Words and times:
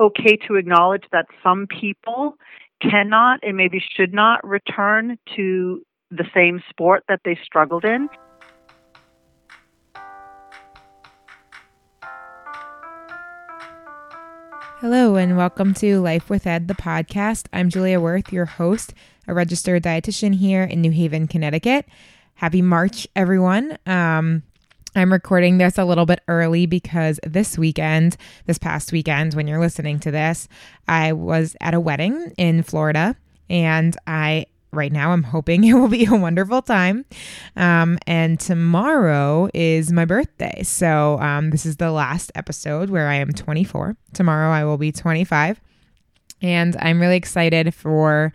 okay 0.00 0.36
to 0.48 0.54
acknowledge 0.56 1.04
that 1.12 1.26
some 1.42 1.66
people 1.66 2.36
cannot 2.80 3.40
and 3.42 3.56
maybe 3.56 3.82
should 3.94 4.14
not 4.14 4.46
return 4.46 5.18
to 5.36 5.82
the 6.10 6.24
same 6.34 6.62
sport 6.70 7.04
that 7.08 7.20
they 7.24 7.38
struggled 7.44 7.84
in. 7.84 8.08
Hello, 14.80 15.16
and 15.16 15.36
welcome 15.36 15.74
to 15.74 16.00
Life 16.00 16.30
with 16.30 16.46
Ed, 16.46 16.66
the 16.66 16.74
podcast. 16.74 17.48
I'm 17.52 17.68
Julia 17.68 18.00
Worth, 18.00 18.32
your 18.32 18.46
host, 18.46 18.94
a 19.28 19.34
registered 19.34 19.82
dietitian 19.82 20.36
here 20.36 20.62
in 20.62 20.80
New 20.80 20.90
Haven, 20.90 21.28
Connecticut. 21.28 21.84
Happy 22.36 22.62
March, 22.62 23.06
everyone. 23.14 23.76
Um, 23.84 24.42
I'm 24.96 25.12
recording 25.12 25.58
this 25.58 25.78
a 25.78 25.84
little 25.84 26.06
bit 26.06 26.20
early 26.26 26.66
because 26.66 27.20
this 27.24 27.56
weekend, 27.56 28.16
this 28.46 28.58
past 28.58 28.92
weekend, 28.92 29.34
when 29.34 29.46
you're 29.46 29.60
listening 29.60 30.00
to 30.00 30.10
this, 30.10 30.48
I 30.88 31.12
was 31.12 31.56
at 31.60 31.74
a 31.74 31.80
wedding 31.80 32.32
in 32.36 32.62
Florida 32.62 33.16
and 33.48 33.96
I 34.06 34.46
right 34.72 34.92
now 34.92 35.10
i'm 35.10 35.24
hoping 35.24 35.64
it 35.64 35.72
will 35.72 35.88
be 35.88 36.04
a 36.06 36.14
wonderful 36.14 36.62
time. 36.62 37.04
Um, 37.56 37.98
and 38.06 38.38
tomorrow 38.38 39.48
is 39.52 39.90
my 39.90 40.04
birthday. 40.04 40.62
So 40.62 41.18
um, 41.18 41.50
this 41.50 41.66
is 41.66 41.76
the 41.78 41.90
last 41.90 42.30
episode 42.36 42.88
where 42.88 43.08
i 43.08 43.14
am 43.14 43.32
24 43.32 43.96
tomorrow 44.12 44.52
i 44.52 44.64
will 44.64 44.78
be 44.78 44.92
25 44.92 45.60
and 46.40 46.76
i'm 46.78 47.00
really 47.00 47.16
excited 47.16 47.74
for 47.74 48.32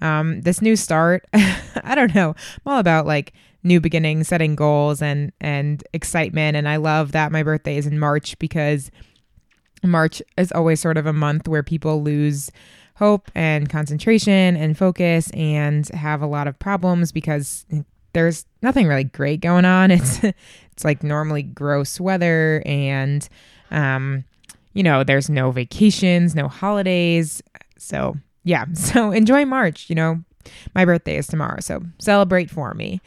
um, 0.00 0.42
this 0.42 0.60
new 0.60 0.76
start. 0.76 1.24
I 1.32 1.94
don't 1.94 2.14
know. 2.14 2.30
I'm 2.66 2.72
all 2.72 2.78
about 2.78 3.06
like 3.06 3.32
new 3.64 3.80
beginnings, 3.80 4.28
setting 4.28 4.54
goals 4.54 5.02
and 5.02 5.32
and 5.40 5.82
excitement. 5.92 6.56
And 6.56 6.68
I 6.68 6.76
love 6.76 7.12
that 7.12 7.32
my 7.32 7.42
birthday 7.42 7.76
is 7.76 7.86
in 7.86 7.98
March 7.98 8.38
because 8.38 8.90
March 9.82 10.22
is 10.36 10.52
always 10.52 10.80
sort 10.80 10.96
of 10.96 11.06
a 11.06 11.12
month 11.12 11.48
where 11.48 11.62
people 11.62 12.02
lose 12.02 12.50
hope 12.96 13.30
and 13.34 13.68
concentration 13.68 14.56
and 14.56 14.78
focus 14.78 15.30
and 15.32 15.88
have 15.88 16.22
a 16.22 16.26
lot 16.26 16.46
of 16.46 16.58
problems 16.58 17.10
because 17.10 17.66
there's 18.12 18.46
nothing 18.62 18.86
really 18.86 19.04
great 19.04 19.40
going 19.40 19.64
on. 19.64 19.90
It's 19.90 20.22
it's 20.22 20.84
like 20.84 21.02
normally 21.02 21.42
gross 21.42 22.00
weather 22.00 22.62
and 22.66 23.28
um 23.70 24.24
you 24.74 24.82
know, 24.82 25.04
there's 25.04 25.30
no 25.30 25.52
vacations, 25.52 26.34
no 26.34 26.48
holidays. 26.48 27.42
So, 27.78 28.16
yeah. 28.42 28.66
So 28.74 29.12
enjoy 29.12 29.44
March, 29.44 29.88
you 29.88 29.94
know. 29.94 30.22
My 30.74 30.84
birthday 30.84 31.16
is 31.16 31.26
tomorrow, 31.26 31.60
so 31.60 31.80
celebrate 31.98 32.50
for 32.50 32.74
me. 32.74 33.00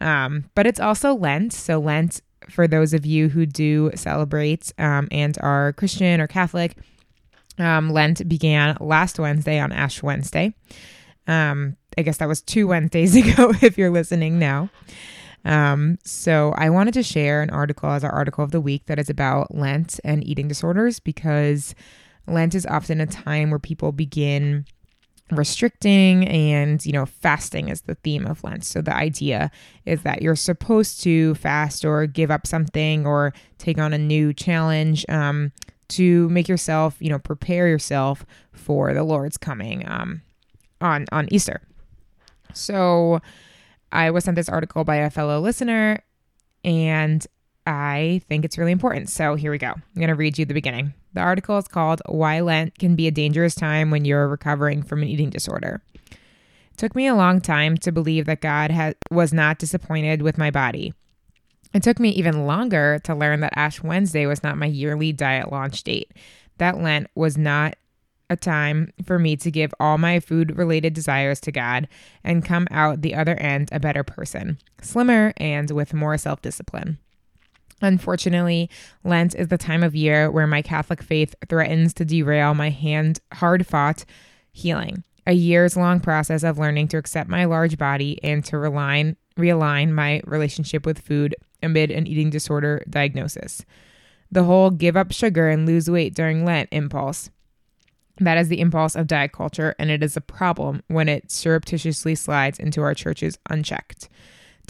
Um, 0.00 0.50
but 0.54 0.66
it's 0.66 0.80
also 0.80 1.14
Lent. 1.14 1.52
So, 1.52 1.78
Lent, 1.78 2.20
for 2.48 2.66
those 2.66 2.94
of 2.94 3.04
you 3.04 3.28
who 3.28 3.46
do 3.46 3.90
celebrate 3.94 4.72
um, 4.78 5.08
and 5.10 5.36
are 5.40 5.72
Christian 5.74 6.20
or 6.20 6.26
Catholic, 6.26 6.76
um, 7.58 7.90
Lent 7.90 8.26
began 8.28 8.76
last 8.80 9.18
Wednesday 9.18 9.58
on 9.58 9.72
Ash 9.72 10.02
Wednesday. 10.02 10.54
Um, 11.26 11.76
I 11.98 12.02
guess 12.02 12.16
that 12.18 12.28
was 12.28 12.42
two 12.42 12.66
Wednesdays 12.66 13.14
ago 13.16 13.52
if 13.62 13.76
you're 13.76 13.90
listening 13.90 14.38
now. 14.38 14.70
Um, 15.44 15.98
so 16.04 16.52
I 16.56 16.70
wanted 16.70 16.94
to 16.94 17.02
share 17.02 17.42
an 17.42 17.50
article 17.50 17.90
as 17.90 18.04
our 18.04 18.10
article 18.10 18.44
of 18.44 18.50
the 18.50 18.60
week 18.60 18.86
that 18.86 18.98
is 18.98 19.08
about 19.08 19.54
Lent 19.54 19.98
and 20.04 20.26
eating 20.26 20.48
disorders 20.48 21.00
because 21.00 21.74
Lent 22.26 22.54
is 22.54 22.66
often 22.66 23.00
a 23.00 23.06
time 23.06 23.50
where 23.50 23.58
people 23.58 23.92
begin 23.92 24.66
restricting 25.36 26.26
and 26.28 26.84
you 26.84 26.92
know 26.92 27.06
fasting 27.06 27.68
is 27.68 27.82
the 27.82 27.94
theme 27.96 28.26
of 28.26 28.42
lent 28.42 28.64
so 28.64 28.80
the 28.80 28.94
idea 28.94 29.50
is 29.86 30.02
that 30.02 30.22
you're 30.22 30.36
supposed 30.36 31.02
to 31.02 31.34
fast 31.36 31.84
or 31.84 32.06
give 32.06 32.30
up 32.30 32.46
something 32.46 33.06
or 33.06 33.32
take 33.58 33.78
on 33.78 33.92
a 33.92 33.98
new 33.98 34.32
challenge 34.32 35.04
um, 35.08 35.52
to 35.88 36.28
make 36.30 36.48
yourself 36.48 36.96
you 37.00 37.08
know 37.08 37.18
prepare 37.18 37.68
yourself 37.68 38.24
for 38.52 38.92
the 38.94 39.04
lord's 39.04 39.36
coming 39.36 39.88
um, 39.88 40.22
on 40.80 41.06
on 41.12 41.28
easter 41.32 41.60
so 42.52 43.20
i 43.92 44.10
was 44.10 44.24
sent 44.24 44.36
this 44.36 44.48
article 44.48 44.84
by 44.84 44.96
a 44.96 45.10
fellow 45.10 45.40
listener 45.40 46.02
and 46.64 47.26
I 47.66 48.20
think 48.28 48.44
it's 48.44 48.58
really 48.58 48.72
important. 48.72 49.08
So 49.10 49.34
here 49.34 49.50
we 49.50 49.58
go. 49.58 49.68
I'm 49.68 49.82
going 49.94 50.08
to 50.08 50.14
read 50.14 50.38
you 50.38 50.44
the 50.44 50.54
beginning. 50.54 50.94
The 51.12 51.20
article 51.20 51.58
is 51.58 51.66
called 51.66 52.02
Why 52.06 52.40
Lent 52.40 52.78
Can 52.78 52.94
Be 52.94 53.06
a 53.06 53.10
Dangerous 53.10 53.54
Time 53.54 53.90
When 53.90 54.04
You're 54.04 54.28
Recovering 54.28 54.82
from 54.82 55.02
an 55.02 55.08
Eating 55.08 55.30
Disorder. 55.30 55.82
It 56.10 56.76
took 56.76 56.94
me 56.94 57.06
a 57.06 57.14
long 57.14 57.40
time 57.40 57.76
to 57.78 57.92
believe 57.92 58.26
that 58.26 58.40
God 58.40 58.70
had, 58.70 58.96
was 59.10 59.32
not 59.32 59.58
disappointed 59.58 60.22
with 60.22 60.38
my 60.38 60.50
body. 60.50 60.94
It 61.72 61.82
took 61.82 61.98
me 61.98 62.10
even 62.10 62.46
longer 62.46 63.00
to 63.04 63.14
learn 63.14 63.40
that 63.40 63.52
Ash 63.56 63.82
Wednesday 63.82 64.26
was 64.26 64.42
not 64.42 64.58
my 64.58 64.66
yearly 64.66 65.12
diet 65.12 65.50
launch 65.52 65.82
date. 65.82 66.12
That 66.58 66.78
Lent 66.78 67.08
was 67.14 67.36
not 67.36 67.74
a 68.28 68.36
time 68.36 68.92
for 69.04 69.18
me 69.18 69.36
to 69.36 69.50
give 69.50 69.74
all 69.80 69.98
my 69.98 70.20
food 70.20 70.56
related 70.56 70.94
desires 70.94 71.40
to 71.40 71.52
God 71.52 71.88
and 72.22 72.44
come 72.44 72.68
out 72.70 73.02
the 73.02 73.14
other 73.14 73.34
end 73.34 73.68
a 73.72 73.80
better 73.80 74.04
person, 74.04 74.58
slimmer 74.80 75.32
and 75.36 75.70
with 75.70 75.92
more 75.92 76.16
self 76.16 76.40
discipline. 76.40 76.98
Unfortunately, 77.80 78.68
Lent 79.04 79.34
is 79.34 79.48
the 79.48 79.58
time 79.58 79.82
of 79.82 79.94
year 79.94 80.30
where 80.30 80.46
my 80.46 80.62
Catholic 80.62 81.02
faith 81.02 81.34
threatens 81.48 81.94
to 81.94 82.04
derail 82.04 82.54
my 82.54 82.70
hand 82.70 83.20
hard 83.32 83.66
fought 83.66 84.04
healing, 84.52 85.04
a 85.26 85.32
years 85.32 85.76
long 85.76 86.00
process 86.00 86.42
of 86.42 86.58
learning 86.58 86.88
to 86.88 86.98
accept 86.98 87.30
my 87.30 87.44
large 87.44 87.78
body 87.78 88.18
and 88.22 88.44
to 88.44 88.56
realign, 88.56 89.16
realign 89.36 89.90
my 89.90 90.20
relationship 90.26 90.84
with 90.84 90.98
food 90.98 91.34
amid 91.62 91.90
an 91.90 92.06
eating 92.06 92.30
disorder 92.30 92.82
diagnosis. 92.88 93.64
The 94.30 94.44
whole 94.44 94.70
give 94.70 94.96
up 94.96 95.12
sugar 95.12 95.48
and 95.48 95.66
lose 95.66 95.90
weight 95.90 96.14
during 96.14 96.44
Lent 96.44 96.68
impulse. 96.70 97.30
That 98.18 98.38
is 98.38 98.48
the 98.48 98.60
impulse 98.60 98.94
of 98.94 99.06
diet 99.06 99.32
culture, 99.32 99.74
and 99.78 99.90
it 99.90 100.02
is 100.02 100.16
a 100.16 100.20
problem 100.20 100.82
when 100.88 101.08
it 101.08 101.30
surreptitiously 101.30 102.14
slides 102.14 102.58
into 102.58 102.82
our 102.82 102.94
churches 102.94 103.38
unchecked. 103.48 104.08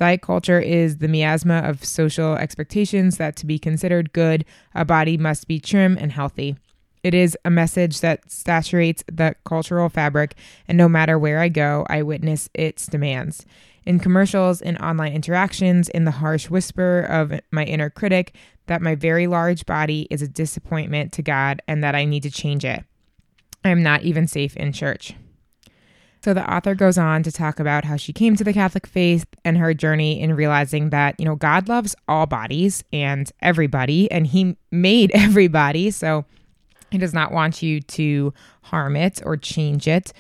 Diet 0.01 0.23
culture 0.23 0.59
is 0.59 0.97
the 0.97 1.09
miasma 1.09 1.59
of 1.59 1.85
social 1.85 2.35
expectations 2.35 3.19
that 3.19 3.37
to 3.37 3.45
be 3.45 3.59
considered 3.59 4.15
good, 4.15 4.47
a 4.75 4.83
body 4.83 5.19
must 5.19 5.47
be 5.47 5.61
trim 5.61 5.99
and 6.01 6.11
healthy. 6.11 6.57
It 7.03 7.13
is 7.13 7.37
a 7.45 7.51
message 7.51 8.01
that 8.01 8.31
saturates 8.31 9.05
the 9.13 9.35
cultural 9.45 9.91
fabric, 9.91 10.37
and 10.67 10.79
no 10.79 10.89
matter 10.89 11.19
where 11.19 11.39
I 11.39 11.51
go, 11.51 11.85
I 11.91 12.01
witness 12.01 12.49
its 12.55 12.87
demands. 12.87 13.45
In 13.85 14.01
commercials, 14.01 14.63
in 14.63 14.79
online 14.79 15.13
interactions, 15.13 15.91
in 15.91 16.07
the 16.07 16.13
harsh 16.13 16.49
whisper 16.49 17.01
of 17.01 17.39
my 17.51 17.65
inner 17.65 17.91
critic 17.91 18.35
that 18.69 18.81
my 18.81 18.95
very 18.95 19.27
large 19.27 19.67
body 19.67 20.09
is 20.11 20.23
a 20.23 20.29
disappointment 20.29 21.13
to 21.13 21.23
God 21.23 21.61
and 21.69 21.85
that 21.85 21.95
I 21.95 22.07
need 22.07 22.23
to 22.23 22.31
change 22.31 22.65
it. 22.65 22.85
I 23.67 23.69
am 23.69 23.83
not 23.83 24.01
even 24.01 24.27
safe 24.27 24.57
in 24.57 24.73
church. 24.73 25.15
So 26.23 26.35
the 26.35 26.53
author 26.53 26.75
goes 26.75 26.99
on 26.99 27.23
to 27.23 27.33
talk 27.33 27.59
about 27.59 27.85
how 27.85 27.97
she 27.97 28.13
came 28.13 28.37
to 28.37 28.45
the 28.45 28.53
Catholic 28.53 28.87
faith 28.87 29.25
and 29.45 29.57
her 29.57 29.73
journey 29.73 30.21
in 30.21 30.35
realizing 30.35 30.91
that, 30.91 31.19
you 31.19 31.25
know, 31.25 31.35
God 31.35 31.69
loves 31.69 31.97
all 32.09 32.27
bodies 32.27 32.85
and 32.93 33.31
everybody, 33.41 34.11
and 34.11 34.27
He 34.27 34.57
made 34.71 35.11
everybody. 35.15 35.91
So 35.91 36.27
He 36.91 36.99
does 36.99 37.15
not 37.15 37.33
want 37.33 37.63
you 37.63 37.81
to 37.81 38.35
harm 38.63 38.97
it 38.97 39.23
or 39.25 39.37
change 39.37 39.89
it. 39.89 40.13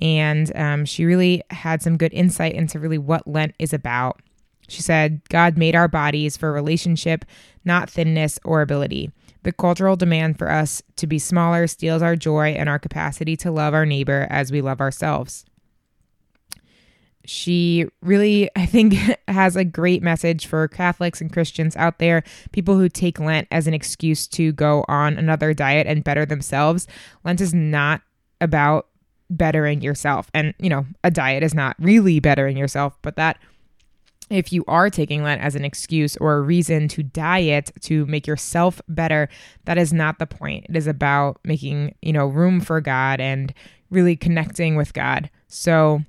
And 0.00 0.54
um, 0.56 0.84
she 0.84 1.04
really 1.04 1.42
had 1.50 1.82
some 1.82 1.96
good 1.96 2.12
insight 2.12 2.54
into 2.54 2.80
really 2.80 2.98
what 2.98 3.26
Lent 3.28 3.54
is 3.60 3.72
about. 3.72 4.20
She 4.66 4.82
said, 4.82 5.20
God 5.28 5.56
made 5.56 5.76
our 5.76 5.88
bodies 5.88 6.36
for 6.36 6.52
relationship, 6.52 7.24
not 7.64 7.88
thinness 7.88 8.40
or 8.44 8.60
ability. 8.60 9.12
The 9.44 9.52
cultural 9.52 9.94
demand 9.94 10.38
for 10.38 10.50
us 10.50 10.82
to 10.96 11.06
be 11.06 11.18
smaller 11.18 11.66
steals 11.66 12.02
our 12.02 12.16
joy 12.16 12.48
and 12.48 12.68
our 12.68 12.78
capacity 12.78 13.36
to 13.38 13.50
love 13.50 13.74
our 13.74 13.86
neighbor 13.86 14.26
as 14.30 14.50
we 14.50 14.62
love 14.62 14.80
ourselves. 14.80 15.44
She 17.26 17.86
really, 18.02 18.50
I 18.56 18.66
think, 18.66 18.94
has 19.28 19.54
a 19.54 19.64
great 19.64 20.02
message 20.02 20.46
for 20.46 20.66
Catholics 20.68 21.20
and 21.20 21.32
Christians 21.32 21.76
out 21.76 21.98
there, 21.98 22.24
people 22.52 22.76
who 22.76 22.88
take 22.88 23.20
Lent 23.20 23.46
as 23.50 23.66
an 23.66 23.74
excuse 23.74 24.26
to 24.28 24.52
go 24.52 24.84
on 24.88 25.18
another 25.18 25.52
diet 25.52 25.86
and 25.86 26.02
better 26.02 26.24
themselves. 26.24 26.86
Lent 27.22 27.40
is 27.40 27.52
not 27.52 28.00
about 28.40 28.88
bettering 29.28 29.82
yourself. 29.82 30.30
And, 30.32 30.54
you 30.58 30.70
know, 30.70 30.86
a 31.02 31.10
diet 31.10 31.42
is 31.42 31.54
not 31.54 31.76
really 31.78 32.18
bettering 32.18 32.56
yourself, 32.56 32.96
but 33.02 33.16
that 33.16 33.38
if 34.30 34.52
you 34.52 34.64
are 34.66 34.90
taking 34.90 35.22
Lent 35.22 35.42
as 35.42 35.54
an 35.54 35.64
excuse 35.64 36.16
or 36.16 36.34
a 36.34 36.40
reason 36.40 36.88
to 36.88 37.02
diet 37.02 37.70
to 37.82 38.06
make 38.06 38.26
yourself 38.26 38.80
better, 38.88 39.28
that 39.66 39.78
is 39.78 39.92
not 39.92 40.18
the 40.18 40.26
point. 40.26 40.66
It 40.68 40.76
is 40.76 40.86
about 40.86 41.38
making, 41.44 41.94
you 42.00 42.12
know, 42.12 42.26
room 42.26 42.60
for 42.60 42.80
God 42.80 43.20
and 43.20 43.52
really 43.90 44.16
connecting 44.16 44.76
with 44.76 44.94
God. 44.94 45.30
So, 45.48 46.00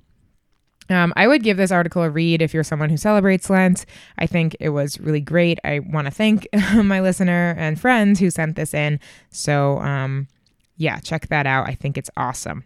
um, 0.88 1.12
I 1.16 1.26
would 1.26 1.42
give 1.42 1.56
this 1.56 1.72
article 1.72 2.02
a 2.02 2.10
read 2.10 2.40
if 2.40 2.54
you're 2.54 2.62
someone 2.62 2.90
who 2.90 2.96
celebrates 2.96 3.50
Lent. 3.50 3.84
I 4.18 4.26
think 4.26 4.56
it 4.60 4.68
was 4.68 5.00
really 5.00 5.20
great. 5.20 5.58
I 5.64 5.80
want 5.80 6.06
to 6.06 6.12
thank 6.12 6.46
my 6.74 7.00
listener 7.00 7.54
and 7.58 7.80
friends 7.80 8.20
who 8.20 8.30
sent 8.30 8.54
this 8.56 8.72
in. 8.72 9.00
So, 9.30 9.78
um, 9.80 10.28
yeah, 10.76 11.00
check 11.00 11.26
that 11.28 11.46
out. 11.46 11.68
I 11.68 11.74
think 11.74 11.98
it's 11.98 12.10
awesome. 12.16 12.64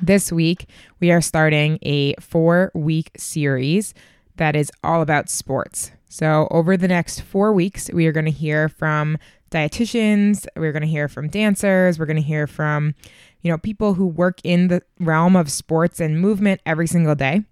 This 0.00 0.32
week, 0.32 0.68
we 1.00 1.10
are 1.10 1.20
starting 1.20 1.78
a 1.82 2.14
four 2.14 2.70
week 2.74 3.10
series 3.16 3.94
that 4.36 4.56
is 4.56 4.70
all 4.82 5.02
about 5.02 5.28
sports. 5.28 5.92
So, 6.08 6.48
over 6.50 6.76
the 6.76 6.88
next 6.88 7.20
four 7.20 7.52
weeks, 7.52 7.90
we 7.92 8.06
are 8.06 8.12
going 8.12 8.26
to 8.26 8.30
hear 8.30 8.68
from 8.68 9.18
dietitians, 9.50 10.46
we're 10.56 10.72
going 10.72 10.82
to 10.82 10.88
hear 10.88 11.08
from 11.08 11.28
dancers, 11.28 11.98
we're 11.98 12.06
going 12.06 12.16
to 12.16 12.22
hear 12.22 12.46
from, 12.46 12.94
you 13.42 13.50
know, 13.50 13.58
people 13.58 13.94
who 13.94 14.06
work 14.06 14.40
in 14.44 14.68
the 14.68 14.82
realm 15.00 15.36
of 15.36 15.50
sports 15.50 16.00
and 16.00 16.20
movement 16.20 16.60
every 16.66 16.86
single 16.86 17.14
day. 17.14 17.42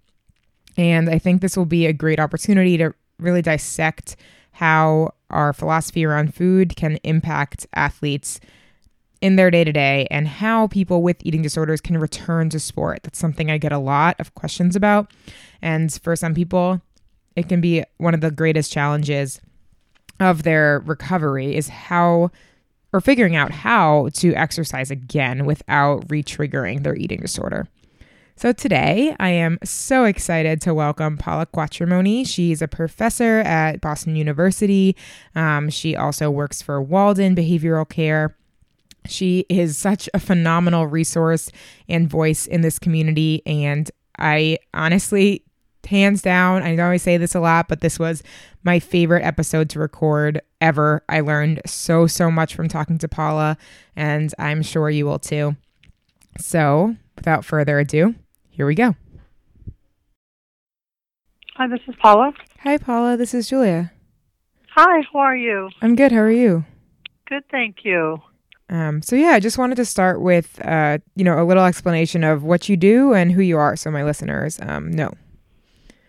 And 0.77 1.09
I 1.09 1.19
think 1.19 1.41
this 1.41 1.57
will 1.57 1.65
be 1.65 1.85
a 1.85 1.93
great 1.93 2.19
opportunity 2.19 2.77
to 2.77 2.93
really 3.19 3.41
dissect 3.41 4.15
how 4.53 5.13
our 5.29 5.53
philosophy 5.53 6.05
around 6.05 6.35
food 6.35 6.75
can 6.75 6.97
impact 7.03 7.67
athletes 7.73 8.39
in 9.21 9.35
their 9.35 9.51
day 9.51 9.63
to 9.63 9.71
day 9.71 10.07
and 10.09 10.27
how 10.27 10.67
people 10.67 11.03
with 11.03 11.17
eating 11.23 11.41
disorders 11.41 11.79
can 11.79 11.97
return 11.97 12.49
to 12.49 12.59
sport. 12.59 13.01
That's 13.03 13.19
something 13.19 13.49
I 13.49 13.57
get 13.57 13.71
a 13.71 13.77
lot 13.77 14.19
of 14.19 14.33
questions 14.33 14.75
about. 14.75 15.11
And 15.61 15.93
for 16.01 16.15
some 16.15 16.33
people, 16.33 16.81
it 17.35 17.47
can 17.47 17.61
be 17.61 17.83
one 17.97 18.13
of 18.13 18.21
the 18.21 18.31
greatest 18.31 18.71
challenges 18.71 19.39
of 20.19 20.43
their 20.43 20.79
recovery 20.85 21.55
is 21.55 21.69
how 21.69 22.31
or 22.93 22.99
figuring 22.99 23.35
out 23.37 23.51
how 23.51 24.09
to 24.13 24.33
exercise 24.33 24.91
again 24.91 25.45
without 25.45 26.03
re-triggering 26.09 26.83
their 26.83 26.95
eating 26.95 27.21
disorder. 27.21 27.67
So 28.35 28.51
today, 28.51 29.15
I 29.19 29.29
am 29.29 29.59
so 29.63 30.03
excited 30.03 30.61
to 30.61 30.73
welcome 30.73 31.17
Paula 31.17 31.45
Quatromoni. 31.45 32.27
She's 32.27 32.61
a 32.61 32.67
professor 32.67 33.39
at 33.39 33.81
Boston 33.81 34.15
University. 34.15 34.95
Um, 35.35 35.69
she 35.69 35.95
also 35.95 36.29
works 36.29 36.61
for 36.61 36.81
Walden 36.81 37.35
Behavioral 37.35 37.87
Care. 37.87 38.35
She 39.05 39.45
is 39.49 39.77
such 39.77 40.09
a 40.13 40.19
phenomenal 40.19 40.87
resource 40.87 41.49
and 41.89 42.09
voice 42.09 42.45
in 42.45 42.61
this 42.61 42.79
community. 42.79 43.41
And 43.45 43.89
I 44.17 44.59
honestly, 44.73 45.43
hands 45.85 46.21
down, 46.21 46.63
I 46.63 46.75
know 46.75 46.89
I 46.89 46.97
say 46.97 47.17
this 47.17 47.35
a 47.35 47.39
lot, 47.39 47.67
but 47.67 47.81
this 47.81 47.99
was 47.99 48.23
my 48.63 48.79
favorite 48.79 49.23
episode 49.23 49.69
to 49.71 49.79
record 49.79 50.41
ever. 50.59 51.03
I 51.09 51.21
learned 51.21 51.61
so, 51.65 52.07
so 52.07 52.29
much 52.31 52.55
from 52.55 52.67
talking 52.67 52.97
to 52.99 53.07
Paula, 53.07 53.57
and 53.95 54.33
I'm 54.37 54.61
sure 54.61 54.89
you 54.89 55.05
will 55.05 55.19
too. 55.19 55.55
So, 56.37 56.95
without 57.15 57.43
further 57.43 57.79
ado, 57.79 58.15
here 58.49 58.65
we 58.65 58.75
go. 58.75 58.95
Hi, 61.55 61.67
this 61.67 61.81
is 61.87 61.95
Paula. 62.01 62.33
Hi, 62.59 62.77
Paula. 62.77 63.17
This 63.17 63.33
is 63.33 63.49
Julia. 63.49 63.91
Hi, 64.75 65.01
how 65.11 65.19
are 65.19 65.35
you? 65.35 65.69
I'm 65.81 65.95
good. 65.95 66.11
How 66.11 66.19
are 66.19 66.31
you? 66.31 66.65
Good, 67.27 67.43
thank 67.51 67.83
you. 67.83 68.21
Um, 68.71 69.01
so 69.01 69.15
yeah, 69.17 69.31
I 69.31 69.39
just 69.41 69.57
wanted 69.57 69.75
to 69.75 69.85
start 69.85 70.21
with 70.21 70.59
uh, 70.65 70.99
you 71.15 71.25
know 71.25 71.41
a 71.41 71.45
little 71.45 71.65
explanation 71.65 72.23
of 72.23 72.43
what 72.43 72.69
you 72.69 72.77
do 72.77 73.13
and 73.13 73.31
who 73.31 73.41
you 73.41 73.57
are, 73.57 73.75
so 73.75 73.91
my 73.91 74.03
listeners 74.03 74.59
um, 74.61 74.89
know. 74.89 75.13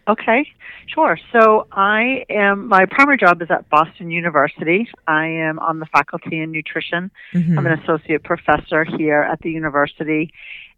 Okay, 0.08 0.48
sure. 0.86 1.18
So 1.32 1.66
I 1.72 2.24
am 2.30 2.68
my 2.68 2.86
primary 2.86 3.18
job 3.18 3.42
is 3.42 3.50
at 3.50 3.68
Boston 3.68 4.10
University. 4.10 4.88
I 5.08 5.26
am 5.26 5.58
on 5.58 5.80
the 5.80 5.86
faculty 5.86 6.40
in 6.40 6.52
nutrition. 6.52 7.10
Mhm. 7.34 7.58
I'm 7.58 7.66
an 7.66 7.78
associate 7.80 8.22
professor 8.22 8.84
here 8.84 9.22
at 9.22 9.40
the 9.40 9.50
university, 9.50 10.32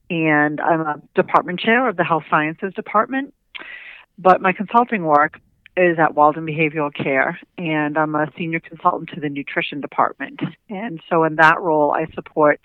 and 0.08 0.60
I'm 0.60 0.80
a 0.80 1.00
department 1.14 1.60
chair 1.60 1.87
of 1.87 1.96
the 1.96 2.04
health 2.04 2.25
sciences 2.30 2.72
department. 2.75 3.34
But 4.19 4.40
my 4.40 4.52
consulting 4.52 5.04
work 5.04 5.40
is 5.76 5.99
at 5.99 6.15
Walden 6.15 6.47
Behavioral 6.47 6.94
Care, 6.94 7.38
and 7.59 7.99
I'm 7.99 8.15
a 8.15 8.31
senior 8.38 8.61
consultant 8.61 9.11
to 9.15 9.21
the 9.21 9.29
nutrition 9.29 9.81
department. 9.81 10.41
And 10.69 11.00
so, 11.11 11.25
in 11.25 11.37
that 11.37 11.61
role, 11.61 11.93
I 11.93 12.06
support 12.15 12.61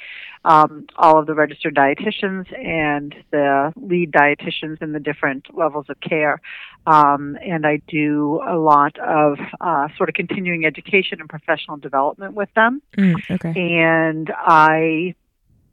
um, 0.45 0.87
all 0.95 1.19
of 1.19 1.25
the 1.25 1.33
registered 1.33 1.75
dietitians 1.75 2.45
and 2.57 3.15
the 3.31 3.73
lead 3.75 4.11
dietitians 4.11 4.81
in 4.81 4.93
the 4.93 4.99
different 4.99 5.47
levels 5.55 5.87
of 5.89 5.99
care. 5.99 6.41
Um, 6.87 7.37
and 7.45 7.65
I 7.65 7.81
do 7.87 8.41
a 8.47 8.57
lot 8.57 8.97
of 8.99 9.37
uh, 9.59 9.89
sort 9.97 10.09
of 10.09 10.15
continuing 10.15 10.65
education 10.65 11.19
and 11.19 11.29
professional 11.29 11.77
development 11.77 12.33
with 12.33 12.49
them 12.55 12.81
Mm, 12.97 13.15
okay. 13.31 13.53
and 13.79 14.31
I 14.35 15.15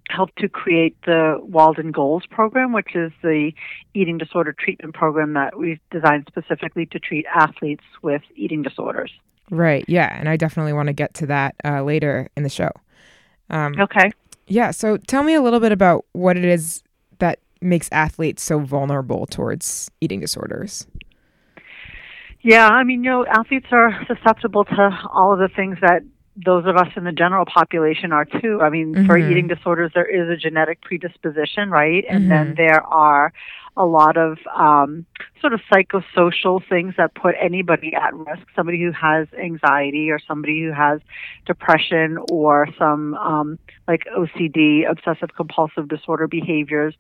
helped 0.09 0.39
to 0.39 0.49
create 0.49 0.97
the 1.05 1.39
Walden 1.43 1.93
Goals 1.93 2.25
program, 2.31 2.73
which 2.73 2.95
is 2.95 3.13
the 3.23 3.53
eating 3.95 4.19
disorder 4.19 4.55
treatment 4.59 4.95
program 4.95 5.35
that 5.35 5.59
we've 5.59 5.81
designed 5.91 6.27
specifically 6.29 6.87
to 6.87 6.99
treat 6.99 7.27
athletes 7.35 7.85
with 8.03 8.23
eating 8.35 8.63
disorders. 8.63 9.13
Right. 9.51 9.85
Yeah, 9.89 10.17
and 10.19 10.29
I 10.29 10.37
definitely 10.37 10.73
want 10.73 10.89
to 10.89 10.93
get 10.93 11.15
to 11.15 11.27
that 11.27 11.55
uh, 11.65 11.83
later 11.83 12.29
in 12.37 12.43
the 12.43 12.49
show. 12.49 12.71
Um, 13.51 13.75
Okay. 13.79 14.11
Yeah. 14.49 14.71
So 14.71 14.97
tell 14.97 15.23
me 15.23 15.35
a 15.35 15.43
little 15.43 15.61
bit 15.61 15.73
about 15.73 16.05
what 16.13 16.37
it 16.37 16.45
is 16.45 16.83
that 17.19 17.41
makes 17.61 17.89
athletes 17.91 18.43
so 18.43 18.61
vulnerable 18.61 19.27
towards 19.27 19.91
eating 20.01 20.21
disorders. 20.21 20.87
Yeah, 22.43 22.69
I 22.69 22.85
mean, 22.85 23.03
you 23.03 23.11
know, 23.11 23.27
athletes 23.27 23.67
are 23.73 24.07
susceptible 24.07 24.65
to 24.67 24.99
all 25.13 25.33
of 25.33 25.41
the 25.41 25.49
things 25.49 25.79
that 25.81 26.03
those 26.37 26.67
of 26.67 26.77
us 26.77 26.89
in 26.97 27.05
the 27.05 27.13
general 27.13 27.45
population 27.47 28.13
are 28.13 28.25
too. 28.25 28.61
I 28.63 28.69
mean, 28.69 28.97
for 29.07 29.17
Mhm. 29.17 29.31
eating 29.31 29.47
disorders, 29.49 29.93
there 29.95 30.07
is 30.07 30.29
a 30.29 30.37
genetic 30.37 30.81
predisposition, 30.83 31.71
right? 31.71 32.05
And 32.09 32.25
Mhm. 32.25 32.29
then 32.31 32.55
there 32.57 32.83
are 32.85 33.33
a 33.77 33.87
lot 33.87 34.17
of 34.17 34.39
um, 34.55 35.07
sort 35.41 35.53
of 35.53 35.61
psychosocial 35.73 36.61
things 36.69 36.95
that 36.97 37.15
put 37.15 37.35
anybody 37.41 37.95
at 37.95 38.15
risk. 38.15 38.43
Somebody 38.55 38.83
who 38.83 38.93
has 38.93 39.29
anxiety, 39.41 40.11
or 40.11 40.19
somebody 40.19 40.63
who 40.63 40.73
has 40.73 41.01
depression, 41.47 42.19
or 42.31 42.69
some 42.79 43.15
um, 43.15 43.59
like 43.87 44.05
OCD, 44.17 44.89
obsessive 44.91 45.31
compulsive 45.37 45.89
disorder 45.89 46.27
behaviors. 46.27 46.95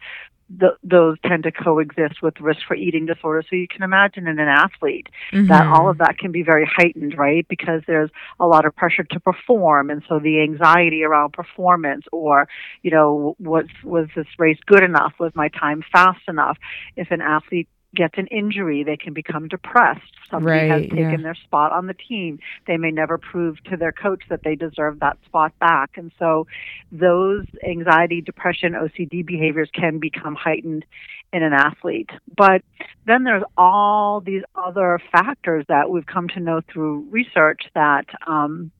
Th- 0.60 0.72
those 0.84 1.16
tend 1.26 1.42
to 1.42 1.50
coexist 1.50 2.22
with 2.22 2.40
risk 2.40 2.60
for 2.68 2.76
eating 2.76 3.04
disorders. 3.04 3.46
So 3.50 3.56
you 3.56 3.66
can 3.66 3.82
imagine 3.82 4.28
in 4.28 4.38
an 4.38 4.46
athlete 4.46 5.08
that 5.32 5.64
Mhm. 5.64 5.72
all 5.72 5.88
of 5.88 5.98
that 5.98 6.18
can 6.18 6.30
be 6.30 6.42
very 6.42 6.64
heightened, 6.64 7.18
right? 7.18 7.44
Because 7.48 7.82
there's 7.88 8.10
a 8.38 8.46
lot 8.46 8.64
of 8.64 8.76
pressure 8.76 9.02
to 9.02 9.18
perform, 9.18 9.90
and 9.90 10.04
so 10.08 10.20
the 10.20 10.40
anxiety 10.42 11.02
around 11.02 11.32
performance, 11.32 12.04
or 12.12 12.46
you 12.82 12.92
know, 12.92 13.34
was 13.40 13.66
was 13.82 14.06
this 14.14 14.28
race 14.38 14.58
good 14.66 14.84
enough? 14.84 15.14
Was 15.18 15.34
my 15.34 15.48
time 15.48 15.82
fast 15.90 16.22
enough? 16.28 16.58
If 16.94 17.10
an 17.10 17.22
athlete 17.22 17.68
gets 17.96 18.14
an 18.18 18.26
injury, 18.28 18.84
they 18.84 18.96
can 18.96 19.12
become 19.12 19.48
depressed. 19.48 20.00
Somebody 20.30 20.68
has 20.68 20.80
Right, 20.82 20.90
taken 20.90 21.10
yeah. 21.10 21.22
their 21.22 21.34
spot 21.34 21.72
on 21.72 21.86
the 21.86 21.94
team. 21.94 22.38
They 22.66 22.76
may 22.76 22.90
never 22.90 23.18
prove 23.18 23.62
to 23.64 23.76
their 23.76 23.92
coach 23.92 24.22
that 24.28 24.42
they 24.44 24.54
deserve 24.54 25.00
that 25.00 25.18
spot 25.24 25.58
back, 25.58 25.96
and 25.96 26.12
so 26.18 26.46
those 26.92 27.46
anxiety, 27.66 28.20
depression, 28.20 28.74
OCD 28.74 29.24
behaviors 29.24 29.70
can 29.72 29.98
become 29.98 30.34
heightened 30.34 30.84
in 31.32 31.42
an 31.42 31.52
athlete. 31.52 32.10
But 32.36 32.62
then 33.06 33.24
there's 33.24 33.44
all 33.56 34.20
these 34.20 34.42
other 34.54 35.00
factors 35.10 35.64
that 35.68 35.90
we've 35.90 36.06
come 36.06 36.28
to 36.28 36.40
know 36.40 36.60
through 36.72 37.06
research 37.10 37.62
that 37.74 38.06
um, 38.26 38.70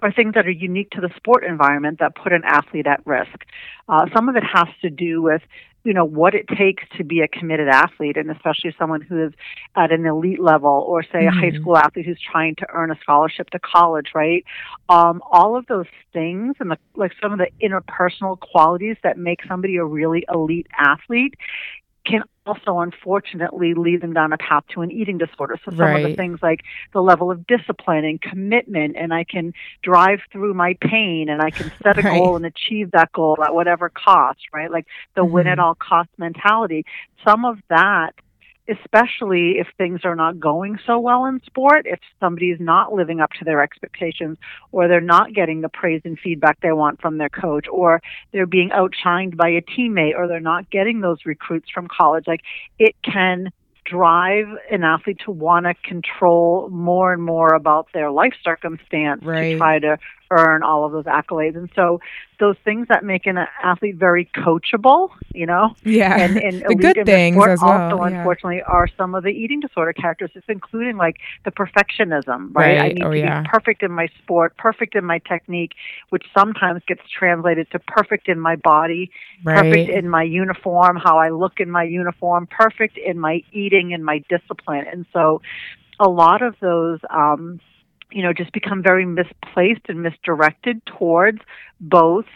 are 0.00 0.12
things 0.12 0.34
that 0.34 0.46
are 0.46 0.50
unique 0.50 0.90
to 0.90 1.00
the 1.00 1.10
sport 1.16 1.44
environment 1.44 1.98
that 2.00 2.14
put 2.14 2.32
an 2.32 2.42
athlete 2.44 2.86
at 2.86 3.06
risk. 3.06 3.44
Uh, 3.88 4.06
some 4.14 4.28
of 4.28 4.36
it 4.36 4.44
has 4.44 4.68
to 4.82 4.90
do 4.90 5.22
with 5.22 5.42
you 5.84 5.92
know 5.92 6.04
what 6.04 6.34
it 6.34 6.46
takes 6.48 6.84
to 6.96 7.04
be 7.04 7.20
a 7.20 7.28
committed 7.28 7.68
athlete 7.68 8.16
and 8.16 8.30
especially 8.30 8.74
someone 8.78 9.00
who 9.00 9.26
is 9.26 9.32
at 9.76 9.90
an 9.90 10.06
elite 10.06 10.40
level 10.40 10.84
or 10.86 11.02
say 11.02 11.26
a 11.26 11.30
high 11.30 11.50
Mhm. 11.50 11.60
school 11.60 11.76
athlete 11.76 12.06
who's 12.06 12.20
trying 12.20 12.54
to 12.56 12.66
earn 12.72 12.90
a 12.90 12.96
scholarship 13.00 13.50
to 13.50 13.58
college 13.58 14.10
right 14.14 14.44
um, 14.88 15.22
all 15.30 15.56
of 15.56 15.66
those 15.66 15.86
things 16.12 16.56
and 16.60 16.70
the, 16.70 16.78
like 16.94 17.12
some 17.20 17.32
of 17.32 17.38
the 17.38 17.48
interpersonal 17.60 18.38
qualities 18.38 18.96
that 19.02 19.18
make 19.18 19.40
somebody 19.46 19.76
a 19.76 19.84
really 19.84 20.24
elite 20.32 20.66
athlete 20.78 21.34
can 22.04 22.22
also 22.46 22.80
unfortunately 22.80 23.74
lead 23.74 24.00
them 24.00 24.12
down 24.12 24.32
a 24.32 24.38
path 24.38 24.64
to 24.74 24.82
an 24.82 24.90
eating 24.90 25.18
disorder. 25.18 25.56
So 25.64 25.70
some 25.70 25.94
of 25.94 26.02
the 26.02 26.16
things 26.16 26.40
like 26.42 26.60
the 26.92 27.00
level 27.00 27.30
of 27.30 27.46
discipline 27.46 28.04
and 28.04 28.20
commitment 28.20 28.96
and 28.96 29.14
I 29.14 29.24
can 29.24 29.52
drive 29.82 30.20
through 30.32 30.54
my 30.54 30.76
pain 30.80 31.28
and 31.28 31.40
I 31.40 31.50
can 31.50 31.70
set 31.82 31.98
a 31.98 32.02
Right. 32.02 32.18
goal 32.18 32.36
and 32.36 32.44
achieve 32.46 32.90
that 32.92 33.12
goal 33.12 33.38
at 33.44 33.54
whatever 33.54 33.88
cost, 33.90 34.40
right? 34.52 34.70
Like 34.70 34.86
the 35.14 35.24
win 35.24 35.46
Mhm. 35.46 35.52
at 35.52 35.58
all 35.60 35.76
cost 35.76 36.08
mentality. 36.18 36.84
Some 37.24 37.44
of 37.44 37.58
that 37.68 38.14
especially 38.68 39.58
if 39.58 39.66
things 39.76 40.00
are 40.04 40.16
not 40.16 40.38
going 40.38 40.78
so 40.86 40.98
well 40.98 41.24
in 41.26 41.40
sport, 41.44 41.82
if 41.84 41.98
somebody 42.20 42.50
is 42.50 42.60
not 42.60 42.92
living 42.92 43.20
up 43.20 43.30
to 43.38 43.44
their 43.44 43.62
expectations, 43.62 44.38
or 44.70 44.88
they're 44.88 45.00
not 45.00 45.34
getting 45.34 45.60
the 45.60 45.68
praise 45.68 46.02
and 46.04 46.18
feedback 46.18 46.60
they 46.60 46.72
want 46.72 47.00
from 47.00 47.18
their 47.18 47.28
coach, 47.28 47.66
or 47.70 48.00
they're 48.32 48.46
being 48.46 48.70
outshined 48.70 49.36
by 49.36 49.48
a 49.48 49.62
teammate, 49.62 50.16
or 50.16 50.28
they're 50.28 50.40
not 50.40 50.70
getting 50.70 51.00
those 51.00 51.18
recruits 51.26 51.70
from 51.70 51.88
college, 51.88 52.26
like 52.26 52.42
it 52.78 52.94
can 53.02 53.50
drive 53.84 54.46
an 54.70 54.84
athlete 54.84 55.18
to 55.24 55.30
want 55.32 55.66
to 55.66 55.74
control 55.82 56.68
more 56.70 57.12
and 57.12 57.22
more 57.22 57.54
about 57.54 57.88
their 57.92 58.10
life 58.12 58.34
circumstance 58.44 59.22
Right. 59.24 59.52
to 59.52 59.58
try 59.58 59.78
to 59.80 59.98
earn 60.38 60.62
all 60.62 60.84
of 60.86 60.92
those 60.92 61.04
accolades. 61.04 61.56
And 61.56 61.68
so 61.76 62.00
those 62.40 62.56
things 62.64 62.88
that 62.88 63.04
make 63.04 63.26
an 63.26 63.38
athlete 63.62 63.96
very 63.96 64.24
coachable, 64.34 65.10
you 65.32 65.46
know, 65.46 65.76
Yeah. 65.84 66.16
and, 66.18 66.36
and 66.36 66.62
the 66.66 66.74
good 66.74 66.96
in 66.96 67.04
things 67.06 67.36
sport 67.36 67.50
as 67.50 67.60
well. 67.62 67.70
also 67.92 67.96
yeah. 68.04 68.18
unfortunately 68.18 68.62
are 68.62 68.88
some 68.96 69.14
of 69.14 69.22
the 69.22 69.28
eating 69.30 69.60
disorder 69.60 69.92
characteristics 69.92 70.46
including 70.48 70.96
like 70.96 71.16
the 71.44 71.52
perfectionism 71.52 72.50
right, 72.54 72.78
i 72.80 72.88
need 72.88 73.04
Oh, 73.04 73.10
to 73.12 73.18
yeah. 73.18 73.42
be 73.42 73.48
perfect 73.48 73.82
in 73.82 73.92
my 73.92 74.08
sport 74.22 74.56
perfect 74.56 74.94
in 74.96 75.04
my 75.04 75.18
technique 75.32 75.72
which 76.10 76.24
sometimes 76.36 76.82
gets 76.88 77.02
translated 77.18 77.70
to 77.72 77.78
perfect 77.78 78.28
in 78.28 78.40
my 78.40 78.56
body 78.56 79.10
perfect 79.44 79.88
in 79.90 80.08
my 80.08 80.22
uniform 80.24 80.96
how 80.96 81.18
i 81.18 81.28
look 81.30 81.60
in 81.60 81.70
my 81.70 81.84
uniform 81.84 82.48
perfect 82.50 82.96
in 82.98 83.18
my 83.20 83.42
eating 83.52 83.92
and 83.94 84.04
my 84.04 84.18
discipline 84.28 84.84
and 84.92 85.06
so 85.12 85.40
a 86.00 86.08
lot 86.08 86.42
of 86.42 86.54
those 86.60 86.98
um 87.10 87.60
you 88.12 88.22
know, 88.22 88.32
just 88.32 88.52
become 88.52 88.82
very 88.82 89.06
misplaced 89.06 89.82
and 89.88 90.02
misdirected 90.02 90.84
towards 90.86 91.38
both 91.80 92.26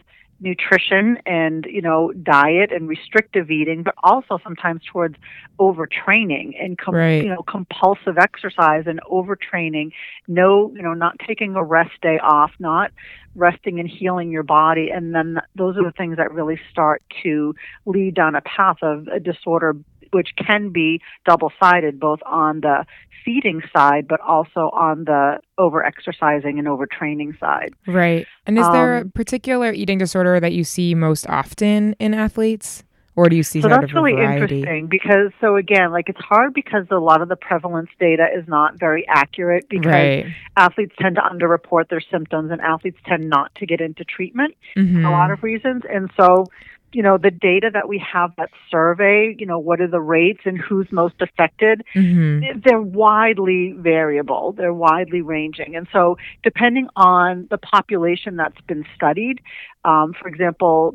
nutrition 0.41 1.19
and 1.25 1.65
you 1.65 1.81
know 1.81 2.13
diet 2.23 2.71
and 2.71 2.89
restrictive 2.89 3.51
eating 3.51 3.83
but 3.83 3.95
also 4.03 4.39
sometimes 4.45 4.83
towards 4.85 5.17
overtraining 5.59 6.53
and 6.63 6.77
com- 6.77 6.95
Right. 6.95 7.23
you 7.25 7.31
know 7.31 7.43
compulsive 7.43 8.19
exercise 8.19 8.85
and 8.87 9.01
overtraining 9.11 9.93
no 10.29 10.71
you 10.75 10.83
know 10.83 10.93
not 10.93 11.19
taking 11.27 11.55
a 11.57 11.65
rest 11.65 11.99
day 12.03 12.19
off 12.23 12.53
not 12.59 12.93
resting 13.35 13.81
and 13.81 13.89
healing 13.89 14.31
your 14.31 14.43
body 14.43 14.91
and 14.91 15.15
then 15.15 15.41
those 15.55 15.77
are 15.79 15.85
the 15.85 15.93
things 15.93 16.19
that 16.19 16.33
really 16.33 16.61
start 16.71 17.03
to 17.23 17.55
lead 17.87 18.15
down 18.15 18.35
a 18.35 18.43
path 18.43 18.79
of 18.83 19.09
a 19.09 19.19
disorder 19.19 19.75
which 20.13 20.31
can 20.37 20.71
be 20.71 21.01
double 21.25 21.53
sided 21.61 21.99
both 22.01 22.21
on 22.27 22.61
the 22.61 22.85
feeding 23.25 23.61
side 23.77 24.07
but 24.09 24.21
also 24.21 24.71
on 24.73 25.05
the 25.05 25.39
over 25.59 25.85
exercising 25.85 26.59
and 26.59 26.69
overtraining 26.69 27.39
side 27.41 27.73
Right. 27.87 28.27
And 28.47 28.59
is 28.59 28.69
there 28.71 28.99
a 28.99 29.01
Um, 29.01 29.11
particular 29.11 29.73
eating 29.73 29.99
disorder 29.99 30.39
that 30.41 30.53
you 30.53 30.65
see 30.65 30.95
most 30.95 31.29
often 31.29 31.95
in 31.99 32.15
athletes? 32.15 32.85
Or 33.17 33.31
do 33.31 33.35
you 33.37 33.43
see 33.43 33.63
so 33.63 33.69
that's 33.69 33.95
really 33.95 34.13
variety? 34.13 34.43
interesting 34.43 34.87
because 34.89 35.33
so 35.41 35.57
again 35.57 35.91
like 35.91 36.11
it's 36.11 36.21
hard 36.21 36.53
because 36.53 36.85
a 36.91 36.99
lot 36.99 37.23
of 37.23 37.29
the 37.31 37.37
prevalence 37.37 37.89
data 37.99 38.27
is 38.37 38.47
not 38.47 38.79
very 38.79 39.09
accurate 39.09 39.69
because 39.71 39.91
Right. 39.91 40.27
athletes 40.59 40.95
tend 41.01 41.17
to 41.17 41.23
underreport 41.23 41.89
their 41.89 42.01
symptoms 42.03 42.51
and 42.51 42.61
athletes 42.61 42.99
tend 43.07 43.25
not 43.31 43.55
to 43.55 43.65
get 43.65 43.81
into 43.81 44.05
treatment 44.05 44.55
Mhm. 44.77 45.01
for 45.03 45.09
a 45.09 45.11
lot 45.13 45.31
of 45.31 45.43
reasons 45.43 45.83
and 45.91 46.11
so 46.15 46.45
you 46.93 47.03
know 47.03 47.19
the 47.19 47.31
data 47.31 47.71
that 47.73 47.89
we 47.89 47.99
have 47.99 48.33
that 48.37 48.51
survey 48.71 49.35
you 49.39 49.47
know 49.47 49.59
what 49.59 49.81
are 49.81 49.89
the 49.89 50.01
rates 50.01 50.41
and 50.45 50.59
who's 50.59 50.91
most 50.91 51.15
affected 51.21 51.83
Mhm. 51.95 52.63
they're 52.63 52.81
widely 52.81 53.73
variable 53.73 54.53
they're 54.53 54.73
widely 54.73 55.21
ranging 55.21 55.77
and 55.77 55.89
so 55.93 56.17
depending 56.43 56.89
on 56.97 57.47
the 57.51 57.59
population 57.59 58.37
that's 58.37 58.61
been 58.63 58.85
studied 58.95 59.41
um, 59.85 60.15
for 60.21 60.29
example 60.29 60.95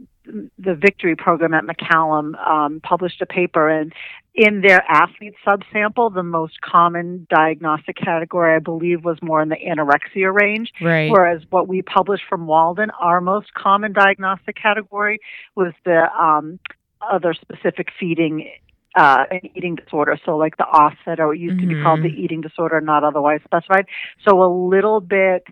the 0.58 0.76
victory 0.76 1.16
program 1.16 1.54
at 1.54 1.64
mccallum 1.64 2.36
um, 2.48 2.80
published 2.82 3.22
a 3.22 3.26
paper 3.26 3.70
and 3.70 3.94
in 4.34 4.62
their 4.62 4.82
athlete 4.90 5.34
subsample 5.46 6.14
the 6.14 6.24
most 6.24 6.62
common 6.62 7.28
diagnostic 7.30 7.98
category 7.98 8.56
i 8.56 8.60
believe 8.60 9.04
was 9.04 9.18
more 9.22 9.42
in 9.42 9.50
the 9.50 9.58
anorexia 9.58 10.34
range 10.34 10.72
Right. 10.82 11.12
Whereas 11.12 11.42
what 11.50 11.68
we 11.68 11.82
published 11.82 12.24
from 12.30 12.48
Walden, 12.48 12.90
our 13.00 13.22
most 13.22 13.54
common 13.54 13.94
diagnostic 13.94 14.56
category 14.56 15.20
was 15.56 15.74
the 15.86 16.08
um, 16.20 16.60
other 17.02 17.34
specific 17.34 17.88
feeding 18.00 18.50
uh, 18.96 19.24
and 19.30 19.42
eating 19.56 19.76
disorder. 19.76 20.18
So, 20.26 20.38
like 20.38 20.58
the 20.58 20.66
OSFED, 20.72 21.20
or 21.20 21.34
it 21.34 21.40
used 21.40 21.60
to 21.62 21.68
be 21.68 21.82
called 21.82 22.02
the 22.04 22.10
Mhm. 22.10 22.18
eating 22.24 22.42
disorder, 22.42 22.82
not 22.82 23.04
otherwise 23.04 23.42
specified. 23.44 23.86
So, 24.28 24.42
a 24.44 24.50
little 24.52 25.00
bit. 25.02 25.46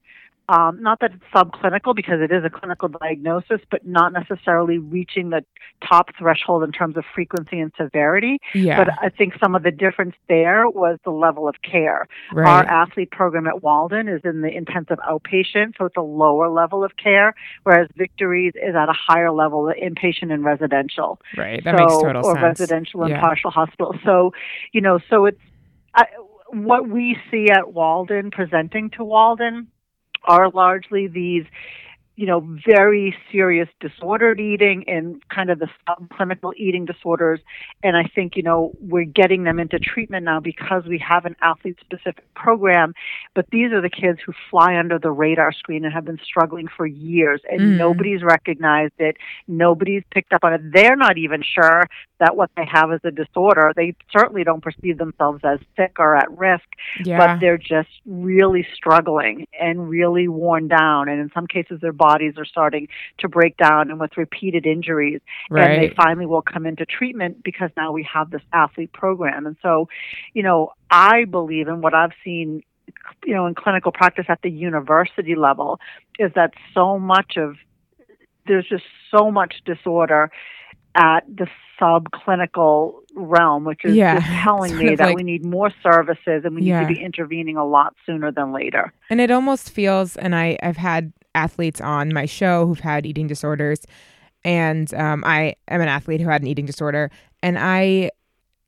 Um, 0.50 0.82
not 0.82 1.00
that 1.02 1.12
it's 1.14 1.24
subclinical 1.34 1.96
because 1.96 2.22
it 2.22 2.32
is 2.32 2.44
a 2.44 2.50
clinical 2.50 2.90
diagnosis, 2.90 3.62
but 3.70 3.86
not 3.86 4.14
necessarily 4.14 4.80
reaching 4.80 5.30
the 5.30 5.46
top 5.88 6.08
threshold 6.18 6.64
in 6.64 6.72
terms 6.72 6.98
of 6.98 7.04
frequency 7.14 7.60
and 7.60 7.72
severity. 7.78 8.40
yeah. 8.56 8.84
But 8.84 8.94
I 9.00 9.10
think 9.10 9.36
some 9.42 9.54
of 9.54 9.62
the 9.62 9.70
difference 9.70 10.16
there 10.28 10.68
was 10.68 10.98
the 11.06 11.12
level 11.12 11.48
of 11.48 11.56
care. 11.62 12.08
Our 12.36 12.64
athlete 12.66 13.12
program 13.12 13.46
at 13.46 13.62
Walden 13.62 14.08
is 14.08 14.22
in 14.24 14.42
the 14.42 14.50
intensive 14.50 14.98
outpatient, 15.08 15.78
so 15.78 15.86
it's 15.86 15.98
a 15.98 16.02
lower 16.02 16.50
level 16.50 16.84
of 16.84 16.94
care, 16.98 17.36
whereas 17.64 17.88
Victories 17.96 18.54
is 18.56 18.74
at 18.76 18.90
a 18.90 18.94
higher 18.94 19.32
level, 19.32 19.72
inpatient 19.80 20.34
and 20.34 20.44
residential. 20.44 21.20
right. 21.38 21.64
That 21.64 21.78
so, 21.78 21.84
makes 21.86 21.94
total 22.02 22.26
or 22.26 22.34
sense. 22.36 22.60
residential 22.60 23.04
and 23.04 23.12
Yeah. 23.12 23.22
partial 23.22 23.52
hospital. 23.52 23.94
So, 24.04 24.34
you 24.72 24.82
know, 24.82 25.00
so 25.10 25.26
it's 25.26 25.40
I, 25.94 26.06
what 26.52 26.90
we 26.90 27.18
see 27.30 27.50
at 27.52 27.74
Walden 27.74 28.32
presenting 28.32 28.90
to 28.92 29.04
Walden 29.04 29.68
are 30.24 30.50
largely 30.50 31.08
these 31.08 31.46
you 32.20 32.26
know, 32.26 32.42
very 32.68 33.16
serious 33.32 33.70
disordered 33.80 34.42
eating 34.42 34.84
and 34.90 35.26
kind 35.30 35.50
of 35.50 35.58
the 35.60 35.70
subclinical 35.88 36.52
eating 36.58 36.84
disorders. 36.84 37.40
And 37.82 37.96
I 37.96 38.04
think, 38.14 38.36
you 38.36 38.44
know, 38.44 38.74
we're 38.82 39.06
getting 39.06 39.46
them 39.46 39.58
into 39.58 39.80
treatment 39.80 40.26
now 40.26 40.42
because 40.42 40.84
we 40.86 40.98
have 41.00 41.24
an 41.24 41.38
athlete 41.42 41.78
specific 41.80 42.26
program. 42.34 42.94
But 43.36 43.46
these 43.52 43.72
are 43.72 43.80
the 43.80 43.90
kids 43.90 44.20
who 44.26 44.34
fly 44.52 44.76
under 44.76 45.00
the 45.00 45.12
radar 45.12 45.54
screen 45.54 45.86
and 45.86 45.94
have 45.94 46.04
been 46.04 46.20
struggling 46.22 46.68
for 46.68 46.86
years 46.86 47.40
and 47.50 47.62
Mm. 47.62 47.78
nobody's 47.78 48.22
recognized 48.22 48.96
it. 49.00 49.16
Nobody's 49.48 50.04
picked 50.12 50.34
up 50.34 50.44
on 50.44 50.52
it. 50.54 50.62
They're 50.74 50.98
not 50.98 51.18
even 51.18 51.42
sure 51.42 51.84
that 52.20 52.36
what 52.36 52.52
they 52.58 52.66
have 52.66 52.92
is 52.92 53.00
a 53.06 53.12
disorder. 53.12 53.72
They 53.78 53.96
certainly 54.12 54.44
don't 54.44 54.62
perceive 54.62 54.98
themselves 54.98 55.40
as 55.46 55.60
sick 55.78 55.94
or 56.00 56.18
at 56.18 56.30
risk 56.38 56.66
Yeah. 57.06 57.18
but 57.18 57.40
they're 57.40 57.58
just 57.58 58.02
really 58.06 58.68
struggling 58.76 59.48
and 59.58 59.90
really 59.90 60.28
worn 60.28 60.68
down 60.68 61.08
and 61.08 61.22
in 61.22 61.32
some 61.34 61.48
cases 61.48 61.80
their 61.80 61.94
bodies 62.10 62.34
are 62.42 62.46
starting 62.56 62.88
to 63.22 63.28
break 63.38 63.54
down 63.58 63.84
and 63.92 64.00
with 64.04 64.14
repeated 64.26 64.64
injuries 64.66 65.22
and 65.52 65.70
they 65.80 65.90
finally 66.04 66.26
will 66.34 66.42
come 66.54 66.66
into 66.66 66.86
treatment 66.98 67.34
because 67.50 67.70
now 67.82 67.90
we 67.92 68.04
have 68.16 68.28
this 68.32 68.42
athlete 68.64 68.92
program 68.94 69.42
and 69.50 69.56
so 69.62 69.72
you 70.38 70.44
know 70.48 70.60
i 70.90 71.18
believe 71.38 71.68
in 71.74 71.78
what 71.82 71.94
i've 71.94 72.16
seen 72.24 72.48
you 73.30 73.34
know 73.36 73.46
in 73.50 73.54
clinical 73.64 73.92
practice 73.92 74.26
at 74.36 74.40
the 74.42 74.50
university 74.70 75.36
level 75.36 75.70
is 76.18 76.32
that 76.40 76.52
so 76.74 76.86
much 77.14 77.32
of 77.38 77.50
there's 78.48 78.68
just 78.76 78.88
so 79.16 79.30
much 79.40 79.54
disorder 79.66 80.24
at 80.96 81.22
the 81.42 81.48
subclinical 81.80 82.96
realm, 83.16 83.64
which 83.64 83.82
is 83.86 83.96
Yeah, 83.96 84.20
telling 84.44 84.72
sort 84.78 84.84
me 84.84 84.96
that 84.96 85.06
like- 85.06 85.16
we 85.16 85.24
need 85.24 85.44
more 85.46 85.72
services 85.84 86.40
and 86.46 86.56
we 86.56 86.62
Yeah. 86.64 86.80
need 86.80 86.88
to 86.88 86.94
be 86.96 87.02
intervening 87.10 87.58
a 87.58 87.66
lot 87.66 87.94
sooner 88.06 88.32
than 88.32 88.52
later. 88.52 88.92
And 89.10 89.22
it 89.22 89.32
almost 89.32 89.70
feels, 89.72 90.18
and 90.18 90.36
I, 90.36 90.58
I've 90.64 90.78
had 90.92 91.14
athletes 91.36 91.80
on 91.82 92.14
my 92.14 92.26
show 92.26 92.66
who've 92.66 92.80
had 92.80 93.06
eating 93.06 93.28
disorders, 93.28 93.82
and 94.44 94.94
um, 94.94 95.24
I 95.26 95.56
am 95.68 95.82
an 95.82 95.88
athlete 95.88 96.22
who 96.22 96.30
had 96.30 96.42
an 96.42 96.48
eating 96.48 96.66
disorder, 96.66 97.12
and 97.44 97.58
I 97.60 98.12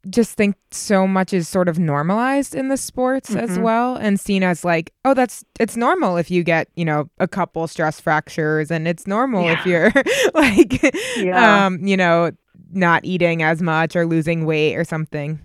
just 0.10 0.36
think 0.36 0.56
so 0.72 1.06
much 1.08 1.32
is 1.32 1.48
sort 1.48 1.70
of 1.70 1.78
normalized 1.78 2.56
in 2.56 2.70
the 2.70 2.78
sports 2.78 3.36
as 3.36 3.52
Mhm. 3.52 3.62
well 3.62 3.96
and 3.98 4.20
seen 4.20 4.42
as 4.42 4.66
like 4.66 4.92
oh 5.06 5.14
that's 5.14 5.44
it's 5.60 5.78
normal 5.78 6.18
if 6.18 6.32
you 6.32 6.44
get 6.44 6.68
you 6.76 6.84
know 6.84 7.08
a 7.20 7.28
couple 7.28 7.68
stress 7.68 8.00
fractures 8.00 8.72
and 8.72 8.88
it's 8.88 9.06
normal 9.06 9.48
if 9.50 9.64
you're 9.64 9.92
like 10.34 10.82
Yeah. 11.18 11.68
um 11.68 11.86
you 11.86 11.96
know 11.96 12.32
not 12.74 13.06
eating 13.06 13.44
as 13.44 13.62
much 13.62 13.96
or 13.96 14.08
losing 14.08 14.44
weight 14.48 14.76
or 14.76 14.84
something 14.84 15.40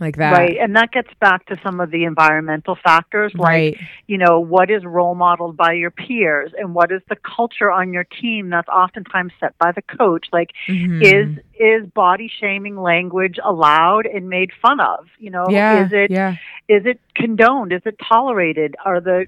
like 0.00 0.16
that 0.16 0.32
Right. 0.32 0.56
And 0.58 0.76
that 0.76 0.92
gets 0.92 1.12
back 1.20 1.46
to 1.46 1.56
some 1.62 1.80
of 1.80 1.90
the 1.90 2.04
environmental 2.04 2.76
factors 2.82 3.32
like 3.34 3.48
right 3.48 3.76
you 4.06 4.18
know, 4.18 4.40
what 4.40 4.70
is 4.70 4.84
role 4.84 5.14
modeled 5.14 5.56
by 5.56 5.72
your 5.72 5.90
peers 5.90 6.52
and 6.56 6.74
what 6.74 6.92
is 6.92 7.02
the 7.08 7.16
culture 7.16 7.70
on 7.70 7.92
your 7.92 8.04
team 8.04 8.50
that's 8.50 8.68
oftentimes 8.68 9.32
set 9.40 9.56
by 9.58 9.72
the 9.72 9.82
coach? 9.82 10.26
Like, 10.32 10.50
Mhm. 10.68 11.02
is 11.02 11.38
is 11.58 11.86
body 11.88 12.30
shaming 12.40 12.76
language 12.76 13.38
allowed 13.42 14.06
and 14.06 14.28
made 14.28 14.52
fun 14.62 14.80
of? 14.80 15.06
You 15.18 15.30
know, 15.30 15.46
yeah 15.50 15.84
is 15.86 15.92
it 15.92 16.10
yeah 16.10 16.36
is 16.68 16.86
it 16.86 17.00
condoned? 17.14 17.72
Is 17.72 17.82
it 17.84 17.96
tolerated? 17.98 18.76
Are 18.84 19.00
the 19.00 19.26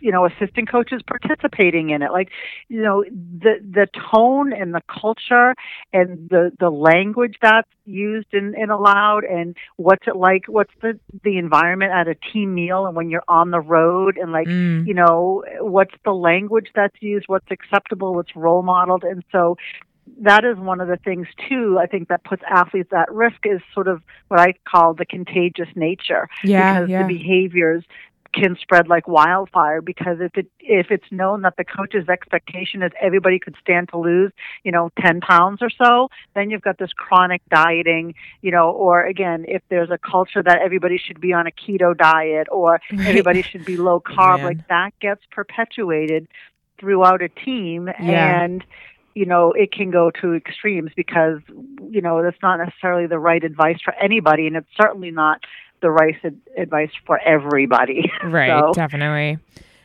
you 0.00 0.12
know 0.12 0.26
assistant 0.26 0.70
coaches 0.70 1.00
participating 1.06 1.90
in 1.90 2.02
it. 2.02 2.12
Like 2.12 2.30
you 2.68 2.82
know 2.82 3.04
the 3.04 3.54
the 3.60 3.88
tone 4.12 4.52
and 4.52 4.74
the 4.74 4.82
culture 4.88 5.54
and 5.92 6.28
the 6.28 6.52
the 6.58 6.70
language 6.70 7.36
that's 7.40 7.68
used 7.86 8.28
and, 8.32 8.54
and 8.54 8.70
allowed 8.70 9.24
and 9.24 9.56
what's 9.76 10.06
it 10.06 10.16
like 10.16 10.44
what's 10.46 10.72
the 10.82 10.98
the 11.24 11.38
environment 11.38 11.92
at 11.92 12.06
a 12.06 12.14
team 12.32 12.54
meal 12.54 12.86
and 12.86 12.94
when 12.94 13.10
you're 13.10 13.24
on 13.26 13.50
the 13.50 13.60
road 13.60 14.16
and 14.16 14.32
like 14.32 14.50
Mm. 14.50 14.86
you 14.86 14.94
know 14.94 15.44
what's 15.60 15.94
the 16.04 16.12
language 16.12 16.68
that's 16.74 16.96
used 17.00 17.26
what's 17.28 17.50
acceptable 17.50 18.14
what's 18.14 18.34
role 18.34 18.62
modeled. 18.62 19.04
And 19.04 19.22
so 19.30 19.56
that 20.22 20.44
is 20.44 20.58
one 20.58 20.80
of 20.80 20.88
the 20.88 20.96
things 20.96 21.28
too 21.48 21.78
i 21.80 21.86
think 21.86 22.08
that 22.08 22.24
puts 22.24 22.42
athletes 22.50 22.90
at 22.92 23.10
risk 23.12 23.36
is 23.44 23.60
sort 23.72 23.86
of 23.86 24.02
what 24.28 24.40
i 24.40 24.52
call 24.68 24.92
the 24.92 25.06
contagious 25.06 25.68
nature. 25.76 26.28
Yeah 26.42 26.80
because 26.80 26.90
yeah. 26.90 27.02
the 27.02 27.14
behaviors 27.14 27.84
can 28.32 28.56
spread 28.60 28.86
like 28.88 29.08
wildfire 29.08 29.80
because 29.82 30.18
if 30.20 30.36
it 30.36 30.46
if 30.60 30.86
it's 30.90 31.10
known 31.10 31.42
that 31.42 31.54
the 31.56 31.64
coach's 31.64 32.08
expectation 32.08 32.82
is 32.82 32.92
everybody 33.00 33.38
could 33.40 33.56
stand 33.60 33.88
to 33.88 33.98
lose 33.98 34.30
you 34.62 34.70
know 34.70 34.90
10 35.00 35.20
pounds 35.20 35.58
or 35.60 35.68
so 35.70 36.08
then 36.34 36.48
you've 36.50 36.62
got 36.62 36.78
this 36.78 36.92
chronic 36.92 37.42
dieting 37.50 38.14
you 38.40 38.50
know 38.52 38.70
or 38.70 39.04
again 39.04 39.44
if 39.48 39.62
there's 39.68 39.90
a 39.90 39.98
culture 39.98 40.42
that 40.42 40.60
everybody 40.62 40.96
should 40.96 41.20
be 41.20 41.32
on 41.32 41.46
a 41.46 41.50
keto 41.50 41.96
diet 41.96 42.46
or 42.52 42.78
Right. 42.92 43.06
everybody 43.08 43.42
should 43.42 43.64
be 43.64 43.76
low 43.76 44.00
carb 44.00 44.38
Man. 44.38 44.44
like 44.46 44.68
that 44.68 44.90
gets 45.00 45.22
perpetuated 45.32 46.28
throughout 46.78 47.22
a 47.22 47.28
team 47.28 47.88
Yeah. 48.00 48.42
and 48.44 48.64
you 49.14 49.26
know 49.26 49.50
it 49.52 49.72
can 49.72 49.90
go 49.90 50.10
to 50.22 50.34
extremes 50.34 50.92
because 50.94 51.40
you 51.90 52.00
know 52.00 52.22
that's 52.22 52.40
not 52.42 52.58
necessarily 52.58 53.06
the 53.08 53.18
right 53.18 53.42
advice 53.42 53.78
for 53.84 53.92
anybody 53.94 54.46
and 54.46 54.56
it's 54.56 54.68
certainly 54.80 55.10
not 55.10 55.40
the 55.82 55.90
right 55.90 56.14
ad- 56.24 56.40
advice 56.56 56.90
for 57.06 57.18
everybody 57.20 58.10
Right, 58.24 58.48
So- 58.60 58.72
definitely. 58.72 59.38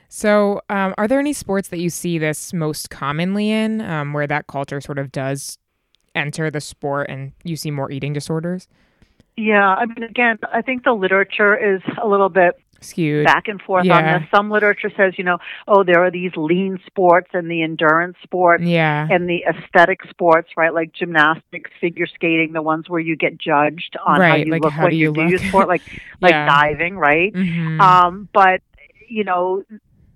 So, 0.07 0.61
um, 0.69 0.93
are 0.97 1.07
there 1.07 1.19
any 1.19 1.33
sports 1.33 1.69
that 1.69 1.79
you 1.79 1.89
see 1.89 2.17
this 2.17 2.53
most 2.53 2.89
commonly 2.89 3.49
in, 3.51 3.81
um, 3.81 4.13
where 4.13 4.27
that 4.27 4.47
culture 4.47 4.79
sort 4.79 4.97
of 4.99 5.11
does 5.11 5.57
enter 6.13 6.49
the 6.49 6.61
sport, 6.61 7.09
and 7.09 7.33
you 7.43 7.55
see 7.57 7.71
more 7.71 7.91
eating 7.91 8.13
disorders? 8.13 8.67
yeah 9.37 9.75
i 9.75 9.85
mean 9.85 10.01
again 10.03 10.39
i 10.53 10.61
think 10.61 10.85
the 10.85 10.93
literature 10.93 11.57
is 11.57 11.81
a 12.01 12.07
little 12.07 12.29
bit 12.29 12.53
skewed 12.85 13.25
back 13.25 13.47
and 13.47 13.61
forth 13.61 13.85
Yeah. 13.85 13.97
on 13.97 14.05
this. 14.21 14.29
Some 14.33 14.49
literature 14.49 14.91
says, 14.95 15.13
you 15.17 15.23
know, 15.23 15.37
oh, 15.67 15.83
there 15.83 16.03
are 16.03 16.11
these 16.11 16.31
lean 16.35 16.79
sports 16.85 17.29
and 17.33 17.49
the 17.49 17.61
endurance 17.63 18.17
sports 18.23 18.63
yeah 18.63 19.07
and 19.09 19.29
the 19.29 19.43
aesthetic 19.47 19.99
sports, 20.09 20.49
right? 20.57 20.73
Like 20.73 20.93
gymnastics, 20.93 21.71
figure 21.79 22.07
skating, 22.07 22.53
the 22.53 22.61
ones 22.61 22.89
where 22.89 22.99
you 22.99 23.15
get 23.15 23.37
judged 23.37 23.95
on 24.05 24.21
how 24.21 24.35
you 24.35 24.51
like 24.51 24.61
look 24.61 24.73
how 24.73 24.83
when 24.83 24.91
do 24.91 24.97
you, 24.97 25.09
you 25.09 25.13
do 25.13 25.21
your 25.29 25.39
sport, 25.39 25.67
like 25.67 25.83
like 26.21 26.31
Yeah. 26.31 26.45
diving, 26.45 26.97
right? 26.97 27.33
Mhm. 27.33 27.79
Um, 27.81 28.29
but 28.33 28.61
you 29.07 29.23
know, 29.23 29.63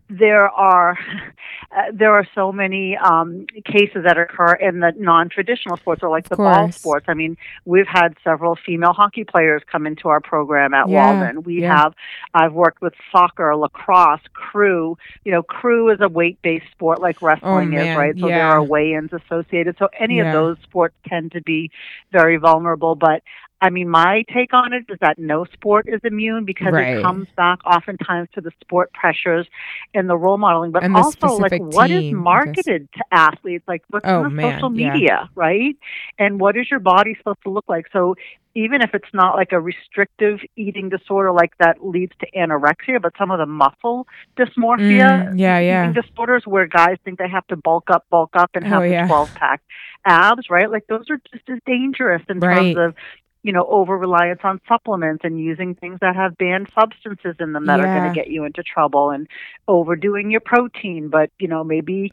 there 0.09 0.49
are 0.49 0.97
uh, 1.71 1.83
there 1.93 2.13
are 2.13 2.27
so 2.35 2.51
many 2.51 2.97
um, 2.97 3.45
cases 3.65 4.03
that 4.05 4.17
occur 4.17 4.53
in 4.55 4.79
the 4.79 4.91
non-traditional 4.97 5.77
sports, 5.77 6.01
or 6.03 6.09
like 6.09 6.27
the 6.29 6.37
ball 6.37 6.69
sports. 6.75 7.05
I 7.07 7.13
mean, 7.13 7.37
we've 7.65 7.87
had 7.87 8.15
several 8.23 8.55
female 8.65 8.93
hockey 8.93 9.23
players 9.23 9.61
come 9.71 9.85
into 9.85 10.07
our 10.09 10.19
program 10.19 10.73
at 10.73 10.87
Yeah, 10.87 11.29
Walden. 11.29 11.43
We 11.43 11.61
yeah. 11.61 11.75
have 11.75 11.93
I've 12.33 12.53
worked 12.53 12.81
with 12.81 12.93
soccer, 13.11 13.55
lacrosse, 13.55 14.21
crew. 14.33 14.97
You 15.23 15.31
know, 15.31 15.43
crew 15.43 15.89
is 15.89 15.99
a 16.01 16.09
weight-based 16.09 16.65
sport 16.71 17.01
like 17.01 17.21
wrestling 17.21 17.73
is, 17.73 17.89
Oh, 17.91 17.93
man, 17.93 17.97
right? 17.97 18.15
So 18.19 18.31
there 18.31 18.47
are 18.47 18.63
weigh-ins 18.63 19.11
associated. 19.13 19.75
So 19.77 19.89
any 19.97 20.19
Yeah. 20.19 20.23
of 20.25 20.31
those 20.31 20.57
sports 20.63 20.95
tend 21.07 21.31
to 21.33 21.41
be 21.41 21.71
very 22.11 22.37
vulnerable, 22.37 22.95
but 22.95 23.21
I 23.61 23.69
mean, 23.69 23.89
my 23.89 24.23
take 24.33 24.53
on 24.53 24.73
it 24.73 24.85
is 24.89 24.97
that 25.01 25.17
no 25.17 25.45
sport 25.45 25.85
is 25.87 25.99
immune 26.03 26.45
because 26.45 26.73
Right. 26.73 26.97
it 26.97 27.01
comes 27.01 27.27
back 27.35 27.59
oftentimes 27.65 28.29
to 28.33 28.41
the 28.41 28.51
sport 28.61 28.91
pressures 28.93 29.47
and 29.93 30.09
the 30.09 30.15
role 30.17 30.37
modeling, 30.37 30.71
but 30.71 30.83
And 30.83 30.95
also 30.95 31.33
like 31.33 31.53
specific 31.53 31.61
what 31.75 31.91
is 31.91 32.05
team, 32.05 32.15
marketed 32.23 32.87
to 32.93 33.03
athletes, 33.11 33.65
like 33.67 33.81
what's 33.89 34.05
Oh, 34.05 34.23
on 34.23 34.31
man, 34.31 34.53
social 34.55 34.69
yeah. 34.69 34.93
media, 34.93 35.29
right? 35.35 35.75
And 36.17 36.39
what 36.39 36.55
is 36.57 36.69
your 36.71 36.79
body 36.79 37.15
supposed 37.17 37.41
to 37.43 37.49
look 37.49 37.65
like? 37.67 37.85
So 37.91 38.15
even 38.55 38.81
if 38.81 38.91
it's 38.93 39.13
not 39.13 39.35
like 39.35 39.51
a 39.51 39.59
restrictive 39.59 40.39
eating 40.55 40.89
disorder 40.89 41.31
like 41.31 41.51
that 41.59 41.85
leads 41.85 42.13
to 42.19 42.27
anorexia, 42.35 43.01
but 43.01 43.13
some 43.17 43.29
of 43.31 43.39
the 43.39 43.45
muscle 43.45 44.07
dysmorphia 44.37 45.23
Mm, 45.23 45.39
yeah, 45.39 45.59
yeah. 45.59 45.85
eating 45.85 45.93
disorders 45.93 46.43
where 46.45 46.65
guys 46.65 46.97
think 47.03 47.19
they 47.19 47.29
have 47.29 47.45
to 47.47 47.55
bulk 47.57 47.89
up, 47.91 48.05
bulk 48.09 48.31
up, 48.35 48.51
and 48.55 48.65
have 48.65 48.81
Oh, 48.81 48.83
yeah. 48.83 49.03
the 49.03 49.07
12 49.07 49.33
pack 49.35 49.61
abs, 50.05 50.49
right? 50.49 50.69
Like 50.71 50.85
those 50.87 51.09
are 51.09 51.19
just 51.31 51.47
as 51.49 51.59
dangerous 51.65 52.21
in 52.29 52.39
Right. 52.39 52.75
terms 52.75 52.77
of, 52.77 52.95
you 53.43 53.53
know, 53.53 53.65
over 53.69 53.97
reliance 53.97 54.41
on 54.43 54.59
supplements 54.67 55.23
and 55.23 55.39
using 55.39 55.75
things 55.75 55.99
that 56.01 56.15
have 56.15 56.37
banned 56.37 56.69
substances 56.77 57.35
in 57.39 57.53
them 57.53 57.65
that 57.65 57.79
are 57.79 57.99
going 57.99 58.09
to 58.09 58.15
get 58.15 58.29
you 58.29 58.43
into 58.43 58.61
trouble 58.63 59.11
and 59.11 59.27
overdoing 59.67 60.29
your 60.29 60.41
protein, 60.41 61.07
but, 61.07 61.31
you 61.39 61.47
know, 61.47 61.63
maybe 61.63 62.11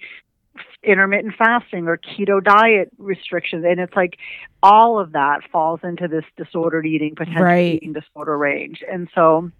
intermittent 0.83 1.35
fasting 1.37 1.88
or 1.88 1.99
keto 1.99 2.42
diet 2.42 2.90
restrictions. 2.99 3.64
And 3.66 3.80
it's 3.80 3.95
like 3.95 4.18
all 4.62 4.99
of 5.00 5.12
that 5.12 5.40
falls 5.50 5.80
into 5.83 6.09
this 6.09 6.25
disordered 6.37 6.87
eating 6.87 7.14
potential 7.14 7.42
Right. 7.42 7.75
eating 7.75 7.92
disorder 7.92 8.38
range. 8.38 8.83
And 8.88 9.09
so 9.14 9.50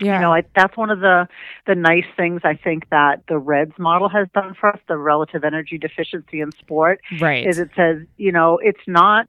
yeah. 0.00 0.16
you 0.16 0.20
know, 0.20 0.34
I, 0.34 0.42
that's 0.54 0.76
one 0.76 0.90
of 0.90 1.00
the 1.00 1.26
the 1.66 1.74
nice 1.74 2.04
things 2.16 2.42
I 2.44 2.54
think 2.54 2.88
that 2.90 3.22
the 3.28 3.38
RED-S 3.38 3.78
model 3.78 4.08
has 4.10 4.28
done 4.34 4.54
for 4.58 4.68
us, 4.68 4.78
the 4.88 4.98
relative 4.98 5.42
energy 5.42 5.78
deficiency 5.78 6.40
in 6.40 6.52
sport, 6.52 7.00
right. 7.18 7.46
is 7.46 7.58
it 7.58 7.70
says, 7.74 8.02
you 8.16 8.30
know, 8.30 8.58
it's 8.62 8.86
not 8.86 9.26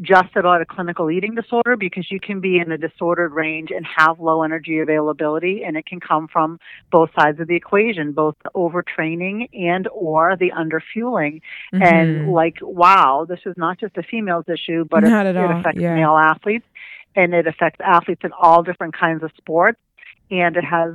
just 0.00 0.34
about 0.34 0.62
a 0.62 0.64
clinical 0.64 1.10
eating 1.10 1.34
disorder 1.34 1.76
because 1.76 2.10
you 2.10 2.18
can 2.18 2.40
be 2.40 2.58
in 2.58 2.72
a 2.72 2.78
disordered 2.78 3.32
range 3.32 3.70
and 3.70 3.86
have 3.86 4.18
low 4.18 4.42
energy 4.42 4.78
availability 4.78 5.62
and 5.62 5.76
it 5.76 5.84
can 5.84 6.00
come 6.00 6.26
from 6.26 6.58
both 6.90 7.10
sides 7.18 7.38
of 7.38 7.48
the 7.48 7.54
equation 7.54 8.12
both 8.12 8.34
the 8.42 8.50
overtraining 8.54 9.48
and 9.52 9.88
or 9.92 10.36
the 10.36 10.50
underfueling 10.52 11.42
and 11.72 12.28
Mhm. 12.28 12.32
like 12.32 12.58
wow 12.62 13.26
this 13.28 13.40
is 13.44 13.56
not 13.56 13.78
just 13.78 13.96
a 13.98 14.02
females 14.02 14.44
issue 14.48 14.84
but 14.90 15.04
it, 15.04 15.12
it 15.36 15.50
affects 15.58 15.80
yeah. 15.80 15.94
male 15.94 16.16
athletes 16.16 16.66
and 17.14 17.34
it 17.34 17.46
affects 17.46 17.80
athletes 17.84 18.22
in 18.24 18.32
all 18.32 18.62
different 18.62 18.94
kinds 18.96 19.22
of 19.22 19.30
sports 19.36 19.78
and 20.30 20.56
it 20.56 20.64
has 20.64 20.94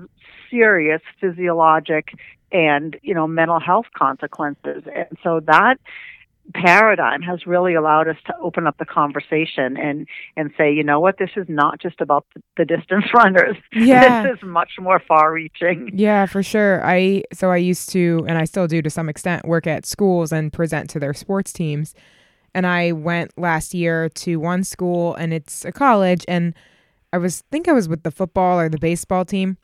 serious 0.49 1.01
physiologic 1.19 2.13
and 2.51 2.97
you 3.03 3.13
know 3.13 3.27
mental 3.27 3.59
health 3.59 3.85
consequences 3.95 4.83
and 4.93 5.07
so 5.23 5.41
that 5.41 5.75
paradigm 6.53 7.21
has 7.21 7.45
really 7.47 7.73
allowed 7.73 8.07
us 8.07 8.17
to 8.25 8.33
open 8.41 8.67
up 8.67 8.77
the 8.77 8.85
conversation 8.85 9.77
and 9.77 10.07
and 10.37 10.51
say 10.57 10.71
you 10.71 10.83
know 10.83 10.99
what 10.99 11.17
this 11.17 11.31
is 11.35 11.45
not 11.49 11.81
just 11.81 11.99
about 11.99 12.25
the, 12.35 12.41
the 12.57 12.65
distance 12.65 13.05
runners 13.13 13.57
Yeah. 13.73 14.23
this 14.23 14.37
is 14.37 14.43
much 14.43 14.73
more 14.79 15.01
far 15.07 15.33
reaching 15.33 15.89
Yeah, 15.93 16.25
for 16.27 16.43
sure. 16.43 16.85
I 16.85 17.23
so 17.33 17.51
I 17.51 17.57
used 17.57 17.89
to 17.91 18.25
and 18.27 18.37
I 18.37 18.45
still 18.45 18.67
do 18.67 18.81
to 18.81 18.89
some 18.89 19.09
extent 19.09 19.45
work 19.47 19.65
at 19.67 19.85
schools 19.85 20.31
and 20.31 20.53
present 20.53 20.89
to 20.91 20.99
their 20.99 21.13
sports 21.13 21.51
teams. 21.51 21.93
And 22.53 22.65
I 22.65 22.93
went 22.93 23.37
last 23.37 23.73
year 23.73 24.07
to 24.09 24.37
one 24.39 24.63
school 24.63 25.15
and 25.15 25.33
it's 25.33 25.65
a 25.65 25.71
college 25.71 26.23
and 26.27 26.53
I 27.11 27.17
was 27.17 27.41
think 27.51 27.67
I 27.67 27.73
was 27.73 27.89
with 27.89 28.03
the 28.03 28.11
football 28.11 28.59
or 28.59 28.69
the 28.69 28.77
baseball 28.77 29.25
team 29.25 29.57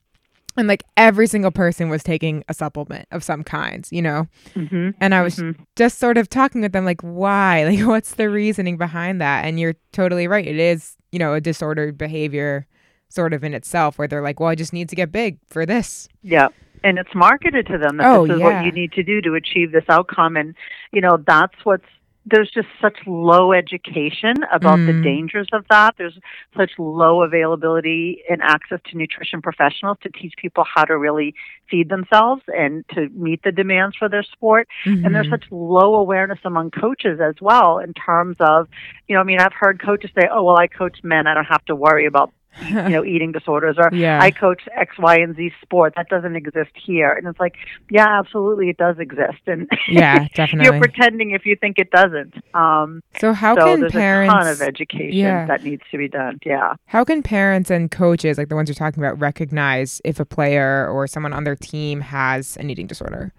and 0.57 0.67
like 0.67 0.83
every 0.97 1.27
single 1.27 1.51
person 1.51 1.89
was 1.89 2.03
taking 2.03 2.43
a 2.49 2.53
supplement 2.53 3.07
of 3.11 3.23
some 3.23 3.43
kind, 3.43 3.87
you 3.91 4.01
know. 4.01 4.27
hmm 4.53 4.89
And 4.99 5.13
I 5.15 5.21
was 5.21 5.37
Mhm. 5.37 5.55
just 5.75 5.97
sort 5.99 6.17
of 6.17 6.29
talking 6.29 6.61
with 6.61 6.71
them 6.73 6.85
like 6.85 7.01
why? 7.01 7.63
Like 7.69 7.87
what's 7.87 8.15
the 8.15 8.29
reasoning 8.29 8.77
behind 8.77 9.21
that? 9.21 9.45
And 9.45 9.59
you're 9.59 9.75
totally 9.93 10.27
right. 10.27 10.45
It 10.47 10.57
is, 10.57 10.95
you 11.11 11.19
know, 11.19 11.33
a 11.33 11.41
disordered 11.41 11.97
behavior 11.97 12.67
sort 13.09 13.33
of 13.33 13.43
in 13.43 13.53
itself 13.53 13.97
where 13.97 14.07
they're 14.07 14.21
like, 14.21 14.39
"Well, 14.39 14.49
I 14.49 14.55
just 14.55 14.71
need 14.73 14.87
to 14.89 14.95
get 14.95 15.11
big 15.11 15.37
for 15.47 15.65
this." 15.65 16.07
Yeah. 16.21 16.47
And 16.83 16.97
it's 16.97 17.13
marketed 17.13 17.67
to 17.67 17.77
them 17.77 17.97
that 17.97 18.07
Oh, 18.07 18.25
this 18.25 18.35
is 18.35 18.39
yeah. 18.39 18.45
what 18.45 18.65
you 18.65 18.71
need 18.71 18.91
to 18.93 19.03
do 19.03 19.21
to 19.21 19.35
achieve 19.35 19.71
this 19.71 19.83
outcome. 19.89 20.35
And, 20.37 20.55
you 20.91 20.99
know, 21.01 21.17
that's 21.27 21.53
what's, 21.63 21.85
there's 22.25 22.51
just 22.51 22.67
such 22.79 22.97
low 23.07 23.51
education 23.51 24.35
about 24.51 24.77
the 24.85 24.93
Mm. 24.93 25.03
dangers 25.03 25.47
of 25.53 25.65
that. 25.69 25.95
There's 25.97 26.19
such 26.55 26.71
low 26.77 27.23
availability 27.23 28.21
and 28.29 28.41
access 28.43 28.79
to 28.85 28.97
nutrition 28.97 29.41
professionals 29.41 29.97
to 30.03 30.09
teach 30.09 30.33
people 30.37 30.63
how 30.63 30.85
to 30.85 30.97
really 30.97 31.33
feed 31.67 31.89
themselves 31.89 32.43
and 32.47 32.87
to 32.89 33.09
meet 33.09 33.41
the 33.43 33.51
demands 33.51 33.95
for 33.95 34.07
their 34.07 34.23
sport. 34.23 34.67
And 35.03 35.15
there's 35.15 35.27
Mhm. 35.27 35.31
such 35.31 35.45
low 35.51 35.95
awareness 35.95 36.39
among 36.43 36.71
coaches 36.71 37.19
as 37.19 37.35
well 37.41 37.79
in 37.79 37.93
terms 37.93 38.37
of, 38.39 38.67
you 39.07 39.15
know, 39.15 39.21
I 39.21 39.23
mean, 39.23 39.39
I've 39.39 39.53
heard 39.53 39.79
coaches 39.81 40.11
say, 40.13 40.27
oh, 40.31 40.43
well, 40.43 40.57
I 40.57 40.67
coach 40.67 41.03
men. 41.03 41.25
I 41.27 41.33
don't 41.33 41.45
have 41.45 41.65
to 41.65 41.75
worry 41.75 42.05
about, 42.05 42.31
you 42.67 42.89
know, 42.89 43.05
eating 43.13 43.31
disorders 43.31 43.75
or 43.79 43.89
yeah. 43.93 44.19
I 44.21 44.31
coach 44.31 44.61
X, 44.75 44.97
Y, 44.99 45.15
and 45.15 45.35
Z 45.35 45.51
sport. 45.61 45.93
That 45.95 46.09
doesn't 46.09 46.35
exist 46.35 46.71
here. 46.75 47.11
And 47.11 47.27
it's 47.27 47.39
like, 47.39 47.55
yeah, 47.89 48.19
absolutely, 48.19 48.69
it 48.69 48.77
does 48.77 48.97
exist. 48.99 49.39
And 49.47 49.69
yeah, 49.87 50.27
definitely. 50.33 50.65
you're 50.71 50.79
pretending 50.79 51.31
if 51.31 51.45
you 51.45 51.55
think 51.55 51.77
it 51.79 51.91
doesn't. 51.91 52.35
Um, 52.53 53.01
so 53.19 53.33
how 53.33 53.55
so 53.55 53.65
can 53.65 53.79
there's 53.81 53.91
parents 53.91 54.33
a 54.33 54.37
ton 54.37 54.47
of 54.47 54.61
education 54.61 55.13
Yeah. 55.13 55.45
that 55.47 55.63
needs 55.63 55.83
to 55.91 55.97
be 55.97 56.07
done. 56.07 56.39
Yeah. 56.45 56.75
how 56.85 57.03
can 57.03 57.23
parents 57.23 57.69
and 57.69 57.89
coaches, 57.89 58.37
like 58.37 58.49
the 58.49 58.55
ones 58.55 58.69
you're 58.69 58.75
talking 58.75 59.03
about, 59.03 59.19
recognize 59.19 60.01
if 60.03 60.19
a 60.19 60.25
player 60.25 60.87
or 60.87 61.07
someone 61.07 61.33
on 61.33 61.43
their 61.43 61.55
team 61.55 62.01
has 62.01 62.57
an 62.57 62.69
eating 62.69 62.87
disorder? 62.87 63.33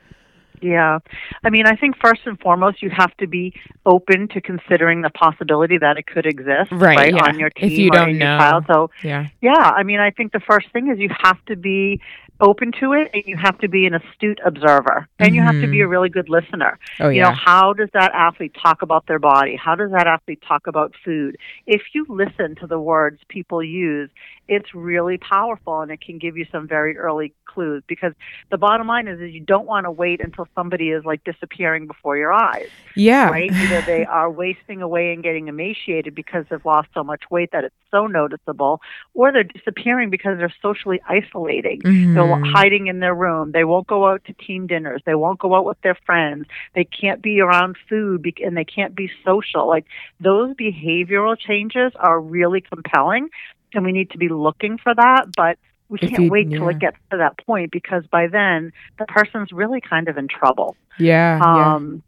Yeah. 0.63 1.01
I 1.43 1.51
mean, 1.51 1.67
I 1.67 1.77
think 1.77 1.97
first 2.03 2.23
and 2.25 2.39
foremost, 2.39 2.83
you 2.83 2.91
have 2.91 3.15
to 3.19 3.27
be 3.27 3.55
open 3.85 4.29
to 4.29 4.41
considering 4.41 5.03
the 5.03 5.11
possibility 5.11 5.79
that 5.79 5.99
it 5.99 6.07
could 6.07 6.27
exist 6.27 6.71
Right, 6.71 7.15
yeah. 7.15 7.25
on 7.25 7.39
your 7.39 7.51
team 7.51 7.73
If 7.73 7.79
you 7.79 7.89
or 7.89 7.97
don't 7.97 8.11
in 8.11 8.19
know. 8.19 8.31
your 8.31 8.39
child. 8.39 8.65
So, 8.69 8.91
Yeah. 9.03 9.29
Yeah, 9.41 9.53
I 9.53 9.83
mean, 9.83 10.01
I 10.01 10.11
think 10.11 10.33
the 10.33 10.41
first 10.41 10.71
thing 10.73 10.91
is 10.91 10.99
you 10.99 11.11
have 11.23 11.45
to 11.47 11.57
be 11.57 12.01
open 12.43 12.73
to 12.81 12.93
it 12.93 13.09
and 13.15 13.23
you 13.27 13.37
have 13.37 13.57
to 13.59 13.69
be 13.69 13.87
an 13.87 13.95
astute 13.95 14.41
observer 14.45 15.09
and 15.19 15.35
you 15.35 15.41
have 15.41 15.55
to 15.55 15.69
be 15.69 15.81
a 15.81 15.85
mm-hmm. 15.85 15.91
really 15.91 16.09
good 16.09 16.29
listener. 16.29 16.79
Oh 16.99 17.09
you 17.09 17.19
yeah. 17.19 17.31
know, 17.31 17.37
how 17.37 17.73
does 17.73 17.89
that 17.95 18.11
athlete 18.13 18.57
talk 18.61 18.83
about 18.83 19.07
their 19.07 19.21
body? 19.21 19.57
How 19.57 19.77
does 19.77 19.93
that 19.93 20.09
athlete 20.09 20.43
talk 20.47 20.67
about 20.67 20.93
food? 21.05 21.37
If 21.67 21.83
you 21.95 22.05
listen 22.09 22.57
to 22.57 22.67
the 22.67 22.81
words 22.81 23.21
people 23.29 23.63
use, 23.63 24.11
it's 24.55 24.75
really 24.75 25.19
powerful 25.19 25.81
and 25.81 25.91
it 25.91 26.01
can 26.01 26.19
give 26.19 26.37
you 26.37 26.47
some 26.53 26.69
very 26.69 26.97
early 26.97 27.33
clues 27.47 27.83
because 27.87 28.13
the 28.51 28.59
bottom 28.59 28.87
line 28.87 29.09
is, 29.09 29.21
is 29.21 29.33
you 29.33 29.41
don't 29.41 29.67
want 29.67 29.85
to 29.85 29.91
wait 29.91 30.21
until 30.21 30.47
somebody 30.55 30.91
is 30.91 31.05
like 31.05 31.25
disappearing 31.25 31.87
before 31.87 32.17
your 32.17 32.33
eyes 32.33 32.69
yeah. 32.95 33.29
right? 33.29 33.51
Either 33.63 33.83
they 33.87 34.05
are 34.05 34.31
wasting 34.31 34.83
away 34.83 35.13
and 35.13 35.23
getting 35.23 35.49
emaciated 35.49 36.15
because 36.15 36.45
they've 36.51 36.65
lost 36.65 36.89
so 36.95 37.03
much 37.03 37.23
weight 37.31 37.51
that 37.53 37.65
it's 37.65 37.75
so 37.91 38.07
noticeable, 38.07 38.81
or 39.15 39.33
they're 39.33 39.45
disappearing 39.45 40.11
because 40.11 40.39
they're 40.39 40.55
socially 40.63 41.01
isolating. 41.07 41.81
They're 41.83 42.23
Mhm. 42.23 42.53
hiding 42.53 42.87
in 42.87 43.01
their 43.01 43.15
room. 43.15 43.53
They 43.53 43.65
won't 43.65 43.87
go 43.87 44.07
out 44.07 44.25
to 44.25 44.33
team 44.33 44.67
dinners. 44.67 45.03
They 45.05 45.15
won't 45.15 45.39
go 45.39 45.55
out 45.55 45.65
with 45.65 45.81
their 45.83 45.95
friends. 45.95 46.47
They 46.75 46.85
can't 46.85 47.21
be 47.21 47.41
around 47.41 47.77
food 47.89 48.23
and 48.43 48.57
they 48.57 48.65
can't 48.65 48.95
be 48.95 49.11
social. 49.25 49.67
Like 49.69 49.85
those 50.21 50.55
behavioral 50.55 51.39
changes 51.39 51.93
are 51.97 52.21
really 52.21 52.61
compelling, 52.61 53.29
and 53.75 53.85
we 53.85 53.93
need 53.93 54.11
to 54.11 54.19
be 54.19 54.29
looking 54.29 54.79
for 54.79 54.95
that. 54.95 55.27
But 55.37 55.59
we 55.89 55.99
If 56.01 56.11
can't 56.11 56.23
you- 56.25 56.31
wait 56.31 56.51
till 56.51 56.63
yeah. 56.65 56.71
it 56.71 56.79
gets 56.79 56.97
to 57.11 57.19
that 57.19 57.39
point 57.47 57.71
because 57.71 58.07
by 58.07 58.27
then 58.27 58.73
the 58.99 59.05
person's 59.07 59.53
really 59.53 59.81
kind 59.81 60.09
of 60.09 60.17
in 60.17 60.27
trouble 60.29 60.77
Yeah. 60.99 61.39
yeah. 61.39 61.75
um, 61.75 62.03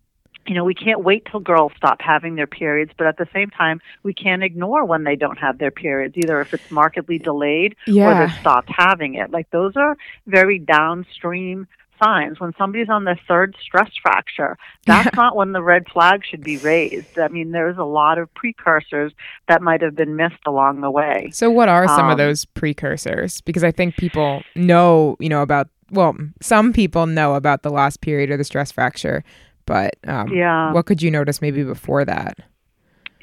you 0.46 0.55
know, 0.55 0.64
we 0.64 0.74
can't 0.74 1.03
wait 1.03 1.27
till 1.31 1.40
girls 1.40 1.72
stop 1.74 2.03
having 2.03 2.35
their 2.35 2.46
periods, 2.46 2.92
but 2.98 3.07
at 3.07 3.16
the 3.16 3.27
same 3.33 3.48
time, 3.48 3.81
we 4.03 4.12
can't 4.12 4.42
ignore 4.42 4.85
when 4.85 5.05
they 5.05 5.16
don't 5.16 5.38
have 5.38 5.57
their 5.57 5.70
periods, 5.70 6.14
either 6.18 6.38
if 6.42 6.53
it's 6.53 6.70
markedly 6.70 7.18
delayed 7.18 7.74
yeah. 7.87 8.05
or 8.22 8.27
they've 8.27 8.37
stopped 8.40 8.68
having 8.70 9.14
it. 9.14 9.31
Like 9.31 9.48
those 9.50 9.74
are 9.77 9.96
very 10.27 10.59
downstream 10.59 11.66
signs. 12.05 12.38
When 12.40 12.53
somebody's 12.59 12.88
on 12.88 13.05
their 13.05 13.19
third 13.27 13.57
stress 13.62 13.90
fracture, 14.03 14.57
that's 14.87 15.14
not 15.17 15.37
when 15.37 15.53
the 15.53 15.62
red 15.62 15.87
flag 15.93 16.23
should 16.29 16.43
be 16.43 16.59
raised. 16.59 17.19
I 17.19 17.29
mean, 17.29 17.53
there's 17.53 17.79
a 17.79 17.85
lot 17.85 18.19
of 18.19 18.33
precursors 18.35 19.12
that 19.49 19.62
might 19.62 19.81
have 19.83 19.95
been 19.95 20.17
missed 20.17 20.45
along 20.47 20.81
the 20.81 20.90
way. 20.90 21.31
So, 21.33 21.51
what 21.51 21.69
are 21.69 21.88
some 21.88 22.07
Um, 22.07 22.11
of 22.11 22.19
those 22.19 22.45
precursors? 22.45 23.40
Because 23.40 23.64
I 23.64 23.71
think 23.71 23.97
people 23.97 24.43
know, 24.55 25.17
you 25.19 25.29
know, 25.29 25.43
about, 25.43 25.69
well, 25.90 26.14
some 26.40 26.73
people 26.73 27.07
know 27.07 27.35
about 27.35 27.62
the 27.62 27.71
lost 27.71 28.01
period 28.01 28.31
or 28.31 28.37
the 28.37 28.45
stress 28.45 28.71
fracture, 28.73 29.23
but 29.67 29.95
um, 30.07 30.29
Yeah. 30.33 30.73
what 30.73 30.87
could 30.87 31.03
you 31.03 31.11
notice 31.11 31.40
maybe 31.40 31.62
before 31.62 32.05
that? 32.05 32.38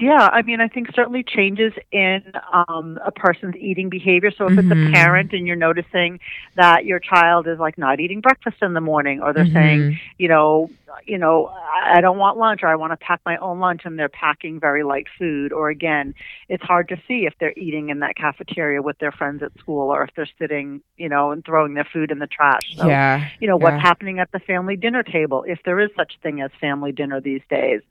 Yeah, 0.02 0.30
I 0.32 0.42
mean, 0.42 0.62
I 0.62 0.68
think 0.68 0.88
certainly 0.96 1.24
changes 1.24 1.74
in 1.92 2.24
um, 2.52 3.00
a 3.06 3.12
person's 3.12 3.56
eating 3.56 3.88
behavior. 3.88 4.32
So 4.36 4.48
if 4.48 4.58
it's 4.58 4.68
Mhm. 4.68 4.88
a 4.88 4.92
parent 4.92 5.32
and 5.32 5.46
you're 5.46 5.56
noticing 5.56 6.20
that 6.56 6.86
your 6.86 7.00
child 7.00 7.48
is 7.48 7.60
like 7.60 7.78
not 7.78 8.00
eating 8.00 8.20
breakfast 8.20 8.58
in 8.64 8.74
the 8.74 8.82
morning, 8.82 9.22
or 9.22 9.32
they're 9.32 9.46
saying, 9.46 9.92
Mhm. 9.92 10.00
you 10.18 10.28
know, 10.28 10.72
you 11.06 11.20
know, 11.20 11.52
I 11.84 12.02
don't 12.02 12.18
want 12.18 12.38
lunch, 12.38 12.64
or 12.64 12.68
I 12.68 12.76
want 12.76 12.94
to 12.94 12.98
pack 12.98 13.22
my 13.26 13.38
own 13.38 13.60
lunch, 13.60 13.86
and 13.86 13.98
they're 13.98 14.10
packing 14.10 14.60
very 14.60 14.82
light 14.84 15.08
food. 15.20 15.54
Or 15.54 15.70
again, 15.70 16.16
it's 16.50 16.64
hard 16.64 16.90
to 16.90 16.98
see 17.08 17.28
if 17.28 17.38
they're 17.40 17.54
eating 17.56 17.90
in 17.90 18.00
that 18.00 18.16
cafeteria 18.16 18.82
with 18.82 18.98
their 18.98 19.12
friends 19.12 19.44
at 19.44 19.56
school, 19.60 19.94
or 19.94 20.04
if 20.04 20.10
they're 20.16 20.28
sitting, 20.40 20.82
you 20.98 21.10
know, 21.10 21.30
and 21.30 21.46
throwing 21.46 21.76
their 21.76 21.86
food 21.86 22.10
in 22.10 22.18
the 22.18 22.28
trash. 22.28 22.76
So, 22.76 22.88
yeah. 22.88 23.28
you 23.40 23.48
know 23.48 23.56
what's 23.56 23.82
happening 23.82 24.18
at 24.20 24.32
the 24.32 24.40
family 24.40 24.76
dinner 24.76 25.04
table 25.04 25.44
if 25.48 25.60
there 25.64 25.80
is 25.80 25.92
such 25.96 26.18
thing 26.24 26.42
as 26.42 26.50
family 26.60 26.92
dinner 26.92 27.22
these 27.22 27.42
days 27.52 27.82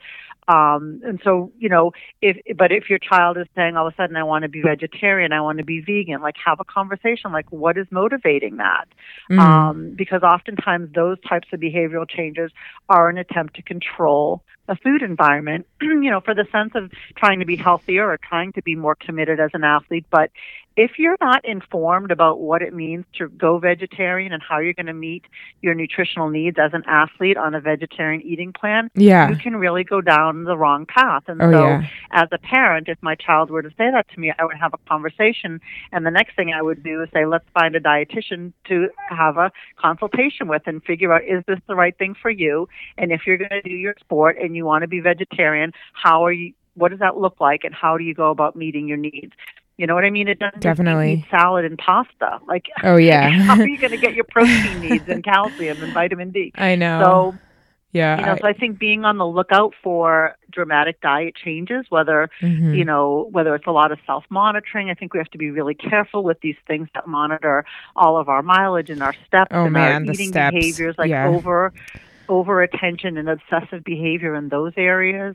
um 0.50 1.00
and 1.04 1.20
so 1.22 1.52
you 1.58 1.68
know 1.68 1.92
if 2.20 2.36
but 2.56 2.72
if 2.72 2.90
your 2.90 2.98
child 2.98 3.36
is 3.36 3.46
saying 3.54 3.76
all 3.76 3.86
of 3.86 3.92
a 3.92 3.96
sudden 3.96 4.16
i 4.16 4.22
want 4.22 4.42
to 4.42 4.48
be 4.48 4.62
vegetarian 4.62 5.32
i 5.32 5.40
want 5.40 5.58
to 5.58 5.64
be 5.64 5.80
vegan 5.80 6.20
like 6.20 6.34
have 6.44 6.58
a 6.60 6.64
conversation 6.64 7.32
like 7.32 7.50
what 7.52 7.78
is 7.78 7.86
motivating 7.90 8.56
that 8.56 8.88
Mhm. 9.30 9.38
um, 9.38 9.90
because 9.94 10.22
oftentimes 10.22 10.92
those 10.92 11.20
types 11.20 11.48
of 11.52 11.60
behavioral 11.60 12.08
changes 12.08 12.50
are 12.88 13.08
an 13.08 13.18
attempt 13.18 13.54
to 13.56 13.62
control 13.62 14.42
a 14.70 14.76
food 14.76 15.02
environment, 15.02 15.66
you 15.82 16.10
know, 16.10 16.20
for 16.20 16.32
the 16.32 16.46
sense 16.52 16.72
of 16.74 16.90
trying 17.16 17.40
to 17.40 17.44
be 17.44 17.56
healthier 17.56 18.08
or 18.08 18.16
trying 18.16 18.52
to 18.52 18.62
be 18.62 18.76
more 18.76 18.94
committed 18.94 19.40
as 19.40 19.50
an 19.52 19.64
athlete. 19.64 20.06
But 20.10 20.30
if 20.76 20.92
you're 20.98 21.16
not 21.20 21.44
informed 21.44 22.11
about 22.11 22.40
what 22.40 22.62
it 22.62 22.72
means 22.72 23.04
to 23.18 23.28
go 23.28 23.59
vegetarian 23.59 24.33
and 24.33 24.42
how 24.42 24.59
you're 24.59 24.72
going 24.72 24.87
to 24.87 24.94
meet 24.94 25.24
your 25.62 25.74
nutritional 25.74 26.30
needs 26.30 26.59
as 26.59 26.72
an 26.72 26.83
athlete 26.87 27.37
on 27.37 27.54
a 27.54 27.61
vegetarian 27.61 28.22
eating 28.22 28.52
plan, 28.52 28.90
yeah. 28.94 29.28
you 29.28 29.37
can 29.37 29.56
really 29.56 29.85
go 29.85 30.00
down 30.00 30.44
the 30.44 30.56
wrong 30.56 30.87
path. 30.87 31.24
And 31.26 31.42
Oh, 31.42 31.50
so, 31.50 31.66
yeah. 31.66 31.87
as 32.12 32.28
a 32.33 32.38
parent, 32.38 32.88
if 32.88 32.98
my 33.02 33.14
child 33.14 33.50
were 33.50 33.62
to 33.62 33.70
say 33.70 33.90
that 33.90 34.09
to 34.14 34.20
me, 34.20 34.33
I 34.38 34.44
would 34.44 34.56
have 34.56 34.72
a 34.72 34.78
conversation. 34.88 35.61
And 35.92 36.06
the 36.06 36.11
next 36.11 36.37
thing 36.37 36.52
I 36.52 36.62
would 36.62 36.83
do 36.83 37.02
is 37.02 37.09
say, 37.12 37.26
let's 37.26 37.46
find 37.52 37.74
a 37.74 37.80
dietitian 37.80 38.52
to 38.68 38.88
have 39.09 39.37
a 39.37 39.50
consultation 39.76 40.48
with 40.48 40.62
and 40.66 40.83
figure 40.85 41.12
out 41.12 41.24
is 41.24 41.42
this 41.46 41.59
the 41.66 41.74
right 41.74 41.96
thing 41.98 42.14
for 42.20 42.30
you? 42.30 42.68
And 42.96 43.12
if 43.12 43.26
you're 43.26 43.37
going 43.38 43.50
to 43.50 43.62
do 43.62 43.74
your 43.74 43.94
sport 44.00 44.38
and 44.40 44.54
you 44.56 44.64
want 44.64 44.83
to 44.83 44.88
be 44.88 45.00
vegetarian, 45.00 45.72
how 45.92 46.24
are 46.24 46.33
you? 46.33 46.52
What 46.74 46.90
does 46.90 47.00
that 47.00 47.16
look 47.18 47.40
like, 47.40 47.64
and 47.64 47.74
how 47.74 47.98
do 47.98 48.04
you 48.04 48.14
go 48.14 48.30
about 48.30 48.54
meeting 48.54 48.87
your 48.87 48.96
needs? 48.96 49.33
You 49.80 49.86
know 49.86 49.94
what 49.94 50.04
I 50.04 50.10
mean? 50.10 50.28
It 50.28 50.38
doesn't 50.38 50.60
Definitely. 50.60 51.26
salad 51.30 51.64
and 51.64 51.78
pasta. 51.78 52.38
Like, 52.46 52.66
Oh, 52.84 52.96
yeah. 52.96 53.30
how 53.46 53.58
are 53.58 53.66
you 53.66 53.78
going 53.78 53.92
to 53.92 53.96
get 53.96 54.12
your 54.12 54.24
protein 54.30 54.78
needs 54.78 55.08
and 55.08 55.24
calcium 55.24 55.82
and 55.82 55.94
vitamin 55.94 56.30
D? 56.32 56.52
I 56.54 56.74
know. 56.74 57.00
So 57.32 57.38
yeah. 57.92 58.18
you 58.20 58.26
know, 58.26 58.32
I- 58.32 58.38
so 58.40 58.46
I 58.46 58.52
think 58.52 58.78
being 58.78 59.06
on 59.06 59.16
the 59.16 59.26
lookout 59.26 59.72
for 59.82 60.36
dramatic 60.50 61.00
diet 61.00 61.34
changes, 61.34 61.86
whether 61.88 62.28
mhm. 62.42 62.76
you 62.76 62.84
know 62.84 63.30
whether 63.32 63.54
it's 63.54 63.66
a 63.66 63.72
lot 63.72 63.90
of 63.90 63.98
self 64.04 64.24
monitoring, 64.28 64.90
I 64.90 64.94
think 64.94 65.14
we 65.14 65.18
have 65.18 65.30
to 65.30 65.38
be 65.38 65.50
really 65.50 65.74
careful 65.74 66.22
with 66.24 66.40
these 66.42 66.56
things 66.66 66.88
that 66.94 67.06
monitor 67.06 67.64
all 67.96 68.18
of 68.18 68.28
our 68.28 68.42
mileage 68.42 68.90
and 68.90 69.02
our 69.02 69.14
steps 69.26 69.48
Oh, 69.50 69.64
and 69.64 69.72
man, 69.72 70.06
our 70.06 70.12
eating 70.12 70.30
behaviors, 70.30 70.94
like 70.98 71.08
Yeah. 71.08 71.28
over 71.28 71.72
over 72.28 72.62
attention 72.62 73.16
and 73.16 73.28
obsessive 73.30 73.82
behavior 73.82 74.34
in 74.34 74.50
those 74.50 74.72
areas. 74.76 75.34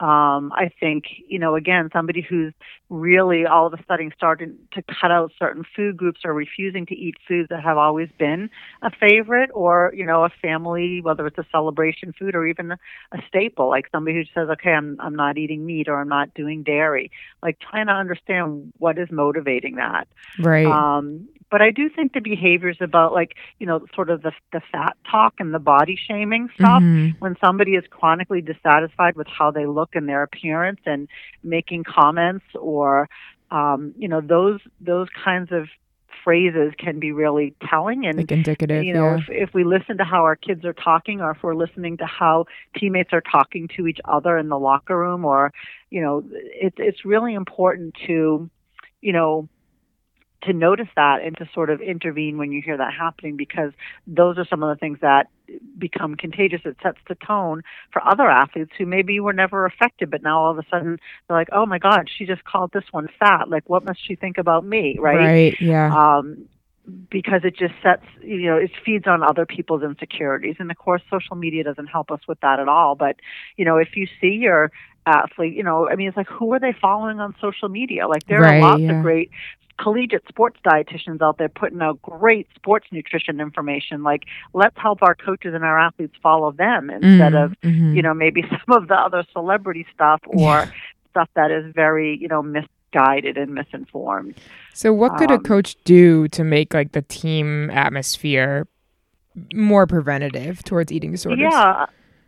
Um, 0.00 0.52
I 0.52 0.70
think, 0.80 1.04
you 1.28 1.38
know, 1.38 1.54
again, 1.54 1.88
somebody 1.92 2.20
who's 2.20 2.52
really 2.90 3.46
all 3.46 3.66
of 3.66 3.74
a 3.74 3.84
sudden 3.86 4.12
starting 4.16 4.56
to 4.72 4.82
cut 4.82 5.12
out 5.12 5.32
certain 5.38 5.64
food 5.76 5.96
groups 5.96 6.22
or 6.24 6.34
refusing 6.34 6.84
to 6.86 6.94
eat 6.94 7.14
foods 7.28 7.48
that 7.50 7.62
have 7.62 7.76
always 7.76 8.08
been 8.18 8.50
a 8.82 8.90
favorite 8.90 9.50
or, 9.54 9.92
you 9.96 10.04
know, 10.04 10.24
a 10.24 10.30
family, 10.42 11.00
whether 11.00 11.26
it's 11.26 11.38
a 11.38 11.46
celebration 11.52 12.12
food 12.18 12.34
or 12.34 12.46
even 12.46 12.72
a 12.72 13.18
staple, 13.28 13.68
like 13.68 13.86
somebody 13.92 14.16
who 14.16 14.24
says, 14.34 14.48
okay, 14.50 14.70
I'm, 14.70 14.96
I'm 15.00 15.14
not 15.14 15.38
eating 15.38 15.64
meat 15.64 15.88
or 15.88 16.00
I'm 16.00 16.08
not 16.08 16.34
doing 16.34 16.64
dairy, 16.64 17.12
like 17.42 17.58
trying 17.60 17.86
to 17.86 17.92
understand 17.92 18.72
what 18.78 18.98
is 18.98 19.08
motivating 19.12 19.76
that. 19.76 20.08
right. 20.40 20.66
Um, 20.66 21.28
but 21.50 21.62
I 21.62 21.70
do 21.70 21.88
think 21.88 22.12
the 22.12 22.20
behaviors 22.20 22.78
about 22.80 23.12
like, 23.12 23.34
you 23.58 23.66
know, 23.66 23.86
sort 23.94 24.10
of 24.10 24.22
the, 24.22 24.32
the 24.52 24.60
fat 24.72 24.96
talk 25.10 25.34
and 25.38 25.54
the 25.54 25.58
body 25.58 25.96
shaming 25.96 26.48
stuff 26.58 26.82
Mhm. 26.82 27.14
when 27.20 27.36
somebody 27.40 27.72
is 27.76 27.84
chronically 27.90 28.40
dissatisfied 28.40 29.16
with 29.16 29.26
how 29.28 29.50
they 29.50 29.66
look 29.66 29.94
and 29.94 30.08
their 30.08 30.22
appearance 30.22 30.80
and 30.86 31.08
making 31.42 31.84
comments 31.84 32.44
or 32.58 33.08
um, 33.50 33.94
you 33.96 34.08
know 34.08 34.20
those 34.20 34.60
those 34.80 35.08
kinds 35.24 35.52
of 35.52 35.68
phrases 36.24 36.72
can 36.78 36.98
be 36.98 37.12
really 37.12 37.54
telling 37.68 38.06
and 38.06 38.16
Like 38.16 38.32
indicative. 38.32 38.82
you 38.82 38.94
know 38.94 39.10
yeah. 39.10 39.18
if, 39.18 39.48
if 39.48 39.54
we 39.54 39.62
listen 39.62 39.98
to 39.98 40.04
how 40.04 40.22
our 40.24 40.36
kids 40.36 40.64
are 40.64 40.72
talking 40.72 41.20
or 41.20 41.32
if 41.32 41.42
we're 41.42 41.54
listening 41.54 41.98
to 41.98 42.06
how 42.06 42.46
teammates 42.76 43.10
are 43.12 43.20
talking 43.20 43.68
to 43.76 43.86
each 43.86 44.00
other 44.06 44.38
in 44.38 44.48
the 44.48 44.58
locker 44.58 44.98
room 44.98 45.24
or 45.24 45.52
you 45.90 46.00
know 46.00 46.24
it's 46.32 46.76
it's 46.78 47.04
really 47.04 47.34
important 47.34 47.94
to 48.06 48.48
you 49.02 49.12
know 49.12 49.48
to 50.46 50.52
notice 50.52 50.88
that 50.96 51.22
and 51.22 51.36
to 51.38 51.48
sort 51.54 51.70
of 51.70 51.80
intervene 51.80 52.38
when 52.38 52.52
you 52.52 52.62
hear 52.62 52.76
that 52.76 52.92
happening 52.92 53.36
because 53.36 53.72
those 54.06 54.38
are 54.38 54.46
some 54.46 54.62
of 54.62 54.74
the 54.74 54.78
things 54.78 54.98
that 55.00 55.28
become 55.78 56.14
contagious. 56.14 56.60
It 56.64 56.76
sets 56.82 56.98
the 57.08 57.14
tone 57.14 57.62
for 57.92 58.06
other 58.06 58.28
athletes 58.28 58.72
who 58.78 58.86
maybe 58.86 59.20
were 59.20 59.32
never 59.32 59.66
affected, 59.66 60.10
but 60.10 60.22
now 60.22 60.40
all 60.40 60.52
of 60.52 60.58
a 60.58 60.64
sudden 60.70 60.98
they're 61.28 61.36
like, 61.36 61.48
oh 61.52 61.66
my 61.66 61.78
God, 61.78 62.08
she 62.16 62.26
just 62.26 62.44
called 62.44 62.72
this 62.72 62.84
one 62.90 63.08
fat. 63.18 63.48
Like, 63.48 63.68
what 63.68 63.84
must 63.84 64.06
she 64.06 64.14
think 64.14 64.38
about 64.38 64.64
me? 64.64 64.96
Right. 64.98 65.16
Right. 65.16 65.60
Yeah. 65.60 65.94
Um, 65.94 66.48
because 67.10 67.40
it 67.44 67.56
just 67.56 67.74
sets, 67.82 68.04
you 68.22 68.46
know, 68.46 68.56
it 68.56 68.70
feeds 68.84 69.06
on 69.06 69.22
other 69.22 69.46
people's 69.46 69.82
insecurities. 69.82 70.56
And 70.58 70.70
of 70.70 70.76
course, 70.76 71.02
social 71.10 71.36
media 71.36 71.64
doesn't 71.64 71.86
help 71.86 72.10
us 72.10 72.20
with 72.28 72.38
that 72.40 72.60
at 72.60 72.68
all. 72.68 72.94
But, 72.94 73.16
you 73.56 73.64
know, 73.64 73.78
if 73.78 73.96
you 73.96 74.06
see 74.20 74.32
your 74.32 74.70
athlete, 75.06 75.54
you 75.54 75.62
know, 75.62 75.88
I 75.88 75.96
mean, 75.96 76.08
it's 76.08 76.16
like, 76.16 76.28
who 76.28 76.52
are 76.52 76.60
they 76.60 76.74
following 76.78 77.20
on 77.20 77.34
social 77.40 77.68
media? 77.68 78.06
Like, 78.06 78.26
there 78.26 78.40
Right, 78.40 78.58
are 78.58 78.60
lots 78.60 78.82
yeah. 78.82 78.98
of 78.98 79.02
great 79.02 79.30
collegiate 79.78 80.24
sports 80.28 80.58
dietitians 80.64 81.20
out 81.20 81.38
there 81.38 81.48
putting 81.48 81.82
out 81.82 82.00
great 82.02 82.48
sports 82.54 82.86
nutrition 82.92 83.40
information. 83.40 84.02
Like, 84.02 84.22
let's 84.52 84.76
help 84.78 85.02
our 85.02 85.14
coaches 85.14 85.54
and 85.54 85.64
our 85.64 85.78
athletes 85.78 86.14
follow 86.22 86.52
them 86.52 86.90
instead 86.90 87.32
Mm, 87.32 87.44
of, 87.44 87.52
mhm. 87.62 87.94
you 87.94 88.02
know, 88.02 88.14
maybe 88.14 88.42
some 88.50 88.76
of 88.82 88.88
the 88.88 88.94
other 88.94 89.24
celebrity 89.32 89.86
stuff 89.94 90.20
or 90.26 90.38
Yeah. 90.40 90.66
stuff 91.10 91.28
that 91.34 91.50
is 91.50 91.72
very, 91.74 92.16
you 92.20 92.28
know, 92.28 92.42
misguided 92.42 93.36
and 93.36 93.54
misinformed. 93.54 94.34
So, 94.72 94.92
what 94.92 95.16
could 95.18 95.30
a 95.30 95.34
Um, 95.34 95.42
coach 95.42 95.76
do 95.84 96.28
to 96.28 96.44
make 96.44 96.72
like 96.74 96.92
the 96.92 97.02
team 97.02 97.70
atmosphere 97.70 98.66
more 99.54 99.86
preventative 99.86 100.62
towards 100.64 100.92
eating 100.92 101.10
disorders? 101.12 101.40
Yeah. 101.50 101.86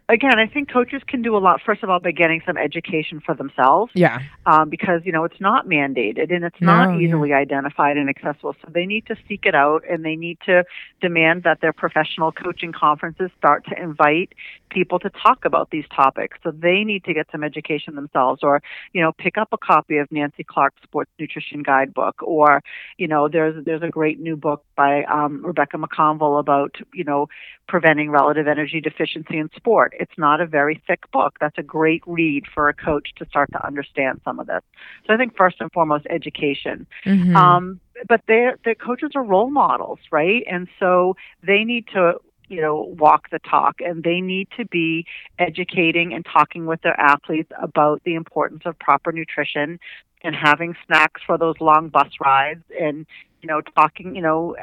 Again, 0.09 0.39
I 0.39 0.47
think 0.47 0.71
coaches 0.71 1.03
can 1.05 1.21
do 1.23 1.37
a 1.37 1.39
lot, 1.39 1.61
first 1.67 1.83
of 1.83 1.91
all, 1.91 1.99
by 1.99 2.13
getting 2.13 2.41
some 2.47 2.57
education 2.57 3.21
for 3.21 3.35
themselves 3.35 3.91
Yeah. 3.95 4.21
um, 4.47 4.69
because, 4.71 5.01
you 5.05 5.11
know, 5.11 5.25
it's 5.25 5.41
not 5.41 5.67
mandated 5.67 6.33
and 6.33 6.45
it's 6.45 6.61
No, 6.61 6.77
not 6.77 6.93
yeah. 6.93 7.01
easily 7.07 7.33
identified 7.33 7.97
and 7.97 8.09
accessible. 8.09 8.55
So 8.63 8.71
they 8.71 8.87
need 8.87 9.07
to 9.07 9.17
seek 9.27 9.47
it 9.47 9.57
out 9.57 9.83
and 9.91 10.05
they 10.05 10.15
need 10.15 10.39
to 10.47 10.65
demand 11.01 11.43
that 11.43 11.61
their 11.61 11.73
professional 11.73 12.31
coaching 12.31 12.71
conferences 12.71 13.33
start 13.37 13.67
to 13.67 13.83
invite 13.83 14.33
people 14.71 14.99
to 14.99 15.11
talk 15.11 15.45
about 15.45 15.71
these 15.71 15.85
topics. 15.95 16.39
So 16.43 16.51
they 16.51 16.85
need 16.85 17.05
to 17.05 17.15
get 17.15 17.27
some 17.31 17.45
education 17.45 17.95
themselves 17.95 18.43
or, 18.43 18.63
you 18.93 19.01
know, 19.01 19.13
pick 19.13 19.39
up 19.39 19.49
a 19.53 19.59
copy 19.59 19.99
of 19.99 20.11
Nancy 20.11 20.45
Clark's 20.45 20.83
Sports 20.83 21.11
Nutrition 21.19 21.63
Guidebook 21.63 22.23
or, 22.23 22.63
you 22.99 23.09
know, 23.09 23.29
there's 23.29 23.65
there's 23.65 23.83
a 23.83 23.89
great 23.89 24.21
new 24.21 24.37
book 24.37 24.65
by 24.77 25.05
um, 25.05 25.45
Rebecca 25.45 25.77
McConville 25.77 26.39
about, 26.39 26.77
you 26.93 27.05
know, 27.05 27.29
preventing 27.69 28.11
relative 28.11 28.47
energy 28.47 28.81
deficiency 28.81 29.39
in 29.39 29.51
sport. 29.57 29.95
It's 29.99 30.17
not 30.17 30.41
a 30.41 30.47
very 30.47 30.83
thick 30.87 31.11
book. 31.11 31.37
That's 31.41 31.59
a 31.59 31.63
great 31.63 32.03
read 32.07 32.45
for 32.53 32.69
a 32.69 32.75
coach 32.75 33.11
to 33.17 33.27
start 33.27 33.51
to 33.53 33.67
understand 33.67 34.21
some 34.25 34.39
of 34.39 34.47
this. 34.47 34.63
So 35.07 35.15
I 35.15 35.17
think 35.17 35.37
first 35.37 35.57
and 35.61 35.71
foremost, 35.73 36.07
education. 36.11 36.87
Mhm. 37.05 37.35
Um, 37.35 37.81
but 38.09 38.21
their 38.27 38.59
their 38.65 38.75
coaches 38.75 39.13
are 39.15 39.23
role 39.23 39.51
models, 39.51 39.99
right? 40.11 40.45
And 40.51 40.69
so 40.79 41.17
they 41.43 41.65
need 41.65 41.87
to 41.89 42.21
you 42.49 42.61
know 42.61 42.95
walk 42.99 43.31
the 43.31 43.39
talk 43.41 43.77
and 43.81 44.05
they 44.05 44.21
need 44.21 44.49
to 44.57 44.65
be 44.67 45.05
educating 45.39 46.13
and 46.15 46.25
talking 46.25 46.67
with 46.67 46.81
their 46.83 46.99
athletes 46.99 47.51
about 47.61 48.03
the 48.05 48.15
importance 48.15 48.63
of 48.65 48.79
proper 48.79 49.13
nutrition 49.13 49.79
and 50.23 50.35
having 50.35 50.75
snacks 50.87 51.21
for 51.27 51.39
those 51.39 51.57
long 51.61 51.89
bus 51.89 52.09
rides 52.21 52.65
and 52.81 53.07
you 53.43 53.49
know 53.49 53.61
talking 53.61 54.15
you 54.15 54.23
know 54.23 54.57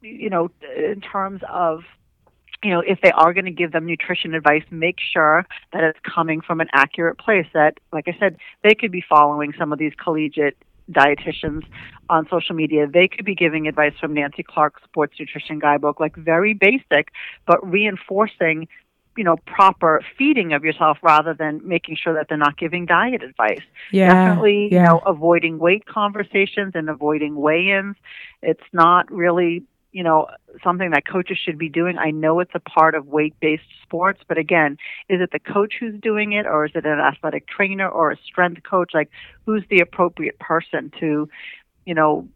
you 0.00 0.30
know 0.30 0.50
in 0.76 1.00
terms 1.00 1.40
of 1.48 1.82
you 2.62 2.70
know, 2.70 2.80
if 2.80 3.00
they 3.02 3.12
are 3.12 3.32
going 3.32 3.44
to 3.44 3.52
give 3.52 3.72
them 3.72 3.86
nutrition 3.86 4.34
advice, 4.34 4.64
make 4.70 4.96
sure 5.12 5.46
that 5.72 5.84
it's 5.84 5.98
coming 6.02 6.40
from 6.40 6.60
an 6.60 6.68
accurate 6.72 7.18
place. 7.18 7.46
That, 7.54 7.78
like 7.92 8.08
I 8.08 8.16
said, 8.18 8.36
they 8.64 8.74
could 8.74 8.90
be 8.90 9.04
following 9.08 9.52
some 9.58 9.72
of 9.72 9.78
these 9.78 9.92
collegiate 10.02 10.56
dietitians 10.90 11.62
on 12.08 12.26
social 12.30 12.54
media, 12.54 12.86
they 12.86 13.08
could 13.08 13.24
be 13.24 13.34
giving 13.34 13.66
advice 13.68 13.92
from 14.00 14.14
Nancy 14.14 14.42
Clark's 14.42 14.82
Sports 14.84 15.14
Nutrition 15.18 15.58
Guidebook, 15.58 16.00
like 16.00 16.16
very 16.16 16.54
basic, 16.54 17.08
but 17.46 17.58
reinforcing 17.68 18.68
you 19.16 19.24
know 19.24 19.36
proper 19.46 20.00
feeding 20.16 20.52
of 20.52 20.64
yourself 20.64 20.96
rather 21.02 21.34
than 21.34 21.60
making 21.66 21.96
sure 22.00 22.14
that 22.14 22.26
they're 22.28 22.38
not 22.38 22.56
giving 22.56 22.86
diet 22.86 23.22
advice 23.22 23.62
Yeah. 23.90 24.14
definitely 24.14 24.68
yeah. 24.70 24.78
you 24.78 24.84
know 24.86 24.98
avoiding 25.04 25.58
weight 25.58 25.84
conversations 25.86 26.72
and 26.76 26.88
avoiding 26.88 27.34
weigh-ins 27.34 27.96
it's 28.42 28.62
not 28.72 29.10
really 29.10 29.64
you 29.92 30.02
know 30.02 30.26
something 30.62 30.90
that 30.90 31.06
coaches 31.06 31.38
should 31.42 31.58
be 31.58 31.68
doing 31.68 31.98
i 31.98 32.10
know 32.10 32.40
it's 32.40 32.54
a 32.54 32.60
part 32.60 32.94
of 32.94 33.06
weight-based 33.06 33.62
sports 33.82 34.20
but 34.28 34.38
again 34.38 34.76
is 35.08 35.20
it 35.20 35.30
the 35.32 35.38
coach 35.38 35.74
who's 35.80 35.98
doing 36.00 36.32
it 36.32 36.46
or 36.46 36.66
is 36.66 36.72
it 36.74 36.84
an 36.84 36.98
athletic 36.98 37.46
trainer 37.48 37.88
or 37.88 38.10
a 38.10 38.16
strength 38.24 38.62
coach 38.62 38.90
like 38.94 39.10
who's 39.46 39.64
the 39.70 39.80
appropriate 39.80 40.38
person 40.38 40.92
to 40.98 41.28
you 41.84 41.94
know 41.94 42.28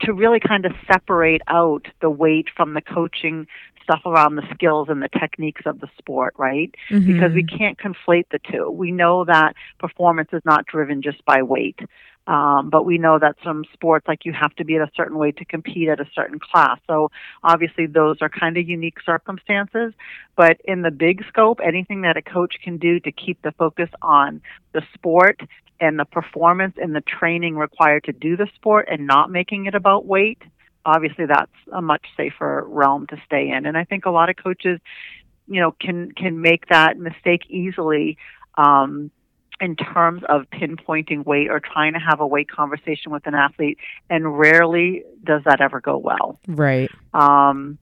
to 0.00 0.12
really 0.12 0.40
kind 0.40 0.64
of 0.66 0.72
separate 0.90 1.42
out 1.48 1.86
the 2.00 2.10
weight 2.10 2.46
from 2.56 2.74
the 2.74 2.80
coaching 2.80 3.46
stuff 3.82 4.00
around 4.06 4.36
the 4.36 4.42
skills 4.52 4.88
and 4.88 5.02
the 5.02 5.08
techniques 5.08 5.62
of 5.66 5.80
the 5.80 5.88
sport, 5.98 6.34
right? 6.38 6.74
Mm-hmm. 6.90 7.12
Because 7.12 7.32
we 7.32 7.44
can't 7.44 7.78
conflate 7.78 8.24
the 8.30 8.40
two. 8.50 8.70
We 8.70 8.90
know 8.90 9.24
that 9.24 9.54
performance 9.78 10.30
is 10.32 10.42
not 10.44 10.66
driven 10.66 11.02
just 11.02 11.24
by 11.24 11.42
weight. 11.42 11.78
Um, 12.26 12.70
but 12.70 12.86
we 12.86 12.96
know 12.96 13.18
that 13.18 13.36
some 13.44 13.64
sports, 13.74 14.08
like 14.08 14.24
you 14.24 14.32
have 14.32 14.54
to 14.56 14.64
be 14.64 14.76
at 14.76 14.82
a 14.82 14.90
certain 14.96 15.18
weight 15.18 15.36
to 15.38 15.44
compete 15.44 15.88
at 15.88 16.00
a 16.00 16.06
certain 16.14 16.38
class. 16.38 16.78
So 16.86 17.10
obviously, 17.42 17.86
those 17.86 18.18
are 18.22 18.30
kind 18.30 18.56
of 18.56 18.66
unique 18.66 18.98
circumstances. 19.04 19.92
But 20.36 20.60
in 20.64 20.82
the 20.82 20.90
big 20.90 21.24
scope, 21.28 21.60
anything 21.62 22.02
that 22.02 22.16
a 22.16 22.22
coach 22.22 22.56
can 22.62 22.78
do 22.78 22.98
to 23.00 23.12
keep 23.12 23.42
the 23.42 23.52
focus 23.52 23.90
on 24.00 24.40
the 24.72 24.82
sport 24.94 25.40
and 25.80 25.98
the 25.98 26.04
performance 26.04 26.76
and 26.80 26.94
the 26.94 27.02
training 27.02 27.56
required 27.56 28.04
to 28.04 28.12
do 28.12 28.36
the 28.36 28.48
sport 28.54 28.88
and 28.90 29.06
not 29.06 29.30
making 29.30 29.66
it 29.66 29.74
about 29.74 30.06
weight, 30.06 30.40
obviously 30.86 31.26
that's 31.26 31.50
a 31.72 31.82
much 31.82 32.06
safer 32.16 32.64
realm 32.66 33.06
to 33.08 33.20
stay 33.26 33.50
in. 33.50 33.66
And 33.66 33.76
I 33.76 33.84
think 33.84 34.06
a 34.06 34.10
lot 34.10 34.30
of 34.30 34.36
coaches, 34.36 34.80
you 35.46 35.60
know, 35.60 35.72
can 35.72 36.12
can 36.12 36.40
make 36.40 36.68
that 36.68 36.98
mistake 36.98 37.42
easily. 37.48 38.16
Um, 38.56 39.10
in 39.60 39.76
terms 39.76 40.22
of 40.28 40.42
pinpointing 40.50 41.24
weight 41.24 41.48
or 41.48 41.60
trying 41.60 41.92
to 41.92 41.98
have 41.98 42.20
a 42.20 42.26
weight 42.26 42.50
conversation 42.50 43.12
with 43.12 43.26
an 43.26 43.34
athlete, 43.34 43.78
and 44.10 44.38
rarely 44.38 45.04
does 45.22 45.42
that 45.44 45.60
ever 45.60 45.80
go 45.80 45.96
well. 45.96 46.38
right. 46.48 46.90
Um, 47.12 47.78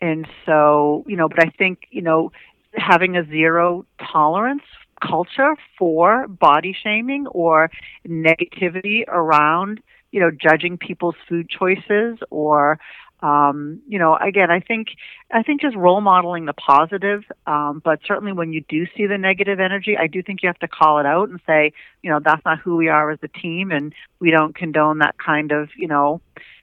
and 0.00 0.26
so, 0.44 1.04
you 1.06 1.16
know, 1.16 1.28
but 1.28 1.44
I 1.44 1.50
think, 1.50 1.80
you 1.90 2.02
know, 2.02 2.32
having 2.74 3.16
a 3.16 3.24
zero 3.26 3.86
tolerance 4.12 4.64
culture 5.00 5.56
for 5.78 6.26
body 6.28 6.76
shaming 6.82 7.26
or 7.28 7.70
negativity 8.06 9.04
around, 9.08 9.80
you 10.10 10.20
know, 10.20 10.30
judging 10.30 10.78
people's 10.78 11.16
food 11.28 11.48
choices 11.48 12.18
or, 12.30 12.78
um, 13.24 13.80
you 13.88 13.98
know, 13.98 14.16
again, 14.16 14.50
I 14.50 14.60
think, 14.60 14.88
I 15.32 15.42
think 15.42 15.62
just 15.62 15.74
role 15.74 16.02
modeling 16.02 16.44
the 16.44 16.52
positive, 16.52 17.24
um, 17.46 17.80
but 17.82 18.00
certainly 18.06 18.32
when 18.32 18.52
you 18.52 18.62
do 18.68 18.86
see 18.94 19.06
the 19.06 19.16
negative 19.16 19.60
energy, 19.60 19.96
I 19.96 20.08
do 20.08 20.22
think 20.22 20.42
you 20.42 20.48
have 20.48 20.58
to 20.58 20.68
call 20.68 20.98
it 20.98 21.06
out 21.06 21.30
and 21.30 21.40
say, 21.46 21.72
you 22.02 22.10
know, 22.10 22.20
that's 22.22 22.44
not 22.44 22.58
who 22.58 22.76
we 22.76 22.88
are 22.88 23.10
as 23.10 23.18
a 23.22 23.28
team, 23.28 23.70
and 23.70 23.94
we 24.20 24.30
don't 24.30 24.54
condone 24.54 24.98
that 24.98 25.16
kind 25.16 25.52
of, 25.52 25.70
you 25.76 25.88
know, 25.88 26.20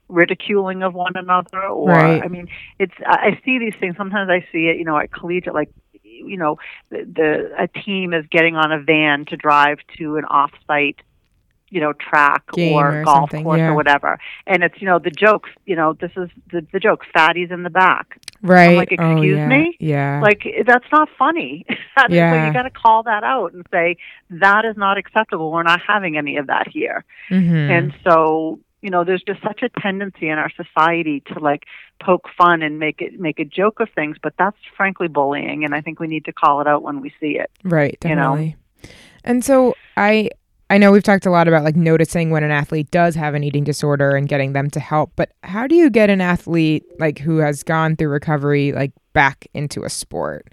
ridiculing 0.08 0.84
of 0.84 0.94
one 0.94 1.14
another 1.16 1.64
or 1.64 1.88
Right. 1.88 2.22
i 2.22 2.28
mean 2.28 2.50
it's 2.80 2.94
i 3.06 3.40
see 3.46 3.60
these 3.60 3.74
things 3.80 3.96
sometimes 3.96 4.30
i 4.30 4.42
see 4.52 4.68
it 4.68 4.76
you 4.78 4.84
know 4.84 4.98
at 4.98 5.10
collegiate 5.10 5.54
like 5.54 5.70
you 6.04 6.36
know 6.36 6.58
the, 6.90 7.06
the 7.06 7.50
a 7.58 7.68
team 7.70 8.14
is 8.14 8.26
getting 8.30 8.58
on 8.58 8.74
a 8.74 8.80
van 8.82 9.24
to 9.28 9.38
drive 9.38 9.78
to 9.98 10.18
an 10.18 10.26
off-site 10.26 10.98
you 11.72 11.80
know 11.82 11.94
track 11.94 12.44
Game 12.54 12.74
or, 12.74 13.02
or 13.02 13.04
golf 13.04 13.32
course 13.32 13.58
yeah. 13.60 13.70
or 13.70 13.76
whatever 13.76 14.20
and 14.46 14.62
it's 14.64 14.80
you 14.82 14.86
know 14.88 15.00
the 15.00 15.10
jokes 15.10 15.50
you 15.66 15.76
know 15.76 15.94
this 15.94 16.12
is 16.18 16.30
the 16.52 16.66
the 16.74 16.80
joke 16.80 17.04
fatties 17.16 17.50
in 17.52 17.64
the 17.64 17.70
back 17.70 18.18
Right. 18.44 18.76
like, 18.76 18.90
oh, 19.00 19.12
"Excuse 19.12 19.38
yeah. 19.38 19.48
me?" 19.48 19.78
Yeah. 19.80 20.20
like 20.22 20.44
that's 20.68 20.86
not 20.92 21.10
funny 21.18 21.66
That 21.96 22.12
is- 22.12 22.16
so 22.16 22.16
Yeah. 22.16 22.48
you 22.48 22.54
got 22.54 22.64
to 22.64 22.70
call 22.72 23.04
that 23.04 23.24
out 23.24 23.54
and 23.54 23.66
say 23.72 23.98
that 24.30 24.66
is 24.66 24.76
not 24.78 24.98
acceptable 24.98 25.52
we're 25.52 25.64
not 25.64 25.82
having 25.88 26.18
any 26.18 26.38
of 26.38 26.48
that 26.48 26.68
here 26.68 27.06
Mhm. 27.30 27.70
and 27.70 27.94
so, 28.04 28.60
you 28.82 28.90
know, 28.90 29.04
there's 29.04 29.22
just 29.22 29.42
such 29.44 29.62
a 29.62 29.70
tendency 29.80 30.28
in 30.28 30.38
our 30.40 30.50
society 30.50 31.22
to 31.32 31.40
like 31.40 31.66
poke 32.02 32.28
fun 32.38 32.64
and 32.64 32.80
make 32.80 33.00
it 33.00 33.20
make 33.20 33.40
a 33.40 33.46
joke 33.46 33.80
of 33.80 33.90
things, 33.94 34.18
but 34.22 34.34
that's 34.38 34.58
frankly 34.76 35.08
bullying 35.08 35.64
and 35.64 35.76
I 35.76 35.82
think 35.82 36.00
we 36.00 36.08
need 36.08 36.26
to 36.26 36.34
call 36.34 36.62
it 36.62 36.68
out 36.68 36.82
when 36.82 37.00
we 37.00 37.14
see 37.20 37.38
it. 37.38 37.52
Right, 37.64 37.98
you 38.04 38.16
know? 38.16 38.52
And 39.24 39.46
so 39.46 39.76
I 39.96 40.32
I 40.72 40.78
know 40.78 40.94
we've 40.94 41.04
talked 41.04 41.26
a 41.26 41.30
lot 41.30 41.50
about 41.50 41.66
like 41.66 41.76
noticing 41.76 42.30
when 42.30 42.46
an 42.46 42.52
athlete 42.52 42.90
does 42.92 43.14
have 43.16 43.34
an 43.34 43.44
eating 43.44 43.66
disorder 43.66 44.16
and 44.16 44.30
getting 44.30 44.54
them 44.54 44.70
to 44.70 44.80
help, 44.80 45.12
but 45.18 45.34
how 45.44 45.68
do 45.68 45.76
you 45.76 45.90
get 45.90 46.10
an 46.10 46.22
athlete 46.22 46.86
like 46.98 47.20
who 47.20 47.40
has 47.40 47.62
gone 47.62 47.98
through 47.98 48.08
recovery 48.08 48.72
like 48.72 48.94
back 49.12 49.50
into 49.54 49.84
a 49.84 49.90
sport? 49.90 50.48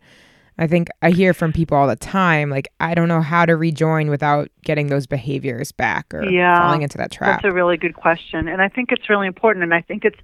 I 0.59 0.67
think 0.67 0.89
I 1.03 1.13
hear 1.13 1.33
from 1.35 1.53
people 1.53 1.77
all 1.77 1.87
the 1.87 1.95
time 1.95 2.51
like 2.51 2.67
I 2.81 2.97
don't 2.97 3.07
know 3.07 3.21
how 3.21 3.47
to 3.47 3.55
rejoin 3.55 4.11
without 4.11 4.51
getting 4.65 4.89
those 4.89 5.07
behaviors 5.07 5.71
back 5.71 6.13
or 6.13 6.25
Yeah, 6.25 6.59
falling 6.59 6.83
into 6.83 6.99
that 6.99 7.13
trap. 7.13 7.41
That's 7.41 7.53
a 7.53 7.55
really 7.55 7.77
good 7.77 7.95
question. 7.95 8.49
And 8.49 8.61
I 8.61 8.69
think 8.69 8.91
it's 8.91 9.09
really 9.09 9.29
important 9.29 9.63
and 9.63 9.73
I 9.73 9.83
think 9.83 10.05
it's 10.05 10.19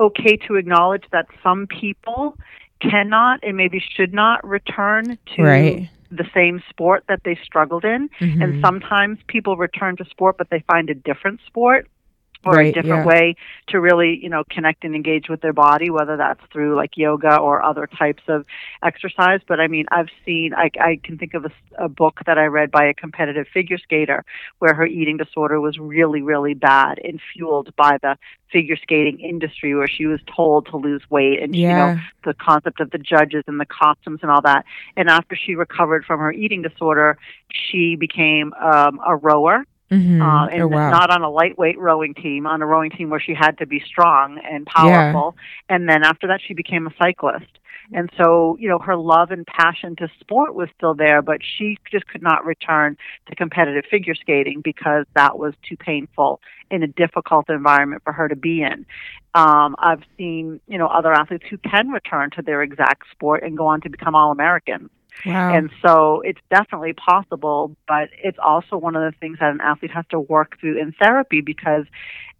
okay 0.00 0.36
to 0.48 0.56
acknowledge 0.56 1.04
that 1.12 1.26
some 1.44 1.68
people 1.68 2.36
cannot 2.80 3.38
and 3.44 3.56
maybe 3.56 3.80
should 3.96 4.12
not 4.12 4.44
return 4.44 5.16
to 5.36 5.42
Right. 5.44 5.90
The 6.10 6.26
same 6.34 6.62
sport 6.68 7.04
that 7.08 7.22
they 7.24 7.38
struggled 7.42 7.84
in. 7.84 8.08
Mhm. 8.20 8.42
And 8.42 8.64
sometimes 8.64 9.18
people 9.26 9.56
return 9.56 9.96
to 9.96 10.04
sport, 10.04 10.36
but 10.38 10.50
they 10.50 10.60
find 10.60 10.90
a 10.90 10.94
different 10.94 11.40
sport 11.46 11.86
or 12.44 12.54
Right, 12.54 12.68
a 12.68 12.72
different 12.72 13.04
yeah. 13.04 13.12
way 13.12 13.36
to 13.68 13.80
really, 13.80 14.18
you 14.22 14.28
know, 14.28 14.44
connect 14.48 14.84
and 14.84 14.94
engage 14.94 15.28
with 15.28 15.40
their 15.40 15.52
body, 15.52 15.90
whether 15.90 16.16
that's 16.16 16.40
through 16.52 16.76
like 16.76 16.96
yoga 16.96 17.36
or 17.36 17.62
other 17.62 17.86
types 17.86 18.22
of 18.28 18.46
exercise. 18.82 19.40
But 19.46 19.60
I 19.60 19.66
mean, 19.66 19.86
I've 19.90 20.08
seen, 20.24 20.54
I, 20.54 20.70
I 20.80 21.00
can 21.02 21.18
think 21.18 21.34
of 21.34 21.46
a 21.76 21.88
book 21.88 22.20
that 22.26 22.38
I 22.38 22.46
read 22.46 22.70
by 22.70 22.86
a 22.86 22.94
competitive 22.94 23.46
figure 23.52 23.78
skater 23.78 24.24
where 24.60 24.74
her 24.74 24.86
eating 24.86 25.16
disorder 25.16 25.60
was 25.60 25.78
really, 25.78 26.22
really 26.22 26.54
bad 26.54 27.00
and 27.02 27.20
fueled 27.32 27.74
by 27.76 27.98
the 28.02 28.16
figure 28.52 28.76
skating 28.76 29.20
industry 29.20 29.74
where 29.74 29.88
she 29.88 30.06
was 30.06 30.20
told 30.34 30.66
to 30.66 30.76
lose 30.76 31.02
weight 31.10 31.42
and, 31.42 31.54
you 31.54 31.68
know, 31.68 31.98
the 32.24 32.34
concept 32.34 32.80
of 32.80 32.90
the 32.90 32.98
judges 32.98 33.44
and 33.46 33.60
the 33.60 33.66
costumes 33.66 34.20
and 34.22 34.30
all 34.30 34.40
that. 34.42 34.64
And 34.96 35.08
after 35.10 35.36
she 35.36 35.54
recovered 35.54 36.04
from 36.04 36.20
her 36.20 36.32
eating 36.32 36.62
disorder, 36.62 37.18
she 37.50 37.96
became 37.96 38.52
um, 38.54 39.00
a 39.06 39.16
rower, 39.16 39.64
Mhm. 39.90 40.20
uh, 40.20 40.48
and 40.48 40.62
oh 40.62 40.68
wow. 40.68 40.90
not 40.90 41.10
on 41.10 41.22
a 41.22 41.30
lightweight 41.30 41.78
rowing 41.78 42.14
team, 42.14 42.46
on 42.46 42.60
a 42.60 42.66
rowing 42.66 42.90
team 42.90 43.08
where 43.08 43.20
she 43.20 43.34
had 43.34 43.56
to 43.58 43.66
be 43.66 43.80
strong 43.80 44.38
and 44.38 44.66
powerful. 44.66 45.36
And 45.68 45.88
then 45.88 46.04
after 46.04 46.26
that, 46.26 46.40
she 46.46 46.54
became 46.54 46.86
a 46.86 46.94
cyclist. 46.98 47.58
And 47.92 48.10
so, 48.18 48.56
you 48.60 48.68
know, 48.68 48.78
her 48.78 48.96
love 48.96 49.30
and 49.30 49.46
passion 49.46 49.96
to 49.96 50.08
sport 50.20 50.54
was 50.54 50.68
still 50.76 50.94
there, 50.94 51.22
but 51.22 51.40
she 51.42 51.78
just 51.90 52.06
could 52.06 52.22
not 52.22 52.44
return 52.44 52.98
to 53.28 53.34
competitive 53.34 53.84
figure 53.90 54.14
skating 54.14 54.60
because 54.62 55.06
that 55.14 55.38
was 55.38 55.54
too 55.66 55.76
painful 55.76 56.40
in 56.70 56.82
a 56.82 56.86
difficult 56.86 57.48
environment 57.48 58.02
for 58.04 58.12
her 58.12 58.28
to 58.28 58.36
be 58.36 58.62
in. 58.62 58.84
Um, 59.34 59.74
I've 59.78 60.02
seen, 60.18 60.60
you 60.68 60.76
know, 60.76 60.86
other 60.86 61.12
athletes 61.12 61.44
who 61.48 61.56
can 61.58 61.88
return 61.88 62.30
to 62.36 62.42
their 62.42 62.62
exact 62.62 63.04
sport 63.10 63.42
and 63.42 63.56
go 63.56 63.66
on 63.66 63.80
to 63.82 63.88
become 63.88 64.14
All 64.14 64.32
Americans. 64.32 64.90
Wow. 65.26 65.54
And 65.54 65.70
so 65.82 66.20
it's 66.22 66.40
definitely 66.50 66.92
possible, 66.92 67.76
but 67.86 68.08
it's 68.22 68.38
also 68.42 68.76
one 68.76 68.96
of 68.96 69.02
the 69.02 69.16
things 69.18 69.38
that 69.40 69.50
an 69.50 69.60
athlete 69.60 69.90
has 69.92 70.04
to 70.10 70.20
work 70.20 70.58
through 70.60 70.78
in 70.80 70.92
therapy 70.92 71.40
because 71.40 71.84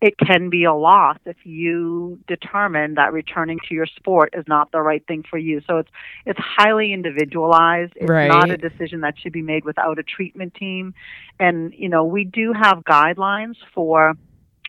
it 0.00 0.16
can 0.16 0.48
be 0.48 0.64
a 0.64 0.72
loss 0.72 1.18
if 1.26 1.36
you 1.44 2.20
determine 2.28 2.94
that 2.94 3.12
returning 3.12 3.58
to 3.68 3.74
your 3.74 3.86
sport 3.86 4.32
is 4.32 4.44
not 4.46 4.70
the 4.70 4.80
right 4.80 5.04
thing 5.06 5.24
for 5.28 5.38
you. 5.38 5.60
So 5.66 5.78
it's 5.78 5.90
it's 6.24 6.38
highly 6.38 6.92
individualized. 6.92 7.94
It's 7.96 8.08
not 8.08 8.50
a 8.50 8.56
decision 8.56 9.00
that 9.00 9.14
should 9.18 9.32
be 9.32 9.42
made 9.42 9.64
without 9.64 9.98
a 9.98 10.04
treatment 10.04 10.54
team. 10.54 10.94
And 11.40 11.74
you 11.76 11.88
know, 11.88 12.04
we 12.04 12.24
do 12.24 12.52
have 12.52 12.78
guidelines 12.84 13.56
for 13.74 14.14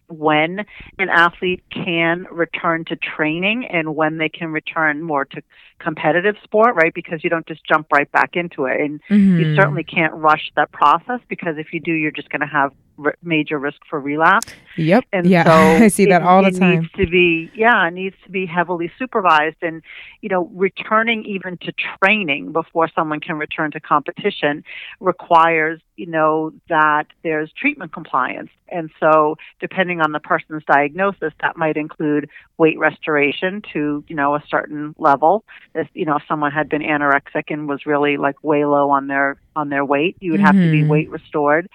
when 0.09 0.65
an 0.97 1.09
athlete 1.09 1.63
can 1.71 2.25
return 2.31 2.83
to 2.85 2.95
training 2.95 3.65
and 3.65 3.95
when 3.95 4.17
they 4.17 4.29
can 4.29 4.51
return 4.51 5.01
more 5.01 5.25
to 5.25 5.41
competitive 5.79 6.35
sport, 6.43 6.75
right? 6.75 6.93
Because 6.93 7.23
you 7.23 7.29
don't 7.29 7.47
just 7.47 7.63
jump 7.65 7.87
right 7.93 8.11
back 8.11 8.31
into 8.35 8.65
it. 8.65 8.81
And 8.81 8.99
you 9.09 9.45
Mhm. 9.45 9.55
certainly 9.55 9.83
can't 9.83 10.13
rush 10.13 10.51
that 10.55 10.71
process 10.71 11.21
because 11.29 11.57
if 11.57 11.73
you 11.73 11.79
do, 11.79 11.93
you're 11.93 12.11
just 12.11 12.29
going 12.29 12.41
to 12.41 12.47
have 12.47 12.73
r- 13.03 13.15
major 13.23 13.57
risk 13.59 13.77
for 13.89 13.99
relapse. 13.99 14.53
Yep. 14.77 15.05
And 15.13 15.25
yeah. 15.27 15.43
so 15.43 15.83
I 15.85 15.87
see 15.89 16.05
that 16.07 16.21
it- 16.21 16.27
all 16.27 16.41
the 16.41 16.49
it 16.49 16.55
time. 16.59 16.81
needs 16.81 16.91
to 16.93 17.07
be, 17.07 17.49
yeah, 17.53 17.87
it 17.87 17.91
needs 17.93 18.15
to 18.25 18.31
be 18.31 18.45
heavily 18.45 18.91
supervised. 18.97 19.57
And, 19.61 19.81
you 20.21 20.29
know, 20.29 20.49
returning 20.53 21.25
even 21.25 21.57
to 21.59 21.73
training 22.01 22.51
before 22.51 22.89
someone 22.95 23.19
can 23.19 23.37
return 23.37 23.71
to 23.71 23.79
competition 23.79 24.63
requires, 24.99 25.81
you 25.95 26.05
know, 26.05 26.51
that 26.69 27.05
there's 27.23 27.51
treatment 27.53 27.91
compliance. 27.93 28.49
And 28.71 28.91
so, 28.99 29.35
depending 29.59 29.99
on 29.99 30.11
the 30.11 30.19
person's 30.19 30.63
diagnosis, 30.65 31.33
that 31.41 31.57
might 31.57 31.75
include 31.75 32.29
weight 32.59 32.77
restoration 32.77 33.63
to, 33.73 34.03
you 34.07 34.15
know, 34.15 34.35
a 34.35 34.43
certain 34.47 34.93
level. 34.99 35.43
If, 35.73 35.87
you 35.93 36.05
know, 36.05 36.17
if 36.17 36.23
someone 36.27 36.51
had 36.51 36.69
been 36.69 36.83
anorexic 36.83 37.45
and 37.49 37.67
was 37.67 37.85
really 37.87 38.17
like 38.17 38.43
way 38.43 38.65
low 38.65 38.91
on 38.91 39.07
their 39.07 39.37
on 39.55 39.69
their 39.69 39.83
weight, 39.83 40.17
you 40.19 40.31
would 40.31 40.39
have 40.41 40.53
to 40.55 40.71
be 40.71 40.83
Mhm. 40.83 40.87
weight 40.87 41.09
restored 41.09 41.67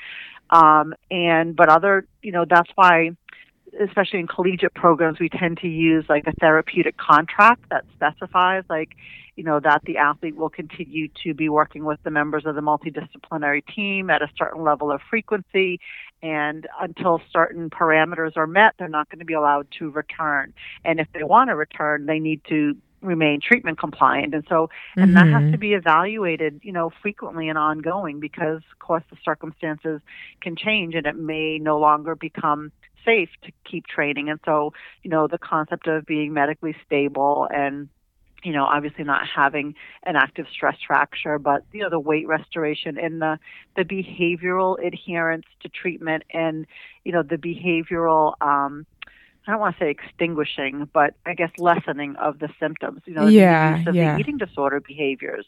Um, 0.55 0.95
and 1.11 1.57
but 1.57 1.69
other, 1.69 2.07
you 2.23 2.31
know, 2.31 2.45
that's 2.49 2.71
why 2.77 3.11
especially 3.81 4.21
in 4.21 4.29
collegiate 4.29 4.75
programs, 4.75 5.19
we 5.19 5.29
tend 5.29 5.59
to 5.59 5.69
use 5.69 6.05
like 6.09 6.29
a 6.29 6.33
therapeutic 6.41 6.97
contract 6.97 7.65
that 7.71 7.85
specifies 7.95 8.63
like, 8.71 8.91
you 9.35 9.43
know, 9.43 9.59
that 9.59 9.83
the 9.85 9.97
athlete 9.97 10.37
will 10.37 10.49
continue 10.49 11.09
to 11.25 11.35
be 11.35 11.49
working 11.49 11.85
with 11.85 11.99
the 12.05 12.11
members 12.11 12.45
of 12.47 12.55
the 12.55 12.61
multidisciplinary 12.61 13.63
team 13.75 14.11
at 14.11 14.23
a 14.23 14.29
certain 14.39 14.63
level 14.63 14.93
of 14.93 15.01
frequency. 15.11 15.81
And 16.23 16.69
until 16.81 17.21
certain 17.33 17.69
parameters 17.69 18.37
are 18.37 18.47
met, 18.47 18.75
they're 18.79 18.89
not 18.89 19.11
going 19.11 19.19
to 19.19 19.25
be 19.25 19.35
allowed 19.35 19.67
to 19.81 19.91
return. 19.91 20.55
And 20.85 21.01
if 21.01 21.09
they 21.13 21.25
want 21.25 21.51
to 21.51 21.57
return, 21.57 22.07
they 22.07 22.21
need 22.21 22.43
to 22.49 22.77
remain 23.05 23.41
treatment 23.41 23.79
compliant 23.79 24.35
and 24.35 24.45
so 24.49 24.71
and 24.97 25.11
mm-hmm. 25.11 25.15
that 25.15 25.27
has 25.27 25.43
to 25.43 25.57
mm-hmm. 25.57 25.61
be 25.61 25.75
evaluated 25.75 26.61
you 26.63 26.73
know 26.73 26.91
frequently 27.03 27.49
and 27.49 27.59
ongoing 27.59 28.21
because 28.21 28.63
of 28.73 28.79
course 28.79 29.03
the 29.11 29.17
circumstances 29.25 30.01
can 30.41 30.57
change 30.57 30.95
and 30.95 31.07
it 31.07 31.17
may 31.17 31.59
no 31.59 31.79
longer 31.79 32.15
become 32.15 32.73
safe 33.05 33.29
to 33.43 33.53
keep 33.71 33.87
training. 33.87 34.29
And 34.31 34.41
so, 34.45 34.73
you 35.03 35.11
know, 35.11 35.27
the 35.27 35.39
concept 35.39 35.87
of 35.87 36.07
being 36.07 36.33
medically 36.33 36.75
stable 36.87 37.47
and 37.55 37.89
you 38.43 38.53
know, 38.53 38.65
obviously 38.65 39.05
not 39.05 39.23
having 39.27 39.75
an 40.03 40.17
active 40.17 40.45
stress 40.53 40.77
fracture, 40.87 41.39
but 41.39 41.65
you 41.73 41.81
know, 41.81 41.89
the 41.89 41.99
weight 41.99 42.29
restoration 42.29 42.99
and 42.99 43.23
the 43.23 43.39
the 43.75 43.85
behavioral 43.85 44.77
adherence 44.87 45.47
to 45.63 45.71
treatment 45.71 46.25
and 46.31 46.67
you 47.05 47.13
know, 47.13 47.23
the 47.23 47.37
behavioral 47.37 48.35
um 48.43 48.85
I 49.47 49.51
don't 49.51 49.61
want 49.61 49.77
to 49.77 49.85
say 49.85 49.91
extinguishing, 49.91 50.89
but 50.93 51.15
I 51.27 51.35
guess 51.35 51.51
lessening 51.59 52.17
of 52.17 52.39
the 52.39 52.49
symptoms, 52.59 53.03
you 53.05 53.15
know, 53.15 53.27
yeah, 53.27 53.73
the 53.73 53.79
use 53.79 53.89
of 53.89 53.95
yeah. 53.95 54.15
the 54.15 54.21
eating 54.21 54.39
disorder 54.39 54.81
behaviors. 54.81 55.47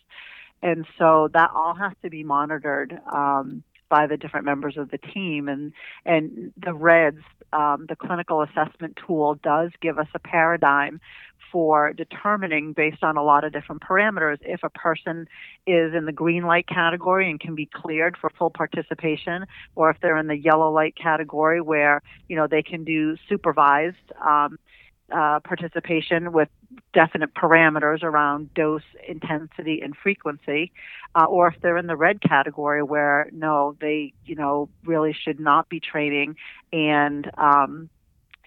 And 0.62 0.87
so 0.98 1.28
that 1.32 1.50
all 1.54 1.74
has 1.74 1.92
to 2.02 2.11
be 2.11 2.22
monitored. 2.24 2.98
Um, 3.12 3.62
by 3.88 4.06
the 4.06 4.16
different 4.16 4.46
members 4.46 4.76
of 4.76 4.90
the 4.90 4.98
team. 4.98 5.48
And, 5.48 5.72
and 6.04 6.52
the 6.56 6.74
RED-S, 6.74 7.22
um, 7.52 7.87
the 7.88 7.96
clinical 7.96 8.42
assessment 8.42 8.98
tool, 9.06 9.37
does 9.42 9.70
give 9.80 9.98
us 9.98 10.09
a 10.14 10.18
paradigm 10.18 11.00
for 11.50 11.92
determining 11.92 12.72
based 12.72 13.02
on 13.02 13.16
a 13.16 13.22
lot 13.22 13.44
of 13.44 13.52
different 13.52 13.82
parameters 13.82 14.38
if 14.42 14.62
a 14.62 14.70
person 14.70 15.28
is 15.66 15.94
in 15.94 16.04
the 16.04 16.12
green 16.12 16.44
light 16.44 16.66
category 16.66 17.30
and 17.30 17.40
can 17.40 17.54
be 17.54 17.66
cleared 17.66 18.16
for 18.16 18.30
full 18.30 18.50
participation 18.50 19.46
or 19.74 19.90
if 19.90 19.96
they're 20.00 20.18
in 20.18 20.26
the 20.26 20.37
yellow 20.37 20.70
light 20.70 20.94
category 20.96 21.61
where 21.61 22.02
you 22.28 22.37
know 22.37 22.46
they 22.46 22.62
can 22.62 22.85
do 22.85 23.16
supervised 23.28 23.96
um, 24.24 24.59
uh, 25.12 25.40
participation 25.40 26.32
with 26.32 26.48
definite 26.92 27.32
parameters 27.35 28.02
around 28.02 28.52
dose, 28.54 28.82
intensity, 29.06 29.80
and 29.80 29.96
frequency, 29.96 30.72
uh, 31.14 31.24
or 31.24 31.48
if 31.48 31.54
they're 31.61 31.78
in 31.78 31.87
the 31.87 31.96
red 31.96 32.20
category 32.20 32.82
where 32.82 33.28
no, 33.32 33.76
they 33.80 34.12
you 34.24 34.35
know 34.35 34.68
really 34.85 35.12
should 35.12 35.38
not 35.38 35.68
be 35.68 35.78
training 35.78 36.35
and 36.72 37.30
um, 37.38 37.88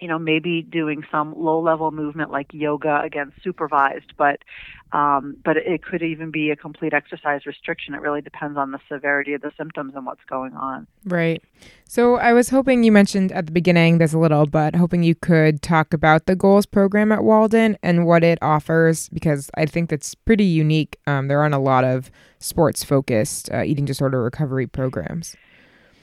you 0.00 0.08
know, 0.08 0.18
maybe 0.18 0.62
doing 0.62 1.04
some 1.10 1.34
low 1.36 1.60
level 1.60 1.90
movement 1.90 2.30
like 2.30 2.48
yoga, 2.52 3.00
again, 3.02 3.32
supervised, 3.42 4.12
but, 4.16 4.38
um, 4.92 5.36
but 5.44 5.56
it 5.56 5.84
could 5.84 6.02
even 6.02 6.30
be 6.30 6.50
a 6.50 6.56
complete 6.56 6.92
exercise 6.92 7.44
restriction. 7.46 7.94
It 7.94 8.00
really 8.00 8.22
depends 8.22 8.56
on 8.56 8.70
the 8.70 8.78
severity 8.90 9.34
of 9.34 9.42
the 9.42 9.52
symptoms 9.56 9.92
and 9.94 10.06
what's 10.06 10.24
going 10.28 10.54
on. 10.54 10.86
Right. 11.04 11.42
So 11.84 12.16
I 12.16 12.32
was 12.32 12.48
hoping 12.48 12.82
you 12.82 12.92
mentioned 12.92 13.30
at 13.32 13.46
the 13.46 13.52
beginning 13.52 13.98
this 13.98 14.12
a 14.12 14.18
little, 14.18 14.46
but 14.46 14.74
hoping 14.74 15.02
you 15.02 15.14
could 15.14 15.60
talk 15.60 15.92
about 15.92 16.26
the 16.26 16.36
goals 16.36 16.66
program 16.66 17.12
at 17.12 17.22
Walden 17.22 17.76
and 17.82 18.06
what 18.06 18.24
it 18.24 18.38
offers 18.40 19.08
because 19.10 19.50
I 19.54 19.66
think 19.66 19.90
that's 19.90 20.14
pretty 20.14 20.44
unique. 20.44 20.96
Um, 21.06 21.28
there 21.28 21.40
aren't 21.40 21.54
a 21.54 21.58
lot 21.58 21.84
of 21.84 22.10
sports 22.38 22.82
focused 22.82 23.50
uh, 23.52 23.62
eating 23.62 23.84
disorder 23.84 24.22
recovery 24.22 24.66
programs. 24.66 25.36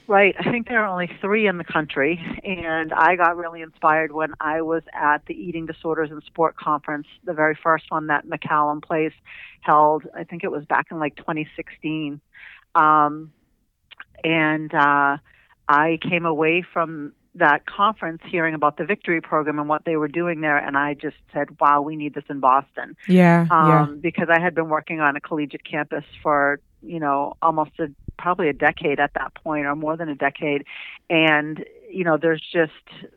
Right. 0.08 0.34
I 0.40 0.50
think 0.50 0.68
there 0.68 0.82
are 0.82 0.88
only 0.88 1.10
three 1.20 1.46
in 1.46 1.58
the 1.58 1.64
country. 1.64 2.18
And 2.42 2.94
I 2.94 3.14
got 3.16 3.36
really 3.36 3.60
inspired 3.60 4.10
when 4.10 4.32
I 4.40 4.62
was 4.62 4.82
at 4.94 5.18
the 5.26 5.34
Eating 5.34 5.66
Disorders 5.66 6.10
and 6.10 6.22
Sport 6.24 6.56
Conference, 6.56 7.06
the 7.24 7.34
very 7.34 7.56
first 7.62 7.84
one 7.90 8.06
that 8.06 8.26
McCallum 8.26 8.82
Place 8.82 9.12
held. 9.60 10.04
I 10.16 10.24
think 10.24 10.44
it 10.44 10.50
was 10.50 10.64
back 10.64 10.86
in 10.90 10.98
like 10.98 11.14
2016. 11.16 12.22
Um, 12.74 13.32
and 14.24 14.72
uh, 14.72 15.18
I 15.68 15.98
came 16.00 16.24
away 16.24 16.64
from 16.72 17.12
that 17.34 17.66
conference 17.66 18.22
hearing 18.26 18.54
about 18.54 18.78
the 18.78 18.84
victory 18.86 19.20
program 19.20 19.58
and 19.58 19.68
what 19.68 19.84
they 19.84 19.96
were 19.96 20.08
doing 20.08 20.40
there 20.40 20.56
and 20.56 20.76
i 20.76 20.94
just 20.94 21.14
said 21.32 21.46
wow 21.60 21.80
we 21.80 21.94
need 21.94 22.12
this 22.14 22.24
in 22.28 22.40
boston 22.40 22.96
yeah, 23.06 23.46
um, 23.50 23.68
yeah. 23.68 23.86
because 24.00 24.28
i 24.28 24.40
had 24.40 24.56
been 24.56 24.68
working 24.68 25.00
on 25.00 25.14
a 25.14 25.20
collegiate 25.20 25.62
campus 25.62 26.04
for 26.20 26.58
you 26.82 26.98
know 26.98 27.36
almost 27.40 27.70
a 27.78 27.86
probably 28.18 28.48
a 28.48 28.52
decade 28.52 29.00
at 29.00 29.12
that 29.14 29.34
point 29.34 29.66
or 29.66 29.74
more 29.76 29.96
than 29.96 30.08
a 30.08 30.14
decade 30.14 30.64
and 31.08 31.64
you 31.90 32.04
know 32.04 32.18
there's 32.20 32.42
just 32.52 32.72